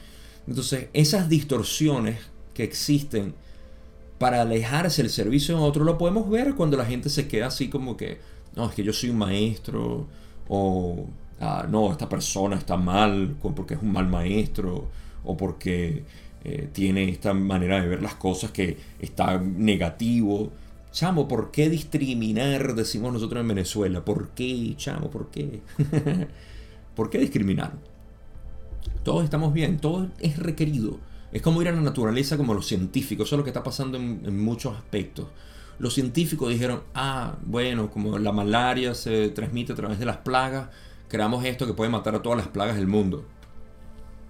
Entonces, 0.48 0.88
esas 0.94 1.30
distorsiones 1.30 2.20
que 2.54 2.64
existen 2.64 3.34
para 4.18 4.42
alejarse 4.42 5.02
el 5.02 5.10
servicio 5.10 5.58
de 5.58 5.62
otro, 5.64 5.84
lo 5.84 5.98
podemos 5.98 6.30
ver 6.30 6.56
cuando 6.56 6.78
la 6.78 6.86
gente 6.86 7.10
se 7.10 7.28
queda 7.28 7.48
así 7.48 7.70
como 7.70 7.98
que, 7.98 8.20
no, 8.56 8.70
es 8.70 8.76
que 8.76 8.84
yo 8.84 8.94
soy 8.94 9.10
un 9.10 9.18
maestro, 9.18 10.08
o 10.48 11.08
Ah, 11.40 11.68
no, 11.70 11.92
esta 11.92 12.10
persona 12.10 12.56
está 12.56 12.78
mal 12.78 13.36
porque 13.42 13.76
es 13.76 13.82
un 13.82 13.92
mal 13.92 14.08
maestro 14.08 14.90
o 15.24 15.38
porque 15.38 16.04
eh, 16.44 16.70
tiene 16.74 17.10
esta 17.10 17.34
manera 17.34 17.80
de 17.80 17.88
ver 17.88 18.02
las 18.02 18.16
cosas 18.16 18.52
que 18.52 18.78
está 19.00 19.40
negativo. 19.40 20.52
Chamo, 20.98 21.28
¿por 21.28 21.52
qué 21.52 21.70
discriminar? 21.70 22.74
Decimos 22.74 23.14
nosotros 23.14 23.42
en 23.42 23.50
Venezuela. 23.50 24.04
¿Por 24.04 24.30
qué, 24.30 24.74
chamo? 24.78 25.12
¿Por 25.12 25.30
qué? 25.30 25.62
¿Por 26.96 27.12
qué 27.12 27.20
discriminar? 27.20 27.74
Todos 29.04 29.24
estamos 29.24 29.54
bien, 29.54 29.78
todo 29.78 30.10
es 30.18 30.40
requerido. 30.40 30.98
Es 31.32 31.44
como 31.44 31.62
ir 31.62 31.68
a 31.68 31.72
la 31.72 31.82
naturaleza 31.82 32.36
como 32.36 32.56
los 32.56 32.66
científicos. 32.66 33.28
Eso 33.28 33.36
es 33.36 33.38
lo 33.38 33.44
que 33.44 33.52
está 33.52 33.62
pasando 33.62 33.96
en, 34.00 34.44
muchos 34.44 34.76
aspectos. 34.76 35.28
Los 35.78 35.94
científicos 35.94 36.50
dijeron, 36.50 36.82
ah, 36.96 37.36
bueno, 37.46 37.92
como 37.92 38.18
la 38.18 38.32
malaria 38.32 38.96
se 38.96 39.30
transmite 39.30 39.74
a 39.74 39.76
través 39.76 40.00
de 40.00 40.06
las 40.06 40.18
plagas, 40.18 40.70
creamos 41.10 41.46
esto 41.46 41.68
que 41.68 41.74
puede 41.74 41.92
matar 41.92 42.16
a 42.16 42.24
todas 42.24 42.40
las 42.40 42.48
plagas 42.48 42.76
del 42.76 42.88
mundo. 42.88 43.24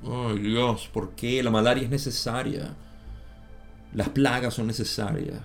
Ay 0.03 0.39
Dios, 0.39 0.89
¿por 0.91 1.11
qué? 1.11 1.41
La 1.43 1.49
malaria 1.49 1.83
es 1.83 1.89
necesaria. 1.89 2.75
Las 3.93 4.09
plagas 4.09 4.55
son 4.55 4.67
necesarias. 4.67 5.39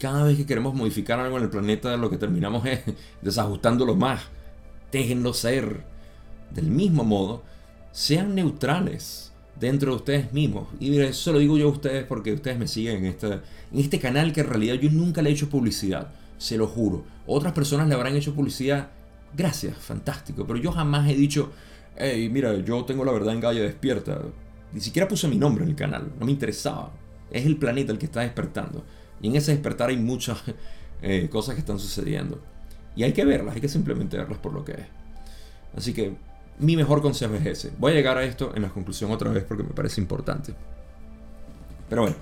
Cada 0.00 0.24
vez 0.24 0.36
que 0.36 0.46
queremos 0.46 0.74
modificar 0.74 1.20
algo 1.20 1.36
en 1.36 1.44
el 1.44 1.50
planeta, 1.50 1.96
lo 1.96 2.10
que 2.10 2.16
terminamos 2.16 2.66
es 2.66 2.80
desajustándolo 3.22 3.94
más. 3.94 4.22
Déjenlo 4.90 5.32
ser. 5.32 5.84
Del 6.50 6.66
mismo 6.70 7.04
modo, 7.04 7.44
sean 7.92 8.34
neutrales 8.34 9.32
dentro 9.60 9.92
de 9.92 9.96
ustedes 9.98 10.32
mismos. 10.32 10.68
Y 10.80 10.98
eso 10.98 11.32
lo 11.32 11.38
digo 11.38 11.56
yo 11.58 11.68
a 11.68 11.70
ustedes 11.70 12.04
porque 12.04 12.32
ustedes 12.32 12.58
me 12.58 12.66
siguen 12.66 12.96
en 12.96 13.06
este, 13.06 13.26
en 13.34 13.78
este 13.78 14.00
canal 14.00 14.32
que 14.32 14.40
en 14.40 14.48
realidad 14.48 14.74
yo 14.74 14.90
nunca 14.90 15.22
le 15.22 15.30
he 15.30 15.32
hecho 15.32 15.48
publicidad. 15.48 16.10
Se 16.38 16.56
lo 16.56 16.66
juro. 16.66 17.04
Otras 17.26 17.52
personas 17.52 17.86
le 17.86 17.94
habrán 17.94 18.16
hecho 18.16 18.34
publicidad 18.34 18.88
gracias, 19.36 19.76
fantástico. 19.76 20.46
Pero 20.46 20.58
yo 20.58 20.72
jamás 20.72 21.08
he 21.08 21.14
dicho, 21.14 21.52
hey, 21.96 22.28
mira, 22.32 22.56
yo 22.58 22.84
tengo 22.84 23.04
la 23.04 23.12
verdad 23.12 23.34
en 23.34 23.40
Gaia 23.40 23.62
despierta. 23.62 24.22
Ni 24.72 24.80
siquiera 24.80 25.08
puse 25.08 25.28
mi 25.28 25.36
nombre 25.36 25.64
en 25.64 25.70
el 25.70 25.76
canal, 25.76 26.12
no 26.18 26.26
me 26.26 26.32
interesaba. 26.32 26.92
Es 27.30 27.46
el 27.46 27.56
planeta 27.56 27.92
el 27.92 27.98
que 27.98 28.06
está 28.06 28.20
despertando. 28.20 28.84
Y 29.20 29.28
en 29.28 29.36
ese 29.36 29.52
despertar 29.52 29.90
hay 29.90 29.96
muchas 29.96 30.42
eh, 31.02 31.28
cosas 31.30 31.54
que 31.54 31.60
están 31.60 31.78
sucediendo. 31.78 32.40
Y 32.96 33.02
hay 33.04 33.12
que 33.12 33.24
verlas, 33.24 33.54
hay 33.54 33.60
que 33.60 33.68
simplemente 33.68 34.16
verlas 34.16 34.38
por 34.38 34.52
lo 34.52 34.64
que 34.64 34.72
es. 34.72 34.86
Así 35.76 35.92
que 35.92 36.14
mi 36.58 36.76
mejor 36.76 37.00
consejo 37.02 37.34
es 37.34 37.46
ese. 37.46 37.72
Voy 37.78 37.92
a 37.92 37.94
llegar 37.94 38.18
a 38.18 38.24
esto 38.24 38.52
en 38.54 38.62
la 38.62 38.68
conclusión 38.68 39.10
otra 39.10 39.30
vez 39.30 39.44
porque 39.44 39.62
me 39.62 39.70
parece 39.70 40.00
importante. 40.00 40.54
Pero 41.88 42.02
bueno, 42.02 42.16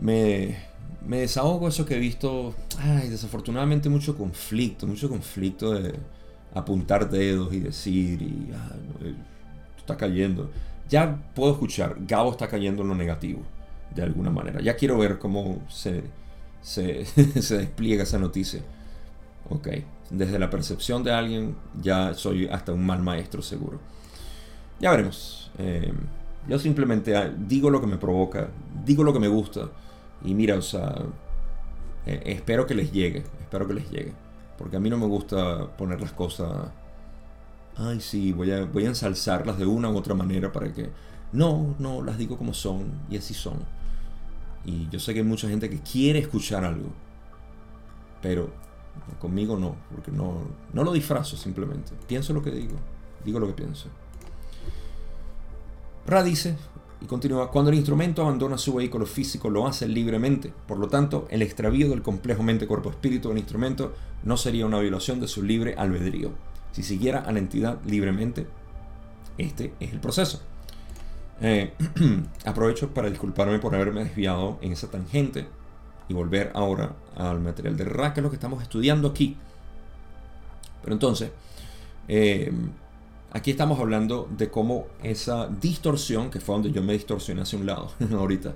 me, 0.00 0.56
me 1.06 1.20
desahogo 1.20 1.68
eso 1.68 1.84
que 1.86 1.96
he 1.96 1.98
visto, 1.98 2.54
ay, 2.78 3.08
desafortunadamente 3.08 3.88
mucho 3.88 4.16
conflicto, 4.16 4.86
mucho 4.86 5.08
conflicto 5.08 5.72
de 5.72 5.94
apuntar 6.54 7.08
dedos 7.10 7.52
y 7.52 7.60
decir, 7.60 8.22
y 8.22 8.50
ay, 8.52 9.16
está 9.78 9.96
cayendo. 9.96 10.50
Ya 10.88 11.18
puedo 11.34 11.52
escuchar, 11.52 11.96
Gabo 12.06 12.30
está 12.30 12.48
cayendo 12.48 12.82
en 12.82 12.88
lo 12.88 12.94
negativo, 12.94 13.42
de 13.94 14.02
alguna 14.02 14.30
manera. 14.30 14.60
Ya 14.60 14.76
quiero 14.76 14.98
ver 14.98 15.18
cómo 15.18 15.62
se, 15.68 16.02
se, 16.60 17.04
se 17.42 17.58
despliega 17.58 18.02
esa 18.02 18.18
noticia. 18.18 18.60
Ok, 19.50 19.68
desde 20.10 20.38
la 20.38 20.50
percepción 20.50 21.02
de 21.02 21.12
alguien 21.12 21.56
ya 21.80 22.14
soy 22.14 22.48
hasta 22.48 22.72
un 22.72 22.84
mal 22.84 23.02
maestro 23.02 23.42
seguro. 23.42 23.80
Ya 24.80 24.90
veremos. 24.90 25.50
Eh, 25.58 25.92
yo 26.48 26.58
simplemente 26.58 27.16
ah, 27.16 27.32
digo 27.36 27.70
lo 27.70 27.80
que 27.80 27.86
me 27.86 27.96
provoca, 27.96 28.48
digo 28.84 29.04
lo 29.04 29.12
que 29.12 29.20
me 29.20 29.28
gusta 29.28 29.68
y 30.24 30.34
mira, 30.34 30.56
o 30.56 30.62
sea, 30.62 30.94
eh, 32.06 32.22
espero 32.26 32.66
que 32.66 32.74
les 32.74 32.92
llegue, 32.92 33.24
espero 33.40 33.66
que 33.66 33.74
les 33.74 33.90
llegue. 33.90 34.12
Porque 34.56 34.76
a 34.76 34.80
mí 34.80 34.90
no 34.90 34.98
me 34.98 35.06
gusta 35.06 35.76
poner 35.76 36.00
las 36.00 36.12
cosas, 36.12 36.50
ay 37.76 38.00
sí, 38.00 38.32
voy 38.32 38.50
a, 38.50 38.64
voy 38.64 38.84
a 38.84 38.88
ensalzarlas 38.88 39.58
de 39.58 39.66
una 39.66 39.90
u 39.90 39.96
otra 39.96 40.14
manera 40.14 40.50
para 40.52 40.72
que... 40.72 40.90
No, 41.32 41.76
no, 41.78 42.02
las 42.02 42.16
digo 42.16 42.38
como 42.38 42.54
son 42.54 42.90
y 43.10 43.18
así 43.18 43.34
son. 43.34 43.58
Y 44.64 44.88
yo 44.90 45.00
sé 45.00 45.14
que 45.14 45.20
hay 45.20 45.26
mucha 45.26 45.48
gente 45.48 45.70
que 45.70 45.80
quiere 45.80 46.18
escuchar 46.18 46.64
algo, 46.64 46.90
pero 48.20 48.50
conmigo 49.20 49.56
no, 49.56 49.76
porque 49.92 50.10
no, 50.10 50.42
no 50.72 50.84
lo 50.84 50.92
disfrazo 50.92 51.36
simplemente. 51.36 51.92
Pienso 52.06 52.32
lo 52.32 52.42
que 52.42 52.50
digo, 52.50 52.76
digo 53.24 53.40
lo 53.40 53.46
que 53.46 53.54
pienso. 53.54 53.88
Ra 56.06 56.22
dice, 56.22 56.56
y 57.00 57.06
continúa, 57.06 57.50
cuando 57.50 57.70
el 57.70 57.76
instrumento 57.76 58.22
abandona 58.22 58.58
su 58.58 58.74
vehículo 58.74 59.06
físico 59.06 59.50
lo 59.50 59.66
hace 59.66 59.86
libremente. 59.86 60.52
Por 60.66 60.78
lo 60.78 60.88
tanto, 60.88 61.28
el 61.30 61.42
extravío 61.42 61.88
del 61.90 62.02
complejo 62.02 62.42
mente-cuerpo-espíritu 62.42 63.28
del 63.28 63.38
instrumento 63.38 63.94
no 64.24 64.36
sería 64.36 64.66
una 64.66 64.80
violación 64.80 65.20
de 65.20 65.28
su 65.28 65.42
libre 65.42 65.74
albedrío. 65.76 66.32
Si 66.72 66.82
siguiera 66.82 67.20
a 67.20 67.32
la 67.32 67.38
entidad 67.38 67.78
libremente, 67.84 68.46
este 69.36 69.74
es 69.78 69.92
el 69.92 70.00
proceso. 70.00 70.42
Eh, 71.40 71.72
aprovecho 72.44 72.92
para 72.92 73.08
disculparme 73.08 73.58
por 73.60 73.74
haberme 73.74 74.04
desviado 74.04 74.58
en 74.60 74.72
esa 74.72 74.90
tangente 74.90 75.46
y 76.08 76.14
volver 76.14 76.50
ahora 76.54 76.96
al 77.16 77.40
material 77.40 77.76
de 77.76 77.84
Ra, 77.84 78.12
que 78.12 78.20
es 78.20 78.24
lo 78.24 78.30
que 78.30 78.36
estamos 78.36 78.62
estudiando 78.62 79.08
aquí. 79.08 79.36
Pero 80.82 80.94
entonces, 80.94 81.30
eh, 82.08 82.52
aquí 83.30 83.50
estamos 83.50 83.78
hablando 83.78 84.28
de 84.36 84.50
cómo 84.50 84.86
esa 85.02 85.46
distorsión, 85.48 86.30
que 86.30 86.40
fue 86.40 86.54
donde 86.54 86.72
yo 86.72 86.82
me 86.82 86.94
distorsioné 86.94 87.42
hacia 87.42 87.58
un 87.58 87.66
lado 87.66 87.92
ahorita, 88.12 88.54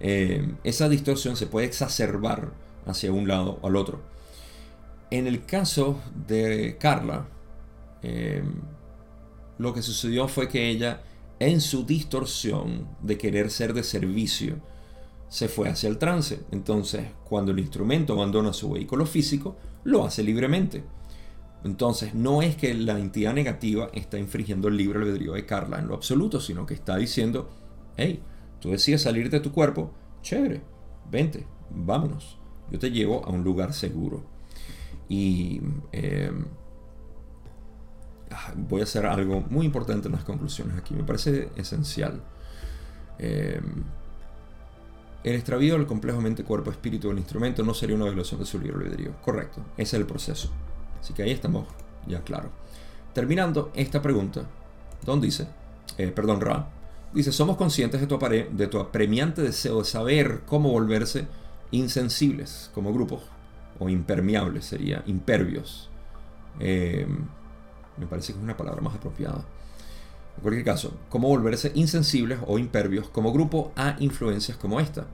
eh, 0.00 0.54
esa 0.64 0.88
distorsión 0.88 1.36
se 1.36 1.46
puede 1.46 1.66
exacerbar 1.66 2.50
hacia 2.86 3.12
un 3.12 3.28
lado 3.28 3.58
o 3.62 3.66
al 3.66 3.76
otro. 3.76 4.00
En 5.10 5.26
el 5.26 5.44
caso 5.44 6.00
de 6.26 6.76
Carla, 6.78 7.26
lo 9.58 9.74
que 9.74 9.82
sucedió 9.82 10.28
fue 10.28 10.48
que 10.48 10.70
ella, 10.70 11.02
en 11.40 11.60
su 11.62 11.84
distorsión 11.84 12.86
de 13.02 13.18
querer 13.18 13.50
ser 13.50 13.72
de 13.72 13.82
servicio, 13.82 14.60
se 15.28 15.48
fue 15.48 15.68
hacia 15.68 15.88
el 15.88 15.98
trance. 15.98 16.40
Entonces, 16.50 17.06
cuando 17.24 17.50
el 17.52 17.58
instrumento 17.58 18.12
abandona 18.12 18.52
su 18.52 18.70
vehículo 18.70 19.06
físico, 19.06 19.56
lo 19.84 20.04
hace 20.04 20.22
libremente. 20.22 20.84
Entonces, 21.64 22.14
no 22.14 22.42
es 22.42 22.56
que 22.56 22.74
la 22.74 22.98
entidad 22.98 23.32
negativa 23.32 23.90
está 23.94 24.18
infringiendo 24.18 24.68
el 24.68 24.76
libre 24.76 24.98
albedrío 24.98 25.32
de 25.32 25.46
Carla 25.46 25.78
en 25.78 25.88
lo 25.88 25.94
absoluto, 25.94 26.40
sino 26.40 26.66
que 26.66 26.74
está 26.74 26.96
diciendo, 26.96 27.48
hey, 27.96 28.22
tú 28.60 28.70
decides 28.70 29.02
salir 29.02 29.30
de 29.30 29.40
tu 29.40 29.50
cuerpo, 29.50 29.92
chévere, 30.22 30.62
vente, 31.10 31.46
vámonos, 31.70 32.38
yo 32.70 32.78
te 32.78 32.90
llevo 32.90 33.24
a 33.24 33.30
un 33.30 33.44
lugar 33.44 33.72
seguro. 33.72 34.24
Y 35.08 35.60
ah, 35.94 36.30
voy 38.56 38.80
a 38.80 38.84
hacer 38.84 39.06
algo 39.06 39.44
muy 39.50 39.66
importante 39.66 40.08
en 40.08 40.12
las 40.12 40.24
conclusiones 40.24 40.76
aquí, 40.76 40.94
me 40.94 41.04
parece 41.04 41.50
esencial. 41.56 42.20
Em, 43.18 43.84
el 45.22 45.34
extravío 45.34 45.74
del 45.74 45.86
complejo 45.86 46.20
mente, 46.20 46.44
cuerpo, 46.44 46.70
espíritu 46.70 47.08
del 47.08 47.18
instrumento 47.18 47.62
no 47.62 47.74
sería 47.74 47.96
una 47.96 48.06
violación 48.06 48.40
de 48.40 48.46
su 48.46 48.58
libre 48.58 48.84
albedrío. 48.84 49.12
Correcto, 49.20 49.60
ese 49.76 49.96
es 49.96 50.00
el 50.00 50.06
proceso. 50.06 50.50
Así 51.00 51.12
que 51.12 51.22
ahí 51.22 51.30
estamos 51.30 51.66
ya 52.06 52.22
claro. 52.22 52.50
Terminando 53.12 53.70
esta 53.74 54.00
pregunta, 54.00 54.42
Don 55.04 55.20
dice, 55.20 55.46
eh, 55.98 56.08
perdón, 56.08 56.40
Ra, 56.40 56.68
dice, 57.12 57.32
somos 57.32 57.56
conscientes 57.56 58.00
de 58.00 58.06
tu, 58.06 58.18
de 58.18 58.66
tu 58.68 58.78
apremiante 58.78 59.42
deseo 59.42 59.80
de 59.80 59.84
saber 59.84 60.42
cómo 60.46 60.70
volverse 60.70 61.26
insensibles 61.70 62.70
como 62.74 62.92
grupos, 62.92 63.22
o 63.78 63.88
impermeables 63.88 64.64
sería, 64.64 65.02
impervios. 65.06 65.90
Eh, 66.60 67.06
me 67.96 68.06
parece 68.06 68.32
que 68.32 68.38
es 68.38 68.44
una 68.44 68.56
palabra 68.56 68.80
más 68.80 68.94
apropiada. 68.94 69.44
En 70.36 70.42
cualquier 70.42 70.64
caso, 70.64 70.94
cómo 71.08 71.28
volverse 71.28 71.72
insensibles 71.74 72.38
o 72.46 72.58
impervios 72.58 73.08
como 73.08 73.32
grupo 73.32 73.72
a 73.76 73.96
influencias 73.98 74.56
como 74.56 74.80
esta. 74.80 75.06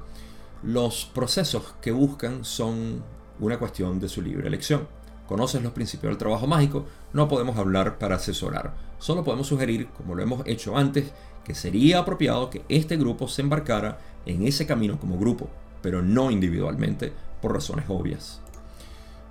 Los 0.63 1.05
procesos 1.07 1.75
que 1.81 1.93
buscan 1.93 2.45
son 2.45 3.03
una 3.41 3.59
cuestión 3.59 4.01
de 4.01 4.09
su 4.09 4.23
libre 4.23 4.49
elección 4.49 4.87
conoces 5.27 5.63
los 5.63 5.73
principios 5.73 6.11
del 6.11 6.19
trabajo 6.19 6.47
mágico, 6.47 6.87
no 7.13 7.29
podemos 7.29 7.57
hablar 7.57 7.99
para 7.99 8.17
asesorar. 8.17 8.75
Solo 8.99 9.25
podemos 9.25 9.47
sugerir, 9.47 9.89
como 9.89 10.15
lo 10.15 10.23
hemos 10.23 10.47
hecho 10.47 10.77
antes, 10.77 11.13
que 11.45 11.55
sería 11.55 12.01
apropiado 12.01 12.51
que 12.51 12.65
este 12.69 12.97
grupo 12.97 13.29
se 13.29 13.43
embarcara 13.43 13.99
en 14.25 14.47
ese 14.47 14.67
camino 14.67 14.99
como 14.99 15.19
grupo, 15.19 15.49
pero 15.83 16.03
no 16.03 16.31
individualmente, 16.31 17.13
por 17.41 17.53
razones 17.53 17.85
obvias. 17.89 18.41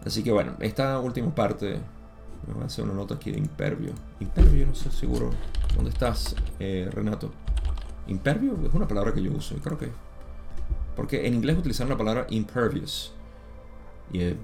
Así 0.06 0.24
que 0.24 0.32
bueno, 0.32 0.56
esta 0.60 1.00
última 1.00 1.34
parte, 1.34 1.80
me 2.48 2.54
voy 2.54 2.64
a 2.64 2.66
hacer 2.66 2.84
una 2.86 2.94
nota 2.94 3.16
aquí 3.16 3.32
de 3.32 3.40
impervio. 3.40 3.92
Impervio, 4.20 4.68
no 4.68 4.76
sé 4.76 4.92
seguro. 4.92 5.32
¿Dónde 5.76 5.90
estás, 5.90 6.36
eh, 6.60 6.90
Renato? 6.92 7.32
Impervio 8.08 8.58
es 8.66 8.74
una 8.74 8.88
palabra 8.88 9.14
que 9.14 9.22
yo 9.22 9.32
uso, 9.32 9.56
creo 9.58 9.78
que... 9.78 9.90
Porque 10.96 11.28
en 11.28 11.34
inglés 11.34 11.58
utilizan 11.58 11.90
la 11.90 11.98
palabra 11.98 12.28
impervious. 12.30 13.14
Y 14.12 14.22
eh, 14.22 14.38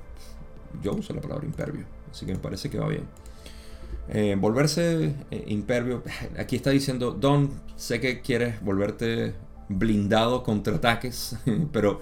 yo 0.82 0.93
uso 0.93 1.14
la 1.14 1.22
palabra 1.22 1.45
impervio, 1.45 1.86
así 2.12 2.26
que 2.26 2.34
me 2.34 2.39
parece 2.39 2.70
que 2.70 2.80
va 2.80 2.88
bien. 2.88 3.04
Eh, 4.10 4.36
volverse 4.38 5.14
impervio, 5.47 6.04
aquí 6.38 6.56
está 6.56 6.72
diciendo, 6.72 7.12
Don, 7.12 7.52
sé 7.76 7.99
que 7.99 8.22
quieres 8.22 8.62
volverte 8.62 9.36
blindado 9.70 10.43
contra 10.43 10.76
ataques, 10.76 11.38
pero 11.72 12.02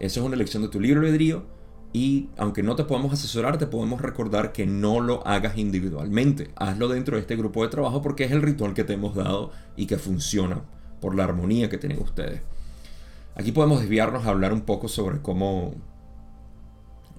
eso 0.00 0.20
es 0.20 0.26
una 0.26 0.34
elección 0.34 0.62
de 0.62 0.68
tu 0.68 0.80
libre 0.80 1.00
albedrío 1.00 1.53
y 1.94 2.28
aunque 2.36 2.64
no 2.64 2.74
te 2.74 2.82
podamos 2.82 3.12
asesorar, 3.12 3.56
te 3.56 3.68
podemos 3.68 4.00
recordar 4.00 4.50
que 4.50 4.66
no 4.66 4.98
lo 4.98 5.24
hagas 5.24 5.56
individualmente. 5.56 6.50
Hazlo 6.56 6.88
dentro 6.88 7.14
de 7.14 7.20
este 7.20 7.36
grupo 7.36 7.62
de 7.62 7.68
trabajo 7.68 8.02
porque 8.02 8.24
es 8.24 8.32
el 8.32 8.42
ritual 8.42 8.74
que 8.74 8.82
te 8.82 8.94
hemos 8.94 9.14
dado 9.14 9.52
y 9.76 9.86
que 9.86 9.96
funciona 9.96 10.60
por 11.00 11.14
la 11.14 11.22
armonía 11.22 11.70
que 11.70 11.78
tienen 11.78 12.02
ustedes. 12.02 12.42
Aquí 13.36 13.52
podemos 13.52 13.78
desviarnos 13.78 14.26
a 14.26 14.30
hablar 14.30 14.52
un 14.52 14.62
poco 14.62 14.88
sobre 14.88 15.22
cómo 15.22 15.72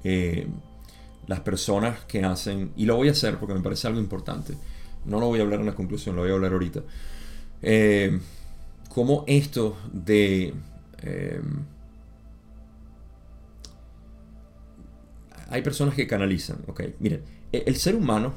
eh, 0.04 0.46
las 1.26 1.40
personas 1.40 2.04
que 2.04 2.26
hacen, 2.26 2.74
y 2.76 2.86
lo 2.86 2.98
voy 2.98 3.08
a 3.08 3.12
hacer 3.12 3.38
porque 3.38 3.54
me 3.54 3.62
parece 3.62 3.88
algo 3.88 4.02
importante, 4.02 4.58
no 5.06 5.22
lo 5.22 5.28
voy 5.28 5.40
a 5.40 5.44
hablar 5.44 5.62
en 5.62 5.68
la 5.68 5.76
conclusión, 5.76 6.18
lo 6.18 6.24
voy 6.24 6.32
a 6.32 6.34
hablar 6.34 6.52
ahorita, 6.52 6.82
eh, 7.62 8.20
como 8.90 9.24
esto 9.26 9.78
de... 9.94 10.54
Eh, 11.02 11.40
hay 15.50 15.62
personas 15.62 15.96
que 15.96 16.08
canalizan, 16.08 16.60
ok, 16.68 16.82
miren, 17.00 17.24
e-, 17.52 17.64
el 17.66 17.76
ser 17.76 17.96
humano 17.96 18.34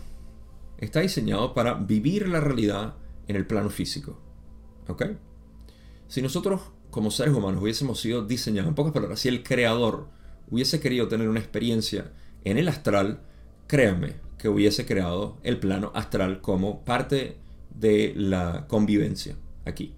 está 0.78 1.00
diseñado 1.00 1.54
para 1.54 1.74
vivir 1.74 2.28
la 2.28 2.40
realidad 2.40 2.94
en 3.26 3.36
el 3.36 3.46
plano 3.46 3.70
físico, 3.70 4.18
ok. 4.88 5.06
Si 6.08 6.22
nosotros 6.22 6.62
como 6.90 7.10
seres 7.10 7.34
humanos 7.34 7.62
hubiésemos 7.62 8.00
sido 8.00 8.24
diseñados, 8.24 8.68
en 8.68 8.74
pocas 8.74 8.92
palabras, 8.92 9.20
si 9.20 9.28
el 9.28 9.42
creador 9.42 10.08
hubiese 10.50 10.80
querido 10.80 11.08
tener 11.08 11.28
una 11.28 11.40
experiencia 11.40 12.12
en 12.44 12.58
el 12.58 12.68
astral, 12.68 13.20
créanme 13.66 14.14
que 14.38 14.48
hubiese 14.48 14.86
creado 14.86 15.38
el 15.42 15.58
plano 15.58 15.92
astral 15.94 16.40
como 16.40 16.84
parte 16.84 17.36
de 17.74 18.14
la 18.16 18.66
convivencia 18.68 19.36
aquí. 19.64 19.94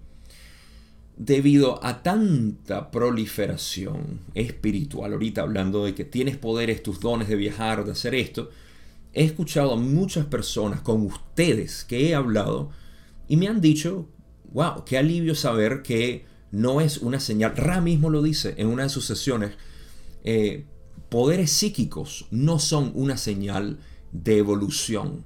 Debido 1.17 1.83
a 1.83 2.01
tanta 2.01 2.89
proliferación 2.89 4.21
espiritual, 4.33 5.13
ahorita 5.13 5.41
hablando 5.41 5.85
de 5.85 5.93
que 5.93 6.05
tienes 6.05 6.37
poderes, 6.37 6.81
tus 6.81 6.99
dones 6.99 7.27
de 7.27 7.35
viajar, 7.35 7.85
de 7.85 7.91
hacer 7.91 8.15
esto, 8.15 8.49
he 9.13 9.23
escuchado 9.23 9.73
a 9.73 9.77
muchas 9.77 10.25
personas 10.25 10.81
con 10.81 11.05
ustedes 11.05 11.83
que 11.83 12.09
he 12.09 12.15
hablado 12.15 12.69
y 13.27 13.37
me 13.37 13.47
han 13.47 13.61
dicho, 13.61 14.09
wow, 14.51 14.83
qué 14.85 14.97
alivio 14.97 15.35
saber 15.35 15.81
que 15.83 16.25
no 16.51 16.81
es 16.81 16.97
una 16.97 17.19
señal. 17.19 17.55
Ra 17.55 17.81
mismo 17.81 18.09
lo 18.09 18.21
dice 18.21 18.55
en 18.57 18.67
una 18.67 18.83
de 18.83 18.89
sus 18.89 19.05
sesiones. 19.05 19.53
Eh, 20.23 20.65
poderes 21.09 21.51
psíquicos 21.51 22.27
no 22.29 22.59
son 22.59 22.91
una 22.93 23.17
señal 23.17 23.79
de 24.11 24.37
evolución. 24.37 25.23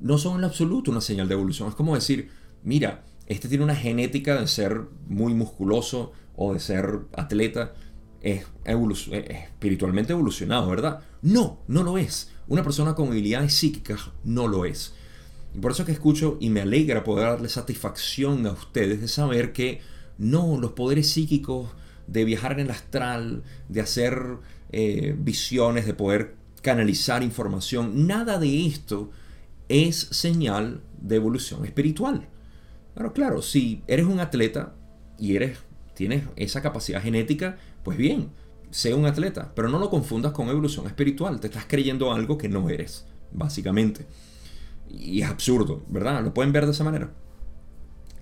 No 0.00 0.18
son 0.18 0.38
en 0.38 0.44
absoluto 0.44 0.90
una 0.90 1.00
señal 1.00 1.28
de 1.28 1.34
evolución. 1.34 1.68
Es 1.70 1.74
como 1.74 1.94
decir, 1.94 2.30
mira, 2.62 3.05
este 3.26 3.48
tiene 3.48 3.64
una 3.64 3.74
genética 3.74 4.40
de 4.40 4.46
ser 4.46 4.82
muy 5.08 5.34
musculoso 5.34 6.12
o 6.36 6.54
de 6.54 6.60
ser 6.60 7.00
atleta. 7.12 7.74
Es, 8.22 8.46
espiritualmente 8.64 10.12
evolucionado, 10.12 10.68
¿verdad? 10.68 11.00
No, 11.22 11.60
no 11.68 11.82
lo 11.82 11.98
es. 11.98 12.30
Una 12.48 12.62
persona 12.62 12.94
con 12.94 13.08
habilidades 13.08 13.54
psíquicas 13.54 14.10
no 14.24 14.48
lo 14.48 14.64
es. 14.64 14.94
Y 15.54 15.60
por 15.60 15.72
eso 15.72 15.84
que 15.84 15.92
escucho 15.92 16.36
y 16.40 16.50
me 16.50 16.60
alegra 16.60 17.04
poder 17.04 17.28
darle 17.28 17.48
satisfacción 17.48 18.46
a 18.46 18.52
ustedes 18.52 19.00
de 19.00 19.08
saber 19.08 19.52
que 19.52 19.80
no, 20.18 20.58
los 20.58 20.72
poderes 20.72 21.10
psíquicos 21.10 21.70
de 22.06 22.24
viajar 22.24 22.52
en 22.52 22.60
el 22.60 22.70
astral, 22.70 23.42
de 23.68 23.80
hacer 23.80 24.38
eh, 24.70 25.14
visiones, 25.18 25.86
de 25.86 25.94
poder 25.94 26.34
canalizar 26.62 27.22
información. 27.22 28.06
Nada 28.06 28.38
de 28.38 28.66
esto 28.66 29.10
es 29.68 29.96
señal 30.10 30.82
de 31.00 31.16
evolución 31.16 31.64
espiritual. 31.64 32.28
Pero 32.96 33.12
claro, 33.12 33.42
si 33.42 33.82
eres 33.86 34.06
un 34.06 34.20
atleta 34.20 34.72
y 35.18 35.36
eres, 35.36 35.58
tienes 35.94 36.24
esa 36.34 36.62
capacidad 36.62 37.02
genética, 37.02 37.58
pues 37.84 37.98
bien, 37.98 38.30
sé 38.70 38.94
un 38.94 39.04
atleta, 39.04 39.52
pero 39.54 39.68
no 39.68 39.78
lo 39.78 39.90
confundas 39.90 40.32
con 40.32 40.48
evolución 40.48 40.86
espiritual. 40.86 41.38
Te 41.38 41.48
estás 41.48 41.66
creyendo 41.68 42.10
algo 42.10 42.38
que 42.38 42.48
no 42.48 42.70
eres, 42.70 43.06
básicamente. 43.32 44.06
Y 44.88 45.20
es 45.20 45.28
absurdo, 45.28 45.84
¿verdad? 45.88 46.24
Lo 46.24 46.32
pueden 46.32 46.52
ver 46.52 46.64
de 46.64 46.72
esa 46.72 46.84
manera. 46.84 47.12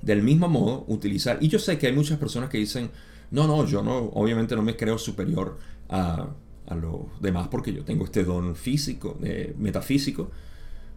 Del 0.03 0.25
mismo 0.25 0.49
modo, 0.49 0.85
utilizar, 0.89 1.39
y 1.41 1.47
yo 1.47 1.61
sé 1.61 1.79
que 1.79 1.87
hay 1.87 1.93
muchas 1.95 2.18
personas 2.18 2.51
que 2.51 2.59
dicen, 2.59 2.91
no, 3.31 3.47
no, 3.47 3.64
yo 3.64 3.81
no, 3.81 3.97
obviamente 3.97 4.57
no 4.57 4.62
me 4.62 4.77
creo 4.77 4.99
superior 4.99 5.57
a, 5.89 6.31
a 6.66 6.75
los 6.75 7.20
demás 7.20 7.47
porque 7.47 7.72
yo 7.72 7.85
tengo 7.85 8.05
este 8.05 8.25
don 8.25 8.57
físico, 8.57 9.18
eh, 9.22 9.55
metafísico, 9.57 10.33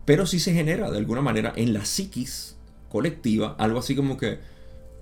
pero 0.03 0.25
sí 0.25 0.39
se 0.39 0.53
genera 0.53 0.89
de 0.89 0.97
alguna 0.97 1.21
manera 1.21 1.53
en 1.55 1.73
la 1.73 1.85
psiquis 1.85 2.56
colectiva 2.89 3.55
algo 3.59 3.79
así 3.79 3.95
como 3.95 4.17
que 4.17 4.39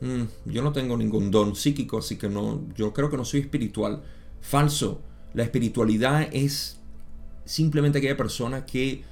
mm, 0.01 0.23
yo 0.51 0.61
no 0.61 0.71
tengo 0.71 0.97
ningún 0.97 1.31
don 1.31 1.55
psíquico, 1.55 1.99
así 1.99 2.17
que 2.17 2.29
no, 2.29 2.63
yo 2.75 2.93
creo 2.93 3.09
que 3.09 3.17
no 3.17 3.25
soy 3.25 3.41
espiritual. 3.41 4.03
Falso. 4.41 5.01
La 5.33 5.43
espiritualidad 5.43 6.29
es 6.31 6.79
simplemente 7.45 7.97
aquella 7.97 8.15
persona 8.17 8.65
que 8.65 9.03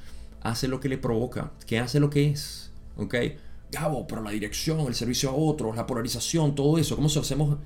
hace 0.42 0.68
lo 0.68 0.80
que 0.80 0.90
le 0.90 0.98
provoca, 0.98 1.52
que 1.66 1.80
hace 1.80 2.00
lo 2.00 2.10
que 2.10 2.30
es. 2.30 2.72
¿Ok? 2.98 3.16
Gabo, 3.72 4.06
pero 4.08 4.22
la 4.22 4.32
dirección, 4.32 4.82
el 4.82 4.96
servicio 4.96 5.30
a 5.30 5.34
otros, 5.34 5.76
la 5.76 5.88
polarización, 5.88 6.54
todo 6.54 6.78
eso, 6.78 6.96
¿cómo 6.96 7.10
se 7.10 7.20
hacemos? 7.20 7.58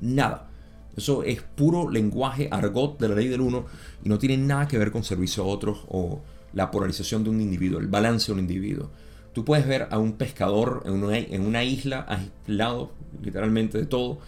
Nada. 0.00 0.50
Eso 0.96 1.22
es 1.22 1.42
puro 1.42 1.88
lenguaje 1.88 2.48
argot 2.50 2.98
de 2.98 3.08
la 3.08 3.14
ley 3.14 3.28
del 3.28 3.40
uno 3.40 3.66
y 4.02 4.08
no 4.08 4.18
tiene 4.18 4.36
nada 4.36 4.66
que 4.66 4.78
ver 4.78 4.90
con 4.90 5.04
servicio 5.04 5.44
a 5.44 5.46
otros 5.46 5.84
o 5.88 6.20
la 6.52 6.70
polarización 6.70 7.22
de 7.22 7.30
un 7.30 7.40
individuo, 7.40 7.78
el 7.78 7.86
balance 7.86 8.26
de 8.26 8.32
un 8.32 8.40
individuo. 8.40 8.90
Tú 9.32 9.44
puedes 9.44 9.66
ver 9.66 9.88
a 9.90 9.98
un 9.98 10.14
pescador 10.14 10.82
en 10.86 11.42
una, 11.42 11.64
isla 11.64 12.04
aislado, 12.08 12.92
literalmente 13.22 13.78
de 13.78 13.86
todo, 13.86 14.18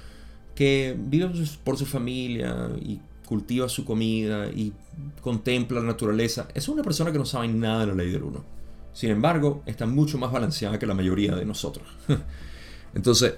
que 0.54 0.96
vive 0.96 1.30
por 1.64 1.76
su 1.76 1.86
familia 1.86 2.70
y 2.80 3.00
cultiva 3.26 3.68
su 3.68 3.84
comida 3.84 4.48
y 4.48 4.72
contempla 5.20 5.80
la 5.80 5.86
naturaleza. 5.86 6.48
Es 6.54 6.68
una 6.68 6.82
persona 6.82 7.10
que 7.10 7.18
no 7.18 7.24
sabe 7.24 7.48
nada 7.48 7.80
de 7.80 7.86
la 7.86 7.94
ley 7.94 8.10
del 8.10 8.22
uno. 8.22 8.44
Sin 8.92 9.10
embargo, 9.10 9.62
está 9.66 9.86
mucho 9.86 10.18
más 10.18 10.30
balanceada 10.30 10.78
que 10.78 10.86
la 10.86 10.94
mayoría 10.94 11.34
de 11.34 11.44
nosotros. 11.44 11.86
Entonces, 12.94 13.34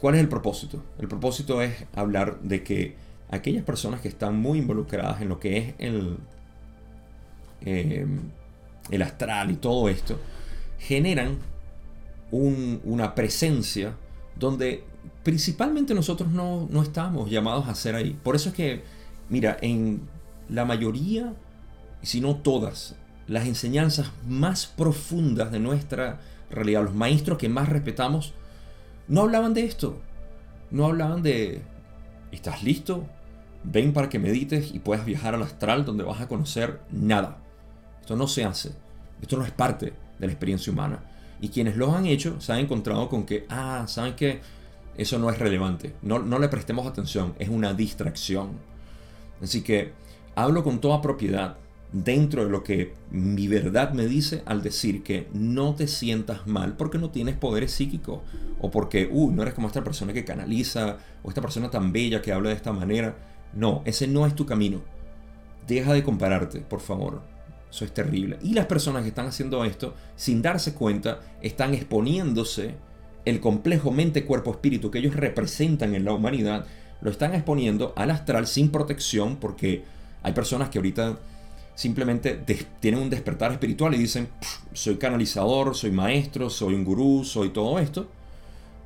¿cuál 0.00 0.14
es 0.14 0.22
el 0.22 0.28
propósito? 0.28 0.82
El 0.98 1.06
propósito 1.06 1.60
es 1.60 1.84
hablar 1.94 2.40
de 2.40 2.64
que 2.64 2.96
aquellas 3.30 3.62
personas 3.62 4.00
que 4.00 4.08
están 4.08 4.36
muy 4.36 4.58
involucradas 4.58 5.20
en 5.20 5.28
lo 5.28 5.38
que 5.38 5.58
es 5.58 5.74
el, 5.78 6.16
eh, 7.60 8.06
el 8.90 9.02
astral 9.02 9.50
y 9.50 9.56
todo 9.56 9.88
esto, 9.88 10.18
generan 10.80 11.38
una 12.32 13.14
presencia 13.14 13.94
donde 14.36 14.84
principalmente 15.22 15.94
nosotros 15.94 16.30
no, 16.30 16.66
no 16.70 16.82
estamos 16.82 17.30
llamados 17.30 17.68
a 17.68 17.74
ser 17.74 17.94
ahí. 17.94 18.18
Por 18.22 18.34
eso 18.34 18.48
es 18.48 18.54
que, 18.54 18.82
mira, 19.28 19.56
en 19.60 20.08
la 20.48 20.64
mayoría, 20.64 21.34
si 22.02 22.20
no 22.20 22.36
todas, 22.36 22.96
las 23.26 23.46
enseñanzas 23.46 24.10
más 24.26 24.66
profundas 24.66 25.52
de 25.52 25.60
nuestra 25.60 26.20
realidad, 26.50 26.84
los 26.84 26.94
maestros 26.94 27.38
que 27.38 27.48
más 27.48 27.68
respetamos, 27.68 28.32
no 29.06 29.22
hablaban 29.22 29.54
de 29.54 29.64
esto. 29.64 30.00
No 30.70 30.86
hablaban 30.86 31.22
de, 31.22 31.62
¿estás 32.32 32.62
listo? 32.62 33.06
Ven 33.64 33.92
para 33.92 34.08
que 34.08 34.18
medites 34.18 34.72
y 34.72 34.78
puedas 34.78 35.04
viajar 35.04 35.34
al 35.34 35.42
astral 35.42 35.84
donde 35.84 36.04
vas 36.04 36.20
a 36.20 36.28
conocer 36.28 36.80
nada. 36.90 37.38
Esto 38.00 38.16
no 38.16 38.26
se 38.28 38.44
hace. 38.44 38.72
Esto 39.20 39.36
no 39.36 39.44
es 39.44 39.50
parte 39.50 39.92
de 40.20 40.26
la 40.26 40.32
experiencia 40.32 40.72
humana. 40.72 41.02
Y 41.40 41.48
quienes 41.48 41.76
lo 41.76 41.94
han 41.94 42.06
hecho 42.06 42.40
se 42.40 42.52
han 42.52 42.60
encontrado 42.60 43.08
con 43.08 43.24
que, 43.24 43.46
ah, 43.48 43.84
¿saben 43.88 44.14
que 44.14 44.40
Eso 44.96 45.18
no 45.18 45.30
es 45.30 45.38
relevante. 45.38 45.94
No, 46.02 46.18
no 46.18 46.38
le 46.38 46.48
prestemos 46.48 46.86
atención. 46.86 47.34
Es 47.38 47.48
una 47.48 47.72
distracción. 47.72 48.50
Así 49.40 49.62
que 49.62 49.92
hablo 50.34 50.62
con 50.62 50.80
toda 50.80 51.00
propiedad 51.00 51.56
dentro 51.92 52.44
de 52.44 52.50
lo 52.50 52.62
que 52.62 52.94
mi 53.10 53.48
verdad 53.48 53.92
me 53.92 54.06
dice 54.06 54.42
al 54.46 54.62
decir 54.62 55.02
que 55.02 55.28
no 55.32 55.74
te 55.74 55.88
sientas 55.88 56.46
mal 56.46 56.76
porque 56.76 56.98
no 56.98 57.10
tienes 57.10 57.36
poderes 57.36 57.72
psíquicos 57.72 58.20
o 58.60 58.70
porque, 58.70 59.08
uh, 59.10 59.30
no 59.30 59.42
eres 59.42 59.54
como 59.54 59.68
esta 59.68 59.82
persona 59.82 60.12
que 60.12 60.24
canaliza 60.24 60.98
o 61.22 61.28
esta 61.28 61.40
persona 61.40 61.70
tan 61.70 61.92
bella 61.92 62.20
que 62.20 62.32
habla 62.32 62.50
de 62.50 62.56
esta 62.56 62.72
manera. 62.72 63.16
No, 63.54 63.82
ese 63.86 64.06
no 64.06 64.26
es 64.26 64.34
tu 64.34 64.44
camino. 64.44 64.82
Deja 65.66 65.92
de 65.92 66.02
compararte, 66.02 66.60
por 66.60 66.80
favor. 66.80 67.22
Eso 67.70 67.84
es 67.84 67.94
terrible. 67.94 68.38
Y 68.42 68.54
las 68.54 68.66
personas 68.66 69.02
que 69.02 69.08
están 69.08 69.26
haciendo 69.26 69.64
esto, 69.64 69.94
sin 70.16 70.42
darse 70.42 70.74
cuenta, 70.74 71.20
están 71.40 71.72
exponiéndose 71.74 72.74
el 73.24 73.40
complejo 73.40 73.90
mente-cuerpo-espíritu 73.92 74.90
que 74.90 74.98
ellos 74.98 75.14
representan 75.14 75.94
en 75.94 76.04
la 76.04 76.12
humanidad, 76.12 76.66
lo 77.00 77.10
están 77.10 77.34
exponiendo 77.34 77.92
al 77.96 78.10
astral 78.10 78.46
sin 78.46 78.70
protección 78.70 79.36
porque 79.36 79.84
hay 80.22 80.32
personas 80.32 80.68
que 80.68 80.78
ahorita 80.78 81.18
simplemente 81.74 82.38
tienen 82.80 83.00
un 83.00 83.08
despertar 83.08 83.52
espiritual 83.52 83.94
y 83.94 83.98
dicen, 83.98 84.28
soy 84.72 84.96
canalizador, 84.96 85.74
soy 85.74 85.90
maestro, 85.90 86.50
soy 86.50 86.74
un 86.74 86.84
gurú, 86.84 87.24
soy 87.24 87.50
todo 87.50 87.78
esto. 87.78 88.08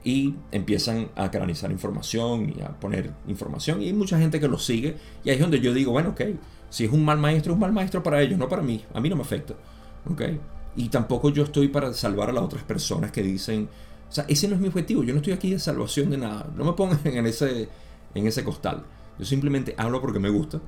Y 0.05 0.35
empiezan 0.53 1.09
a 1.17 1.31
canalizar 1.31 1.73
información 1.73 2.55
y 2.57 2.61
a 2.61 2.69
poner 2.69 3.11
información. 3.27 3.81
Y 3.81 3.87
hay 3.87 3.95
mucha 3.95 4.19
gente 4.19 4.39
que 4.39 4.49
lo 4.49 4.59
sigue. 4.59 4.97
Y 5.25 5.31
ahí 5.31 5.37
es 5.37 5.41
donde 5.41 5.61
yo 5.61 5.73
digo, 5.73 5.93
bueno, 5.93 6.11
ok, 6.11 6.21
si 6.71 6.85
es 6.85 6.93
un 6.93 7.05
mal 7.05 7.19
maestro, 7.19 7.53
es 7.53 7.55
un 7.55 7.61
mal 7.61 7.73
maestro 7.73 8.03
para 8.03 8.21
ellos, 8.21 8.39
no 8.39 8.49
para 8.49 8.63
mí. 8.63 8.85
A 8.95 9.01
mí 9.01 9.09
no 9.09 9.17
me 9.17 9.23
afecta. 9.23 9.55
¿ok? 10.11 10.23
Y 10.77 10.89
tampoco 10.89 11.31
yo 11.31 11.45
estoy 11.45 11.69
para 11.69 11.93
salvar 11.93 12.31
a 12.31 12.33
las 12.33 12.45
otras 12.45 12.63
personas 12.65 13.13
que 13.13 13.23
dicen, 13.23 13.69
o 14.09 14.13
sea, 14.13 14.25
ese 14.29 14.49
no 14.49 14.55
es 14.55 14.61
mi 14.61 14.69
objetivo. 14.69 15.03
Yo 15.03 15.13
no 15.13 15.19
estoy 15.19 15.33
aquí 15.33 15.51
de 15.51 15.59
salvación 15.59 16.11
de 16.11 16.19
nada. 16.19 16.51
No 16.57 16.65
me 16.65 16.73
pongan 16.73 17.01
en 17.05 17.27
ese, 17.27 17.69
en 18.15 18.27
ese 18.27 18.45
costal. 18.45 18.85
Yo 19.19 19.25
simplemente 19.25 19.75
hablo 19.79 20.01
porque 20.01 20.19
me 20.19 20.29
gusta 20.29 20.61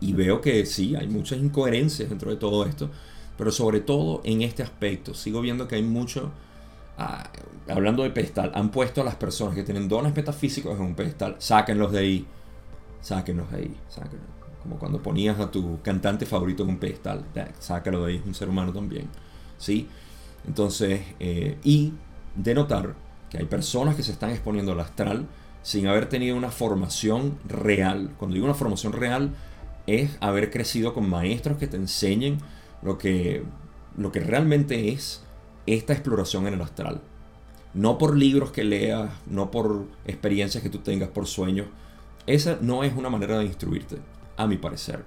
y 0.00 0.14
veo 0.14 0.40
que 0.40 0.64
sí, 0.66 0.96
hay 0.96 1.06
muchas 1.06 1.38
incoherencias 1.38 2.08
dentro 2.08 2.30
de 2.30 2.36
todo 2.36 2.64
esto, 2.64 2.90
pero 3.36 3.52
sobre 3.52 3.80
todo 3.80 4.22
en 4.24 4.42
este 4.42 4.62
aspecto, 4.62 5.14
sigo 5.14 5.40
viendo 5.40 5.68
que 5.68 5.76
hay 5.76 5.82
mucho, 5.82 6.30
ah, 6.98 7.30
hablando 7.68 8.02
de 8.02 8.10
pedestal, 8.10 8.50
han 8.54 8.70
puesto 8.70 9.02
a 9.02 9.04
las 9.04 9.16
personas 9.16 9.54
que 9.54 9.62
tienen 9.62 9.88
dones 9.88 10.16
metafísicos 10.16 10.74
en 10.78 10.86
un 10.86 10.94
pedestal, 10.94 11.36
sáquenlos 11.38 11.92
de 11.92 11.98
ahí, 11.98 12.26
sáquenlos 13.02 13.50
de 13.50 13.58
ahí, 13.58 13.76
sáquenlos. 13.88 14.39
Como 14.62 14.78
cuando 14.78 15.02
ponías 15.02 15.38
a 15.40 15.50
tu 15.50 15.80
cantante 15.82 16.26
favorito 16.26 16.62
en 16.62 16.70
un 16.70 16.78
pedestal, 16.78 17.24
sácalo 17.58 18.04
de 18.04 18.12
ahí, 18.12 18.18
es 18.18 18.26
un 18.26 18.34
ser 18.34 18.48
humano 18.48 18.72
también, 18.72 19.08
¿sí? 19.58 19.88
Entonces, 20.46 21.00
eh, 21.18 21.58
y 21.64 21.94
de 22.34 22.54
notar 22.54 22.94
que 23.30 23.38
hay 23.38 23.46
personas 23.46 23.96
que 23.96 24.02
se 24.02 24.12
están 24.12 24.30
exponiendo 24.30 24.72
al 24.72 24.80
astral 24.80 25.26
sin 25.62 25.86
haber 25.86 26.08
tenido 26.08 26.36
una 26.36 26.50
formación 26.50 27.38
real. 27.46 28.10
Cuando 28.18 28.34
digo 28.34 28.46
una 28.46 28.54
formación 28.54 28.92
real, 28.92 29.34
es 29.86 30.16
haber 30.20 30.50
crecido 30.50 30.94
con 30.94 31.08
maestros 31.08 31.58
que 31.58 31.66
te 31.66 31.76
enseñen 31.76 32.38
lo 32.82 32.98
que, 32.98 33.44
lo 33.96 34.12
que 34.12 34.20
realmente 34.20 34.90
es 34.90 35.22
esta 35.66 35.92
exploración 35.92 36.46
en 36.46 36.54
el 36.54 36.62
astral. 36.62 37.00
No 37.74 37.98
por 37.98 38.16
libros 38.16 38.50
que 38.50 38.64
leas, 38.64 39.10
no 39.26 39.50
por 39.50 39.86
experiencias 40.04 40.62
que 40.62 40.70
tú 40.70 40.78
tengas, 40.78 41.08
por 41.10 41.26
sueños. 41.26 41.66
Esa 42.26 42.58
no 42.60 42.84
es 42.84 42.94
una 42.94 43.10
manera 43.10 43.38
de 43.38 43.44
instruirte, 43.44 43.98
a 44.40 44.46
mi 44.46 44.56
parecer. 44.56 45.04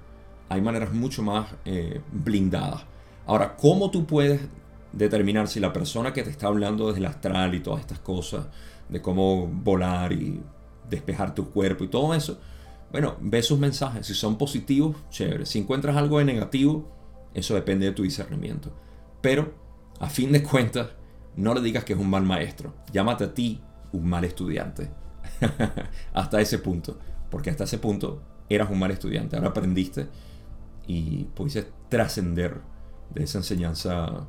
Hay 0.50 0.62
maneras 0.62 0.94
mucho 0.94 1.24
más 1.24 1.48
eh, 1.66 2.02
blindadas. 2.12 2.84
Ahora, 3.26 3.56
¿cómo 3.56 3.90
tú 3.90 4.06
puedes 4.06 4.42
determinar 4.92 5.48
si 5.48 5.60
la 5.60 5.74
persona 5.74 6.14
que 6.14 6.22
te 6.22 6.30
está 6.30 6.48
hablando 6.48 6.88
desde 6.88 7.00
el 7.00 7.08
astral 7.08 7.56
y 7.56 7.60
todas 7.60 7.82
estas 7.82 8.00
cosas, 8.00 8.46
de 8.90 9.02
cómo 9.02 9.48
volar 9.48 10.14
y 10.14 10.40
despejar 10.88 11.34
tu 11.34 11.50
cuerpo 11.50 11.84
y 11.84 11.88
todo 11.88 12.14
eso, 12.14 12.40
bueno, 12.92 13.16
ve 13.22 13.42
sus 13.42 13.58
mensajes. 13.58 14.06
Si 14.06 14.14
son 14.14 14.38
positivos, 14.38 14.96
chévere. 15.10 15.48
Si 15.48 15.58
encuentras 15.58 15.96
algo 15.98 16.20
de 16.20 16.26
negativo, 16.26 16.92
eso 17.34 17.56
depende 17.56 17.88
de 17.88 17.94
tu 17.94 18.04
discernimiento. 18.04 18.72
Pero, 19.22 19.56
a 20.00 20.10
fin 20.10 20.32
de 20.32 20.44
cuentas, 20.44 20.90
no 21.36 21.56
le 21.56 21.62
digas 21.62 21.84
que 21.84 21.94
es 21.94 22.00
un 22.00 22.10
mal 22.10 22.24
maestro. 22.24 22.76
Llámate 22.92 23.24
a 23.24 23.34
ti 23.34 23.62
un 23.94 24.08
mal 24.08 24.26
estudiante. 24.26 24.92
hasta 26.14 26.40
ese 26.40 26.60
punto. 26.60 27.00
Porque 27.32 27.50
hasta 27.50 27.64
ese 27.64 27.80
punto 27.80 28.22
eras 28.56 28.70
un 28.70 28.80
mal 28.80 28.91
estudiante. 28.91 29.36
Ahora 29.36 29.49
aprendiste 29.49 30.08
y 30.88 31.26
pudiste 31.26 31.68
trascender 31.89 32.62
de 33.14 33.24
esa 33.24 33.39
enseñanza 33.39 34.26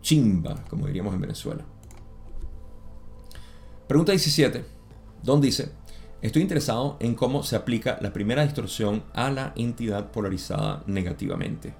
chimba, 0.00 0.64
como 0.68 0.86
diríamos 0.86 1.14
en 1.14 1.20
Venezuela. 1.20 1.64
Pregunta 3.86 4.12
17. 4.12 4.64
Don 5.22 5.40
dice, 5.40 5.72
Estoy 6.20 6.42
interesado 6.42 6.96
en 6.98 7.14
cómo 7.14 7.44
se 7.44 7.54
aplica 7.54 7.96
la 8.00 8.12
primera 8.12 8.42
distorsión 8.42 9.04
a 9.14 9.30
la 9.30 9.52
entidad 9.54 10.10
polarizada 10.10 10.82
negativamente, 10.88 11.74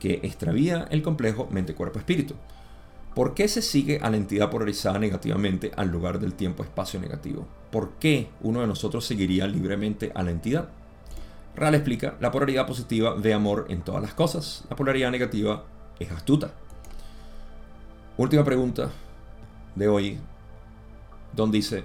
que 0.00 0.14
extravía 0.24 0.88
el 0.90 1.02
complejo 1.02 1.46
mente-cuerpo-espíritu. 1.52 2.34
¿Por 3.14 3.34
qué 3.34 3.46
se 3.46 3.62
sigue 3.62 4.00
a 4.02 4.10
la 4.10 4.16
entidad 4.16 4.50
polarizada 4.50 4.98
negativamente 4.98 5.70
al 5.76 5.88
lugar 5.88 6.18
del 6.18 6.34
tiempo-espacio 6.34 6.98
negativo? 6.98 7.46
¿Por 7.70 7.92
qué 8.00 8.30
uno 8.40 8.60
de 8.60 8.66
nosotros 8.66 9.04
seguiría 9.04 9.46
libremente 9.46 10.10
a 10.16 10.24
la 10.24 10.32
entidad? 10.32 10.70
Real 11.56 11.74
explica, 11.74 12.16
la 12.20 12.30
polaridad 12.30 12.66
positiva 12.66 13.14
ve 13.14 13.34
amor 13.34 13.66
en 13.68 13.82
todas 13.82 14.02
las 14.02 14.14
cosas, 14.14 14.64
la 14.70 14.76
polaridad 14.76 15.10
negativa 15.10 15.64
es 15.98 16.10
astuta. 16.10 16.52
Última 18.16 18.44
pregunta 18.44 18.90
de 19.74 19.88
hoy, 19.88 20.18
Don 21.32 21.50
dice, 21.50 21.84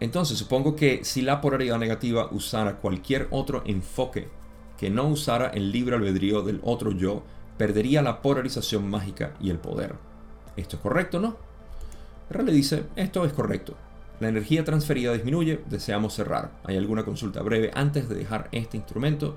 entonces 0.00 0.38
supongo 0.38 0.74
que 0.74 1.04
si 1.04 1.22
la 1.22 1.40
polaridad 1.40 1.78
negativa 1.78 2.28
usara 2.30 2.76
cualquier 2.76 3.28
otro 3.30 3.62
enfoque 3.66 4.28
que 4.78 4.90
no 4.90 5.06
usara 5.06 5.48
el 5.48 5.70
libre 5.70 5.96
albedrío 5.96 6.42
del 6.42 6.60
otro 6.64 6.90
yo, 6.90 7.22
perdería 7.56 8.02
la 8.02 8.20
polarización 8.22 8.88
mágica 8.88 9.34
y 9.40 9.50
el 9.50 9.58
poder. 9.58 9.94
¿Esto 10.56 10.76
es 10.76 10.82
correcto 10.82 11.20
no? 11.20 11.36
R 12.30 12.42
le 12.42 12.52
dice, 12.52 12.84
esto 12.96 13.24
es 13.24 13.32
correcto. 13.32 13.76
La 14.20 14.28
energía 14.28 14.64
transferida 14.64 15.12
disminuye, 15.12 15.60
deseamos 15.68 16.14
cerrar. 16.14 16.52
¿Hay 16.64 16.76
alguna 16.76 17.04
consulta 17.04 17.42
breve 17.42 17.70
antes 17.74 18.08
de 18.08 18.14
dejar 18.14 18.48
este 18.52 18.76
instrumento? 18.76 19.36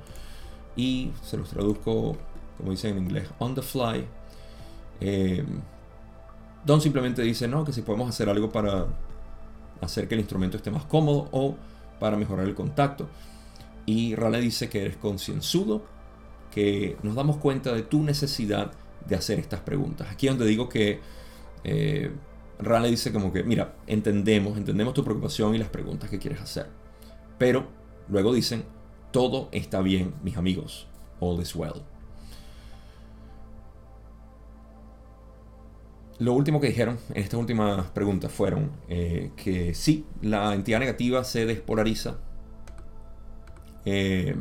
Y 0.76 1.12
se 1.24 1.38
los 1.38 1.50
traduzco, 1.50 2.16
como 2.58 2.72
dicen 2.72 2.98
en 2.98 3.04
inglés, 3.04 3.28
on 3.40 3.56
the 3.56 3.62
fly. 3.62 4.06
Eh, 5.02 5.44
Don 6.66 6.82
simplemente 6.82 7.22
dice, 7.22 7.48
no, 7.48 7.64
que 7.64 7.74
si 7.74 7.82
podemos 7.82 8.10
hacer 8.10 8.30
algo 8.30 8.52
para 8.52 8.88
hacer 9.82 10.08
que 10.08 10.16
el 10.16 10.20
instrumento 10.20 10.58
esté 10.58 10.70
más 10.70 10.86
cómodo 10.86 11.30
o 11.32 11.56
para 12.00 12.18
mejorar 12.18 12.46
el 12.46 12.56
contacto. 12.56 13.08
Y 13.86 14.16
Rale 14.16 14.42
dice 14.42 14.70
que 14.70 14.82
eres 14.82 14.98
concienzudo, 14.98 15.84
que 16.54 16.98
nos 17.04 17.16
damos 17.16 17.38
cuenta 17.38 17.74
de 17.74 17.84
tu 17.84 18.04
necesidad 18.04 18.72
de 19.08 19.16
hacer 19.16 19.40
estas 19.40 19.62
preguntas. 19.62 20.10
Aquí 20.12 20.28
es 20.28 20.34
donde 20.34 20.46
digo 20.46 20.68
que 20.68 21.00
eh, 21.64 22.12
Ra 22.60 22.82
dice 22.84 23.12
como 23.12 23.32
que, 23.32 23.44
mira, 23.44 23.76
entendemos, 23.86 24.58
entendemos 24.58 24.94
tu 24.94 25.04
preocupación 25.04 25.54
y 25.54 25.58
las 25.58 25.70
preguntas 25.70 26.10
que 26.10 26.20
quieres 26.20 26.42
hacer. 26.42 26.68
Pero 27.38 27.68
luego 28.10 28.34
dicen, 28.34 28.64
todo 29.12 29.50
está 29.52 29.82
bien, 29.82 30.16
mis 30.24 30.38
amigos. 30.38 30.88
All 31.20 31.42
is 31.42 31.56
well. 31.56 31.84
Lo 36.20 36.34
último 36.34 36.60
que 36.60 36.68
dijeron 36.68 36.98
en 37.14 37.22
estas 37.22 37.40
últimas 37.40 37.88
preguntas 37.92 38.32
fueron 38.32 38.72
eh, 38.90 39.32
que 39.36 39.76
sí, 39.76 40.06
la 40.22 40.56
entidad 40.56 40.80
negativa 40.80 41.24
se 41.24 41.46
despolariza 41.46 42.18
eh, 43.86 44.36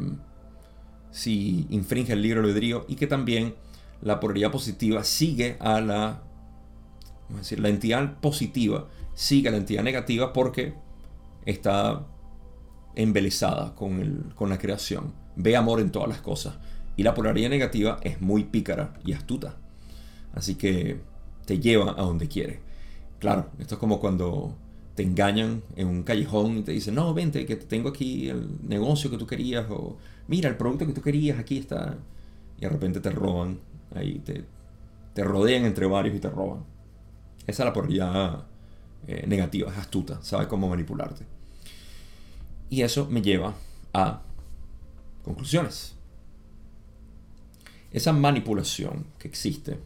si 1.11 1.67
infringe 1.69 2.15
el 2.15 2.23
libre 2.23 2.41
albedrío 2.41 2.87
y 2.89 2.97
que 2.97 3.07
también 3.07 3.55
la 4.01 4.21
polaridad 4.21 4.51
positiva 4.51 5.05
sigue 5.05 5.57
a 5.61 5.81
la, 5.81 6.23
a 7.35 7.39
decir, 7.39 7.61
la 7.61 7.69
entidad 7.69 8.21
positiva 8.21 8.87
sigue 9.15 9.49
a 9.49 9.53
la 9.53 9.59
entidad 9.59 9.83
negativa 9.83 10.33
porque 10.33 10.75
está 11.45 12.07
embelesada 12.95 13.75
con, 13.75 14.01
el, 14.01 14.35
con 14.35 14.49
la 14.49 14.59
creación, 14.59 15.13
ve 15.37 15.57
amor 15.57 15.81
en 15.81 15.91
todas 15.91 16.09
las 16.09 16.21
cosas 16.21 16.55
y 16.97 17.03
la 17.03 17.15
polaridad 17.15 17.51
negativa 17.51 17.99
es 18.03 18.21
muy 18.21 18.45
pícara 18.45 18.95
y 19.05 19.13
astuta. 19.13 19.57
Así 20.33 20.55
que 20.55 21.01
te 21.45 21.59
lleva 21.59 21.93
a 21.93 22.03
donde 22.03 22.29
quiere. 22.29 22.61
Claro, 23.19 23.51
esto 23.59 23.75
es 23.75 23.79
como 23.79 24.01
cuando 24.01 24.55
te 24.95 25.03
engañan 25.03 25.63
en 25.77 25.89
un 25.89 26.03
callejón 26.03 26.59
y 26.59 26.63
te 26.63 26.73
dicen, 26.73 26.95
no, 26.95 27.13
vente, 27.13 27.45
que 27.45 27.57
tengo 27.57 27.91
aquí 27.91 28.29
el 28.29 28.49
negocio 28.67 29.11
que 29.11 29.19
tú 29.19 29.27
querías, 29.27 29.67
o 29.71 29.99
mira, 30.27 30.49
el 30.49 30.57
producto 30.57 30.87
que 30.87 30.93
tú 30.93 31.03
querías, 31.03 31.39
aquí 31.39 31.59
está. 31.59 31.99
Y 32.59 32.63
de 32.63 32.69
repente 32.71 33.01
te 33.01 33.11
roban, 33.11 33.61
ahí 33.95 34.21
te, 34.25 34.45
te 35.15 35.23
rodean 35.23 35.67
entre 35.67 35.87
varios 35.87 36.17
y 36.17 36.19
te 36.19 36.31
roban. 36.31 36.65
Esa 37.47 37.63
es 37.63 37.67
la 37.67 37.73
polaridad 37.73 38.45
eh, 39.07 39.25
negativa, 39.27 39.71
es 39.73 39.79
astuta, 39.79 40.19
sabe 40.23 40.49
cómo 40.49 40.69
manipularte. 40.69 41.25
Y 42.71 42.83
eso 42.83 43.07
me 43.09 43.23
lleva 43.23 43.55
a 43.93 44.23
conclusiones. 45.23 45.95
Esa 47.93 48.13
manipulación 48.13 49.07
que 49.19 49.29
existe 49.29 49.79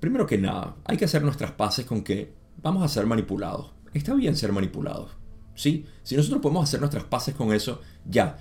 Primero 0.00 0.26
que 0.26 0.38
nada, 0.38 0.76
hay 0.84 0.96
que 0.96 1.06
hacer 1.06 1.22
nuestras 1.22 1.52
paces 1.52 1.86
con 1.86 2.02
que 2.02 2.32
vamos 2.62 2.82
a 2.82 2.88
ser 2.88 3.06
manipulados. 3.06 3.72
Está 3.94 4.14
bien 4.14 4.36
ser 4.36 4.52
manipulados. 4.52 5.10
¿sí? 5.54 5.86
Si 6.02 6.16
nosotros 6.16 6.42
podemos 6.42 6.64
hacer 6.64 6.80
nuestras 6.80 7.04
paces 7.04 7.34
con 7.34 7.52
eso, 7.52 7.80
ya 8.04 8.38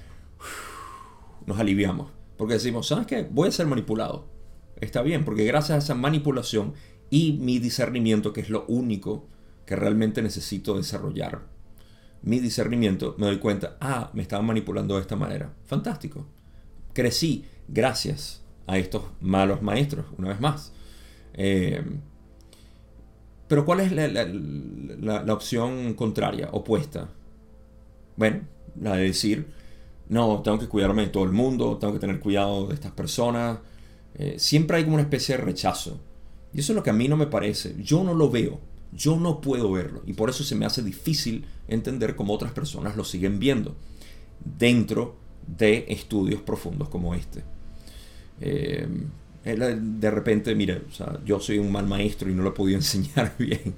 nos 1.45 1.57
aliviamos. 1.57 2.11
Porque 2.37 2.55
decimos, 2.55 2.87
¿sabes 2.87 3.07
qué? 3.07 3.27
Voy 3.31 3.47
a 3.47 3.51
ser 3.51 3.67
manipulado. 3.67 4.27
Está 4.81 5.01
bien, 5.01 5.23
porque 5.23 5.45
gracias 5.45 5.75
a 5.75 5.79
esa 5.79 5.95
manipulación 5.95 6.73
y 7.09 7.33
mi 7.33 7.59
discernimiento, 7.59 8.33
que 8.33 8.41
es 8.41 8.49
lo 8.49 8.65
único 8.67 9.27
que 9.65 9.75
realmente 9.75 10.21
necesito 10.21 10.75
desarrollar, 10.75 11.41
mi 12.25 12.39
discernimiento, 12.39 13.15
me 13.19 13.27
doy 13.27 13.37
cuenta, 13.37 13.77
ah, 13.79 14.09
me 14.13 14.23
estaban 14.23 14.45
manipulando 14.47 14.95
de 14.95 15.01
esta 15.01 15.15
manera. 15.15 15.53
Fantástico. 15.65 16.25
Crecí 16.91 17.45
gracias 17.67 18.43
a 18.65 18.79
estos 18.79 19.03
malos 19.21 19.61
maestros, 19.61 20.07
una 20.17 20.29
vez 20.29 20.39
más. 20.39 20.73
Eh, 21.35 21.83
pero 23.47 23.63
¿cuál 23.63 23.81
es 23.81 23.91
la, 23.91 25.33
opción 25.33 25.93
contraria, 25.93 26.49
opuesta? 26.51 27.09
Bueno, 28.17 28.41
la 28.81 28.95
de 28.95 29.03
decir, 29.03 29.47
no, 30.09 30.41
tengo 30.41 30.57
que 30.57 30.67
cuidarme 30.67 31.03
de 31.03 31.09
todo 31.09 31.25
el 31.25 31.31
mundo, 31.31 31.77
tengo 31.77 31.93
que 31.93 31.99
tener 31.99 32.19
cuidado 32.19 32.67
de 32.67 32.73
estas 32.73 32.91
personas. 32.91 33.59
Eh, 34.15 34.35
siempre 34.39 34.77
hay 34.77 34.83
como 34.83 34.95
una 34.95 35.03
especie 35.03 35.37
de 35.37 35.43
rechazo. 35.43 35.99
Y 36.55 36.61
eso 36.61 36.71
es 36.71 36.77
lo 36.77 36.83
que 36.83 36.89
a 36.89 36.93
mí 36.93 37.09
no 37.09 37.17
me 37.17 37.27
parece. 37.27 37.75
Yo 37.83 38.05
no 38.05 38.13
lo 38.13 38.29
veo. 38.29 38.61
Yo 38.93 39.17
no 39.17 39.41
puedo 39.41 39.73
verlo. 39.73 40.03
Y 40.05 40.13
por 40.13 40.29
eso 40.29 40.45
se 40.45 40.55
me 40.55 40.65
hace 40.65 40.81
difícil 40.81 41.43
entender 41.67 42.15
cómo 42.15 42.33
otras 42.33 42.53
personas 42.53 42.95
lo 42.95 43.03
siguen 43.03 43.39
viendo 43.39 43.75
dentro 44.57 45.17
de 45.45 45.85
estudios 45.89 46.41
profundos 46.41 46.87
como 46.87 47.13
este. 47.13 47.43
Eh, 48.39 48.87
de 49.43 50.11
repente, 50.11 50.55
mire, 50.55 50.83
yo 51.25 51.41
soy 51.41 51.57
un 51.57 51.73
mal 51.73 51.87
maestro 51.87 52.31
y 52.31 52.33
no 52.33 52.41
lo 52.41 52.49
he 52.51 52.53
podido 52.53 52.77
enseñar 52.79 53.35
bien. 53.37 53.75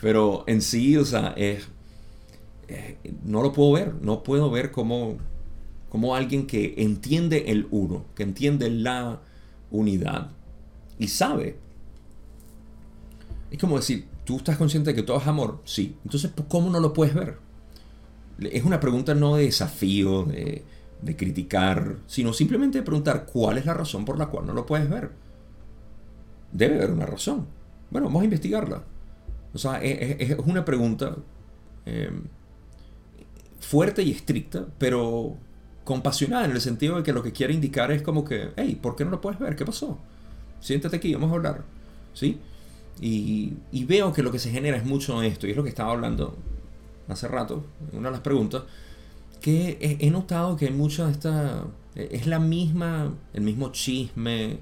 Pero 0.00 0.44
en 0.46 0.62
sí, 0.62 0.96
o 0.96 1.04
sea, 1.04 1.34
es, 1.36 1.66
no 3.24 3.42
lo 3.42 3.52
puedo 3.52 3.72
ver, 3.72 3.94
no 4.00 4.22
puedo 4.22 4.48
ver 4.48 4.70
cómo, 4.70 5.18
como 5.88 6.14
alguien 6.14 6.46
que 6.46 6.74
entiende 6.78 7.46
el 7.48 7.66
uno, 7.72 8.04
que 8.14 8.22
entiende 8.22 8.70
la 8.70 9.20
unidad 9.72 10.30
y 11.00 11.08
sabe. 11.08 11.58
Es 13.50 13.58
como 13.58 13.76
decir, 13.76 14.06
¿tú 14.24 14.36
estás 14.36 14.56
consciente 14.56 14.90
de 14.90 14.94
que 14.94 15.02
todo 15.02 15.18
es 15.18 15.26
amor? 15.26 15.60
Sí. 15.64 15.96
Entonces, 16.04 16.30
¿cómo 16.48 16.70
no 16.70 16.78
lo 16.78 16.92
puedes 16.92 17.14
ver? 17.14 17.38
Es 18.38 18.64
una 18.64 18.78
pregunta 18.78 19.14
no 19.14 19.34
de 19.34 19.44
desafío, 19.44 20.24
de, 20.24 20.62
de 21.02 21.16
criticar, 21.16 21.96
sino 22.06 22.32
simplemente 22.32 22.78
de 22.78 22.84
preguntar 22.84 23.26
cuál 23.26 23.58
es 23.58 23.66
la 23.66 23.74
razón 23.74 24.04
por 24.04 24.18
la 24.18 24.26
cual 24.26 24.46
no 24.46 24.52
lo 24.52 24.66
puedes 24.66 24.88
ver. 24.88 25.10
Debe 26.52 26.76
haber 26.76 26.92
una 26.92 27.06
razón. 27.06 27.46
Bueno, 27.90 28.06
vamos 28.06 28.22
a 28.22 28.24
investigarla. 28.24 28.84
O 29.52 29.58
sea, 29.58 29.82
es, 29.82 30.38
una 30.44 30.64
pregunta 30.64 31.16
em, 31.86 32.24
fuerte 33.58 34.02
y 34.02 34.10
estricta, 34.10 34.66
pero 34.78 35.36
compasionada 35.84 36.44
en 36.44 36.52
el 36.52 36.60
sentido 36.60 36.96
de 36.96 37.02
que 37.02 37.12
lo 37.12 37.22
que 37.22 37.32
quiere 37.32 37.52
indicar 37.52 37.90
es 37.90 38.02
como 38.02 38.24
que, 38.24 38.50
hey, 38.56 38.78
¿por 38.80 38.96
qué 38.96 39.04
no 39.04 39.10
lo 39.10 39.20
puedes 39.20 39.40
ver? 39.40 39.56
¿Qué 39.56 39.64
pasó? 39.64 39.98
Siéntate 40.60 40.96
aquí, 40.96 41.14
vamos 41.14 41.32
a 41.32 41.34
hablar. 41.34 41.64
¿Sí? 42.14 42.38
Y, 43.00 43.54
y 43.72 43.84
veo 43.84 44.12
que 44.12 44.22
lo 44.22 44.30
que 44.30 44.38
se 44.38 44.50
genera 44.50 44.76
es 44.76 44.84
mucho 44.84 45.22
esto, 45.22 45.46
y 45.46 45.50
es 45.50 45.56
lo 45.56 45.62
que 45.62 45.70
estaba 45.70 45.92
hablando 45.92 46.36
hace 47.08 47.28
rato, 47.28 47.64
en 47.92 47.98
una 47.98 48.08
de 48.08 48.12
las 48.12 48.20
preguntas, 48.20 48.62
que 49.40 49.98
he, 50.00 50.10
notado 50.10 50.56
que 50.56 50.70
mucha 50.70 51.06
de 51.06 51.12
esta 51.12 51.64
es 51.94 52.26
la 52.26 52.38
misma, 52.38 53.12
el 53.32 53.40
mismo 53.42 53.72
chisme. 53.72 54.58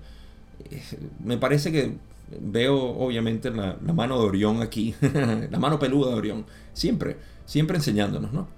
Me 1.23 1.37
parece 1.37 1.73
que 1.73 1.97
veo 2.41 2.77
obviamente 2.77 3.51
la, 3.51 3.77
mano 3.93 4.21
de 4.21 4.27
Orión 4.27 4.63
aquí, 4.63 4.95
la 5.51 5.59
mano 5.59 5.79
peluda 5.79 6.11
de 6.11 6.17
Orión, 6.17 6.47
siempre, 6.73 7.17
siempre 7.45 7.77
enseñándonos, 7.77 8.33
¿no? 8.33 8.49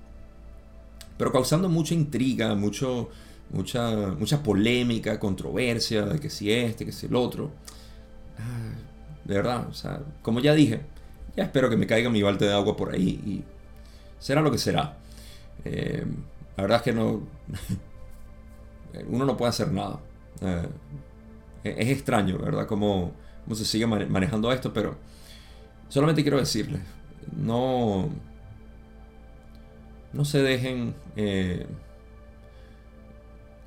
Pero 1.16 1.32
causando 1.32 1.68
mucha 1.68 1.94
intriga, 1.94 2.54
mucho, 2.54 3.10
mucha, 3.52 4.42
polémica, 4.42 5.18
controversia 5.18 6.04
de 6.06 6.20
que 6.20 6.30
si 6.30 6.52
este, 6.52 6.84
que 6.84 6.92
si 6.92 7.06
el 7.06 7.16
otro. 7.16 7.50
Ah, 8.38 8.72
de 9.24 9.34
verdad, 9.34 9.68
o 9.68 9.74
sea, 9.74 10.00
como 10.22 10.40
ya 10.40 10.54
dije, 10.54 10.80
ya 11.36 11.44
espero 11.44 11.68
que 11.68 11.76
me 11.76 11.86
caiga 11.86 12.10
mi 12.10 12.22
balde 12.22 12.46
de 12.46 12.52
agua 12.52 12.76
por 12.76 12.92
ahí 12.92 13.20
y 13.24 13.44
será 14.18 14.40
lo 14.40 14.50
que 14.50 14.58
será. 14.58 14.96
Eh, 15.64 16.04
la 16.56 16.62
verdad 16.62 16.78
es 16.78 16.82
que 16.82 16.92
no. 16.92 17.22
uno 19.08 19.24
no 19.24 19.36
puede 19.36 19.50
hacer 19.50 19.70
nada. 19.72 20.00
Eh, 20.42 20.68
es 21.64 21.88
extraño, 21.88 22.38
¿verdad? 22.38 22.66
Cómo, 22.66 23.12
cómo 23.44 23.54
se 23.56 23.64
sigue 23.64 23.86
manejando 23.86 24.52
esto, 24.52 24.72
pero 24.72 24.96
solamente 25.88 26.22
quiero 26.22 26.38
decirles: 26.38 26.80
no. 27.36 28.08
No 30.12 30.24
se 30.24 30.42
dejen. 30.42 30.94
Eh, 31.16 31.66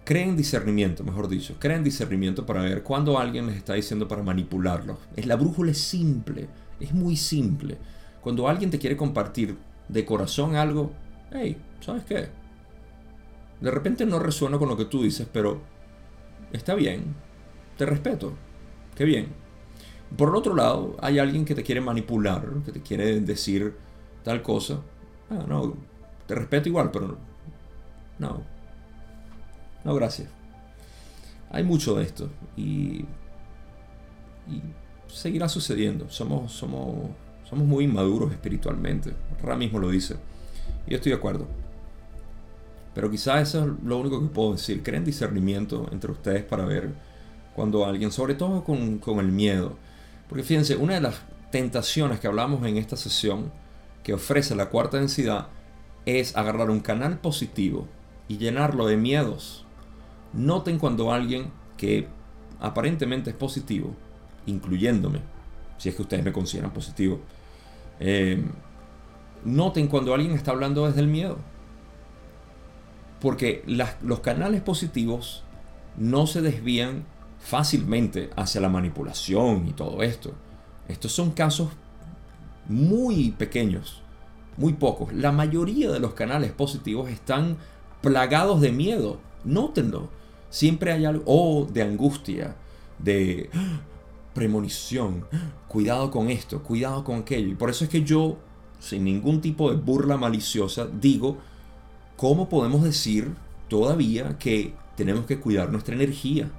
creen 0.03 0.35
discernimiento, 0.35 1.03
mejor 1.03 1.27
dicho. 1.27 1.55
Creen 1.59 1.83
discernimiento 1.83 2.45
para 2.45 2.61
ver 2.61 2.83
cuando 2.83 3.17
alguien 3.17 3.47
les 3.47 3.57
está 3.57 3.73
diciendo 3.73 4.07
para 4.07 4.23
manipularlos. 4.23 4.97
Es, 5.15 5.25
la 5.25 5.35
brújula 5.35 5.71
es 5.71 5.79
simple. 5.79 6.47
Es 6.79 6.93
muy 6.93 7.15
simple. 7.15 7.77
Cuando 8.21 8.47
alguien 8.47 8.69
te 8.69 8.79
quiere 8.79 8.97
compartir 8.97 9.57
de 9.87 10.05
corazón 10.05 10.55
algo, 10.55 10.91
hey, 11.31 11.57
¿sabes 11.81 12.03
qué? 12.05 12.29
De 13.59 13.71
repente 13.71 14.05
no 14.05 14.19
resueno 14.19 14.59
con 14.59 14.69
lo 14.69 14.77
que 14.77 14.85
tú 14.85 15.03
dices, 15.03 15.27
pero 15.31 15.61
está 16.51 16.75
bien, 16.75 17.15
te 17.77 17.85
respeto, 17.85 18.33
qué 18.95 19.05
bien. 19.05 19.27
Por 20.17 20.29
el 20.29 20.35
otro 20.35 20.55
lado, 20.55 20.95
hay 21.01 21.19
alguien 21.19 21.45
que 21.45 21.55
te 21.55 21.63
quiere 21.63 21.81
manipular, 21.81 22.45
que 22.65 22.71
te 22.71 22.81
quiere 22.81 23.19
decir 23.21 23.75
tal 24.23 24.41
cosa. 24.41 24.79
Ah, 25.29 25.45
no, 25.47 25.75
te 26.27 26.35
respeto 26.35 26.69
igual, 26.69 26.91
pero 26.91 27.17
no. 28.19 28.52
No, 29.83 29.93
gracias. 29.95 30.29
Hay 31.51 31.63
mucho 31.63 31.95
de 31.95 32.03
esto 32.03 32.29
y, 32.57 33.05
seguirá 35.07 35.47
sucediendo. 35.47 36.09
Somos, 36.09 36.51
somos, 36.51 37.09
somos 37.47 37.67
muy 37.67 37.85
inmaduros 37.85 38.31
espiritualmente. 38.31 39.13
Ra 39.41 39.55
mismo 39.55 39.79
lo 39.79 39.89
dice. 39.89 40.15
Y 40.87 40.91
yo 40.91 40.97
estoy 40.97 41.11
de 41.11 41.17
acuerdo. 41.17 41.47
Pero 42.95 43.09
quizás 43.09 43.49
eso 43.49 43.63
es 43.63 43.71
lo 43.83 43.97
único 43.99 44.19
que 44.19 44.27
puedo 44.27 44.53
decir. 44.53 44.83
Creen 44.83 45.05
discernimiento 45.05 45.87
entre 45.91 46.11
ustedes 46.11 46.43
para 46.43 46.65
ver 46.65 46.93
cuando 47.55 47.85
alguien, 47.85 48.11
sobre 48.11 48.35
todo 48.35 48.63
con, 48.63 48.97
con 48.97 49.19
el 49.19 49.31
miedo. 49.31 49.77
Porque 50.27 50.43
fíjense, 50.43 50.75
una 50.75 50.95
de 50.95 51.01
las 51.01 51.15
tentaciones 51.51 52.19
que 52.19 52.27
hablamos 52.27 52.65
en 52.65 52.77
esta 52.77 52.97
sesión 52.97 53.51
que 54.03 54.13
ofrece 54.13 54.55
la 54.55 54.69
cuarta 54.69 54.97
densidad 54.97 55.47
es 56.05 56.35
agarrar 56.35 56.69
un 56.69 56.79
canal 56.79 57.19
positivo 57.19 57.87
y 58.27 58.37
llenarlo 58.37 58.87
de 58.87 58.97
miedos. 58.97 59.62
Noten 60.33 60.79
cuando 60.79 61.11
alguien 61.11 61.51
que 61.77 62.07
aparentemente 62.59 63.29
es 63.29 63.35
positivo, 63.35 63.93
incluyéndome, 64.45 65.19
si 65.77 65.89
es 65.89 65.95
que 65.95 66.01
ustedes 66.01 66.23
me 66.23 66.33
consideran 66.33 66.71
positivo. 66.71 67.19
Eh, 67.99 68.43
noten 69.45 69.87
cuando 69.87 70.13
alguien 70.13 70.31
está 70.31 70.51
hablando 70.51 70.87
desde 70.87 71.01
el 71.01 71.07
miedo. 71.07 71.37
Porque 73.19 73.63
los 74.01 74.19
canales 74.19 74.61
positivos 74.61 75.43
no 75.97 76.27
se 76.27 76.41
desvían 76.41 77.05
fácilmente 77.39 78.29
hacia 78.35 78.61
la 78.61 78.69
manipulación 78.69 79.67
y 79.67 79.73
todo 79.73 80.03
esto. 80.03 80.33
Estos 80.87 81.11
son 81.11 81.31
casos 81.31 81.69
muy 82.67 83.31
pequeños, 83.31 84.01
muy 84.57 84.73
pocos. 84.73 85.13
La 85.13 85.31
mayoría 85.31 85.91
de 85.91 85.99
los 85.99 86.13
canales 86.13 86.51
positivos 86.51 87.09
están 87.09 87.57
plagados 88.01 88.61
de 88.61 88.71
miedo. 88.71 89.19
Nótenlo. 89.43 90.09
Siempre 90.53 90.91
hay 90.91 91.03
algo, 91.03 91.67
de 91.73 91.81
angustia, 91.81 92.55
de 92.99 93.49
premonición. 94.35 95.25
Cuidado 95.67 96.11
con 96.11 96.29
esto, 96.29 96.61
cuidado 96.61 97.03
con 97.03 97.21
aquello. 97.21 97.47
Y 97.47 97.55
por 97.55 97.71
eso 97.71 97.85
es 97.85 97.89
que 97.89 98.03
yo, 98.03 98.37
sin 98.79 99.03
ningún 99.03 99.41
tipo 99.41 99.71
de 99.71 99.77
burla 99.77 100.15
maliciosa, 100.15 100.85
digo, 100.85 101.39
¿cómo 102.17 102.49
podemos 102.49 102.83
decir 102.83 103.33
todavía 103.67 104.37
que 104.37 104.75
tenemos 104.95 105.25
que 105.25 105.39
cuidar 105.39 105.71
nuestra 105.71 105.95
energía? 105.95 106.51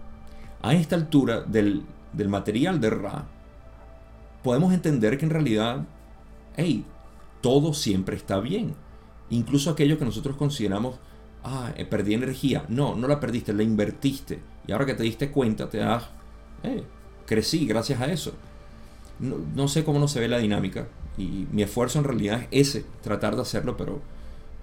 A 0.61 0.75
esta 0.75 0.97
altura 0.97 1.43
del, 1.43 1.85
del 2.13 2.29
material 2.29 2.81
de 2.81 2.91
Ra, 2.91 3.29
podemos 4.43 4.75
entender 4.75 5.19
que 5.19 5.27
en 5.27 5.31
realidad, 5.31 5.87
hey, 6.57 6.85
todo 7.41 7.73
siempre 7.73 8.17
está 8.17 8.41
bien. 8.41 8.75
Incluso 9.31 9.71
aquello 9.71 10.01
que 10.01 10.05
nosotros 10.05 10.35
consideramos, 10.35 10.97
ah, 11.45 11.73
eh, 11.77 11.85
perdí 11.85 12.15
energía. 12.15 12.65
No, 12.69 12.97
no 12.97 13.07
la 13.07 13.21
perdiste, 13.21 13.53
la 13.53 13.63
invertiste. 13.63 14.41
Y 14.67 14.73
ahora 14.73 14.87
que 14.87 14.95
te 14.95 15.03
diste 15.03 15.31
cuenta, 15.31 15.69
te 15.69 15.79
das, 15.79 16.05
hey, 16.63 16.85
crecí 17.27 17.67
gracias 17.67 18.01
a 18.01 18.07
eso. 18.07 18.33
No, 19.21 19.37
no, 19.55 19.69
sé 19.69 19.85
cómo 19.85 19.99
no 19.99 20.09
se 20.09 20.21
ve 20.21 20.29
la 20.29 20.39
dinámica. 20.39 20.89
Y 21.17 21.47
mi 21.53 21.63
esfuerzo 21.63 21.99
en 21.99 22.05
realidad 22.05 22.49
es 22.51 22.69
ese, 22.69 22.87
tratar 23.03 23.37
de 23.37 23.43
hacerlo, 23.43 23.77
pero 23.77 24.01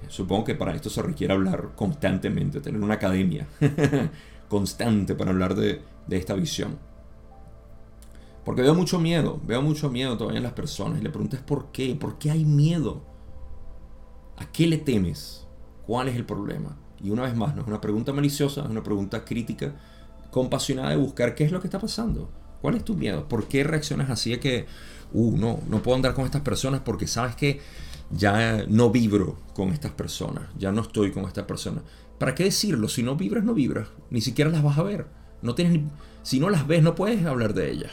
supongo 0.10 0.44
que 0.44 0.56
para 0.56 0.76
esto 0.76 0.90
se 0.90 1.02
requiere 1.02 1.34
hablar 1.34 1.70
constantemente, 1.76 2.60
tener 2.60 2.82
una 2.82 2.96
academia 2.96 3.48
constante 4.50 5.16
para 5.16 5.32
hablar 5.32 5.56
de, 5.56 5.82
de 6.08 6.18
esta 6.18 6.34
visión. 6.34 6.78
Porque 8.44 8.64
veo 8.64 8.74
mucho 8.74 9.00
miedo, 9.00 9.40
veo 9.46 9.62
mucho 9.62 9.90
miedo 9.90 10.18
todavía 10.18 10.40
en 10.40 10.44
las 10.44 10.54
personas. 10.54 11.00
Y 11.00 11.04
le 11.04 11.10
preguntas 11.10 11.42
por 11.42 11.72
qué, 11.72 11.96
por 11.96 12.18
qué 12.18 12.32
hay 12.32 12.44
miedo. 12.44 13.02
¿A 14.38 14.52
qué 14.52 14.66
le 14.66 14.78
temes? 14.78 15.41
¿Cuál 15.92 16.08
es 16.08 16.16
el 16.16 16.24
problema? 16.24 16.78
Y 17.04 17.10
una 17.10 17.24
vez 17.24 17.36
más, 17.36 17.54
no 17.54 17.64
es 17.64 17.68
una 17.68 17.82
pregunta 17.82 18.14
maliciosa, 18.14 18.62
es 18.62 18.70
una 18.70 18.82
pregunta 18.82 19.26
crítica, 19.26 19.76
compasionada 20.30 20.92
de 20.92 20.96
buscar 20.96 21.36
qué 21.36 21.44
es 21.44 21.52
lo 21.52 21.60
que 21.60 21.68
está 21.68 21.80
pasando. 21.80 22.32
¿Cuál 22.62 22.76
es 22.76 22.86
tu 22.86 22.96
miedo? 22.96 23.28
¿Por 23.28 23.50
qué 23.50 23.66
reaccionas 23.66 24.10
así 24.10 24.30
de 24.30 24.40
que, 24.40 24.68
uh, 25.12 25.36
no, 25.36 25.60
no 25.68 25.84
puedo 25.84 25.98
andar 25.98 26.14
con 26.14 26.24
estas 26.24 26.44
personas 26.44 26.80
porque 26.80 27.08
sabes 27.08 27.36
que 27.36 27.60
ya 28.10 28.64
no 28.70 28.90
vibro 28.90 29.38
con 29.54 29.74
estas 29.74 29.92
personas, 29.92 30.44
ya 30.58 30.72
no 30.72 30.80
estoy 30.80 31.12
con 31.12 31.26
estas 31.26 31.44
personas? 31.44 31.84
¿Para 32.18 32.36
qué 32.36 32.46
decirlo? 32.46 32.88
Si 32.88 33.04
no 33.04 33.18
vibras, 33.18 33.44
no 33.44 33.54
vibras. 33.54 33.90
Ni 34.12 34.22
siquiera 34.22 34.50
las 34.50 34.64
vas 34.64 34.78
a 34.78 34.84
ver. 34.84 35.08
No 35.42 35.56
tienes 35.56 35.78
si 36.24 36.40
no 36.40 36.50
las 36.50 36.68
ves, 36.68 36.84
no 36.84 36.96
puedes 36.96 37.26
hablar 37.26 37.54
de 37.54 37.70
ellas. 37.70 37.92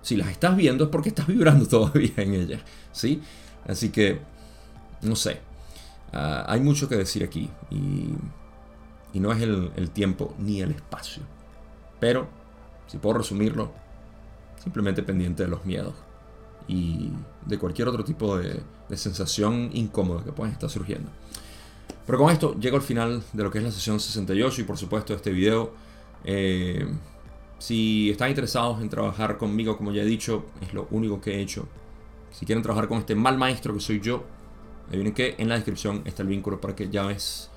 Si 0.00 0.16
las 0.16 0.28
estás 0.28 0.56
viendo 0.56 0.84
es 0.84 0.90
porque 0.90 1.10
estás 1.10 1.26
vibrando 1.26 1.66
todavía 1.68 2.14
en 2.16 2.32
ellas. 2.32 2.62
¿sí? 2.92 3.20
Así 3.66 3.90
que, 3.90 4.20
no 5.02 5.16
sé. 5.16 5.40
Ah, 6.12 6.44
hay 6.48 6.60
mucho 6.60 6.88
que 6.88 6.96
decir 6.96 7.24
aquí. 7.24 7.50
Y, 7.70 8.14
no 9.18 9.32
es 9.32 9.40
el, 9.40 9.90
tiempo 9.92 10.34
ni 10.38 10.60
el 10.60 10.72
espacio. 10.72 11.22
Pero, 11.98 12.28
si 12.86 12.98
puedo 12.98 13.18
resumirlo, 13.18 13.72
simplemente 14.62 15.02
pendiente 15.02 15.44
de 15.44 15.48
los 15.48 15.64
miedos 15.64 15.94
y 16.68 17.10
de 17.46 17.58
cualquier 17.58 17.88
otro 17.88 18.04
tipo 18.04 18.36
de, 18.36 18.62
sensación 18.94 19.70
incómoda 19.72 20.22
que 20.22 20.32
pueda 20.32 20.52
estar 20.52 20.68
surgiendo. 20.68 21.10
Pero 22.04 22.18
con 22.18 22.30
esto 22.30 22.54
llego 22.60 22.76
al 22.76 22.82
final 22.82 23.22
de 23.32 23.42
lo 23.42 23.50
que 23.50 23.58
es 23.58 23.64
la 23.64 23.70
sesión 23.70 23.98
68 23.98 24.60
y 24.60 24.64
por 24.64 24.76
supuesto 24.76 25.14
este 25.14 25.30
video. 25.30 25.72
Eh, 26.24 26.86
si 27.58 28.10
están 28.10 28.28
interesados 28.28 28.82
en 28.82 28.90
trabajar 28.90 29.38
conmigo, 29.38 29.76
como 29.76 29.92
ya 29.92 30.02
he 30.02 30.06
dicho, 30.06 30.44
es 30.60 30.74
lo 30.74 30.86
único 30.90 31.20
que 31.20 31.36
he 31.36 31.40
hecho. 31.40 31.66
Si 32.30 32.44
quieren 32.44 32.62
trabajar 32.62 32.86
con 32.86 32.98
este 32.98 33.14
mal 33.14 33.38
maestro 33.38 33.72
que 33.72 33.80
soy 33.80 34.00
yo, 34.00 34.24
vienen 34.90 35.14
que 35.14 35.34
en 35.38 35.48
la 35.48 35.56
descripción 35.56 36.02
está 36.04 36.22
el 36.22 36.28
vínculo 36.28 36.60
para 36.60 36.74
que 36.74 36.88
llames. 36.88 37.50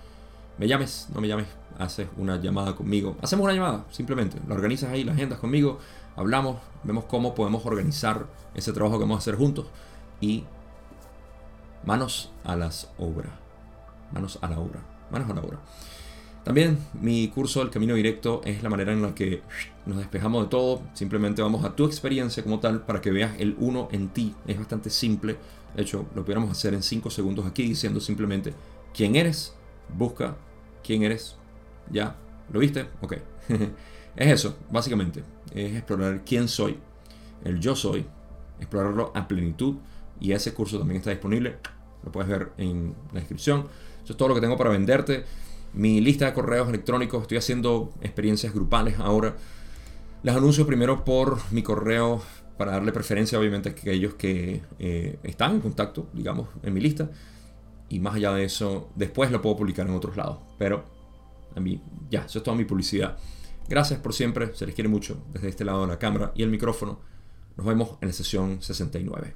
Me 0.57 0.67
llames, 0.67 1.07
no 1.13 1.21
me 1.21 1.27
llames, 1.27 1.47
haces 1.77 2.07
una 2.17 2.36
llamada 2.41 2.75
conmigo. 2.75 3.15
Hacemos 3.21 3.45
una 3.45 3.53
llamada, 3.53 3.86
simplemente. 3.91 4.38
Lo 4.47 4.55
organizas 4.55 4.91
ahí, 4.91 5.03
la 5.03 5.13
agendas 5.13 5.39
conmigo 5.39 5.80
hablamos, 6.19 6.57
vemos 6.84 7.05
cómo 7.05 7.34
podemos 7.34 7.65
organizar 7.65 8.27
ese 8.53 8.73
trabajo 8.73 8.97
que 8.97 9.03
vamos 9.03 9.15
a 9.15 9.19
hacer 9.19 9.36
juntos 9.36 9.67
y 10.19 10.43
manos 11.86 12.32
a 12.43 12.57
las 12.57 12.91
obras. 12.97 13.32
Manos 14.11 14.38
a 14.41 14.49
la 14.49 14.59
obra. 14.59 14.82
Manos 15.11 15.30
a 15.30 15.34
la 15.34 15.41
obra. 15.41 15.59
También 16.43 16.77
mi 16.99 17.30
curso 17.30 17.61
El 17.61 17.69
Camino 17.69 17.95
Directo 17.95 18.41
es 18.43 18.63
la 18.63 18.69
manera 18.69 18.91
en 18.91 19.01
la 19.01 19.15
que 19.15 19.41
nos 19.86 19.97
despejamos 19.97 20.43
de 20.43 20.49
todo. 20.49 20.82
Simplemente 20.93 21.41
vamos 21.41 21.63
a 21.63 21.73
tu 21.73 21.86
experiencia 21.86 22.43
como 22.43 22.59
tal 22.59 22.82
para 22.82 22.99
que 22.99 23.11
veas 23.11 23.39
el 23.39 23.55
uno 23.57 23.88
en 23.91 24.09
ti. 24.09 24.36
Es 24.45 24.57
bastante 24.57 24.89
simple. 24.89 25.38
De 25.76 25.84
hecho, 25.84 26.05
lo 26.15 26.24
pudiéramos 26.24 26.51
hacer 26.51 26.74
en 26.74 26.84
5 26.84 27.09
segundos 27.09 27.45
aquí 27.45 27.63
diciendo 27.63 27.99
simplemente 27.99 28.53
quién 28.93 29.15
eres. 29.15 29.53
Busca 29.95 30.36
quién 30.84 31.03
eres. 31.03 31.36
¿Ya? 31.91 32.15
¿Lo 32.51 32.59
viste? 32.59 32.88
Ok. 33.01 33.17
es 34.15 34.28
eso, 34.28 34.57
básicamente 34.70 35.24
es 35.53 35.76
explorar 35.76 36.24
quién 36.26 36.47
soy, 36.47 36.78
el 37.43 37.59
yo 37.59 37.76
soy, 37.76 38.05
explorarlo 38.59 39.11
a 39.15 39.28
plenitud 39.28 39.76
y 40.20 40.32
ese 40.34 40.53
curso 40.53 40.78
también 40.78 40.97
está 40.97 41.11
disponible, 41.11 41.57
lo 42.03 42.11
puedes 42.11 42.30
ver 42.30 42.51
en 42.57 42.93
la 43.13 43.20
descripción. 43.20 43.67
Eso 44.03 44.13
es 44.13 44.17
todo 44.17 44.30
lo 44.30 44.36
que 44.36 44.41
tengo 44.41 44.57
para 44.57 44.70
venderte. 44.70 45.26
Mi 45.74 46.01
lista 46.01 46.26
de 46.26 46.34
correos 46.34 46.67
electrónicos, 46.67 47.22
estoy 47.22 47.38
haciendo 47.38 47.91
experiencias 48.01 48.53
grupales 48.53 48.99
ahora. 48.99 49.36
Las 50.24 50.36
anuncio 50.36 50.65
primero 50.65 51.05
por 51.05 51.39
mi 51.51 51.61
correo 51.61 52.22
para 52.60 52.74
darle 52.74 52.91
preferencia 52.91 53.39
obviamente 53.39 53.70
a 53.70 53.72
aquellos 53.72 54.16
que 54.16 54.62
eh, 54.80 55.18
están 55.24 55.53
en 55.53 55.62
contacto, 55.62 56.10
digamos, 56.12 56.49
en 56.62 56.74
mi 56.74 56.82
lista. 56.82 57.10
Y 57.88 58.01
más 58.01 58.16
allá 58.16 58.34
de 58.34 58.43
eso, 58.43 58.89
después 58.95 59.32
lo 59.32 59.41
puedo 59.41 59.55
publicar 59.55 59.88
en 59.88 59.93
otros 59.93 60.18
lados. 60.18 60.39
Pero 60.57 60.84
a 61.55 61.62
mí, 61.62 61.82
ya, 62.10 62.26
eso 62.26 62.39
es 62.39 62.43
toda 62.43 62.57
mi 62.57 62.66
publicidad. 62.66 63.18
Gracias 63.70 64.01
por 64.01 64.14
siempre, 64.14 64.53
se 64.55 64.66
les 64.66 64.76
quiere 64.76 64.89
mucho 64.89 65.24
desde 65.32 65.47
este 65.47 65.64
lado 65.64 65.84
de 65.84 65.88
la 65.88 65.99
cámara 65.99 66.34
y 66.36 66.43
el 66.43 66.49
micrófono. 66.49 66.99
Nos 67.55 67.66
vemos 67.66 67.97
en 68.01 68.10
la 68.10 68.14
sesión 68.14 68.62
69. 68.62 69.36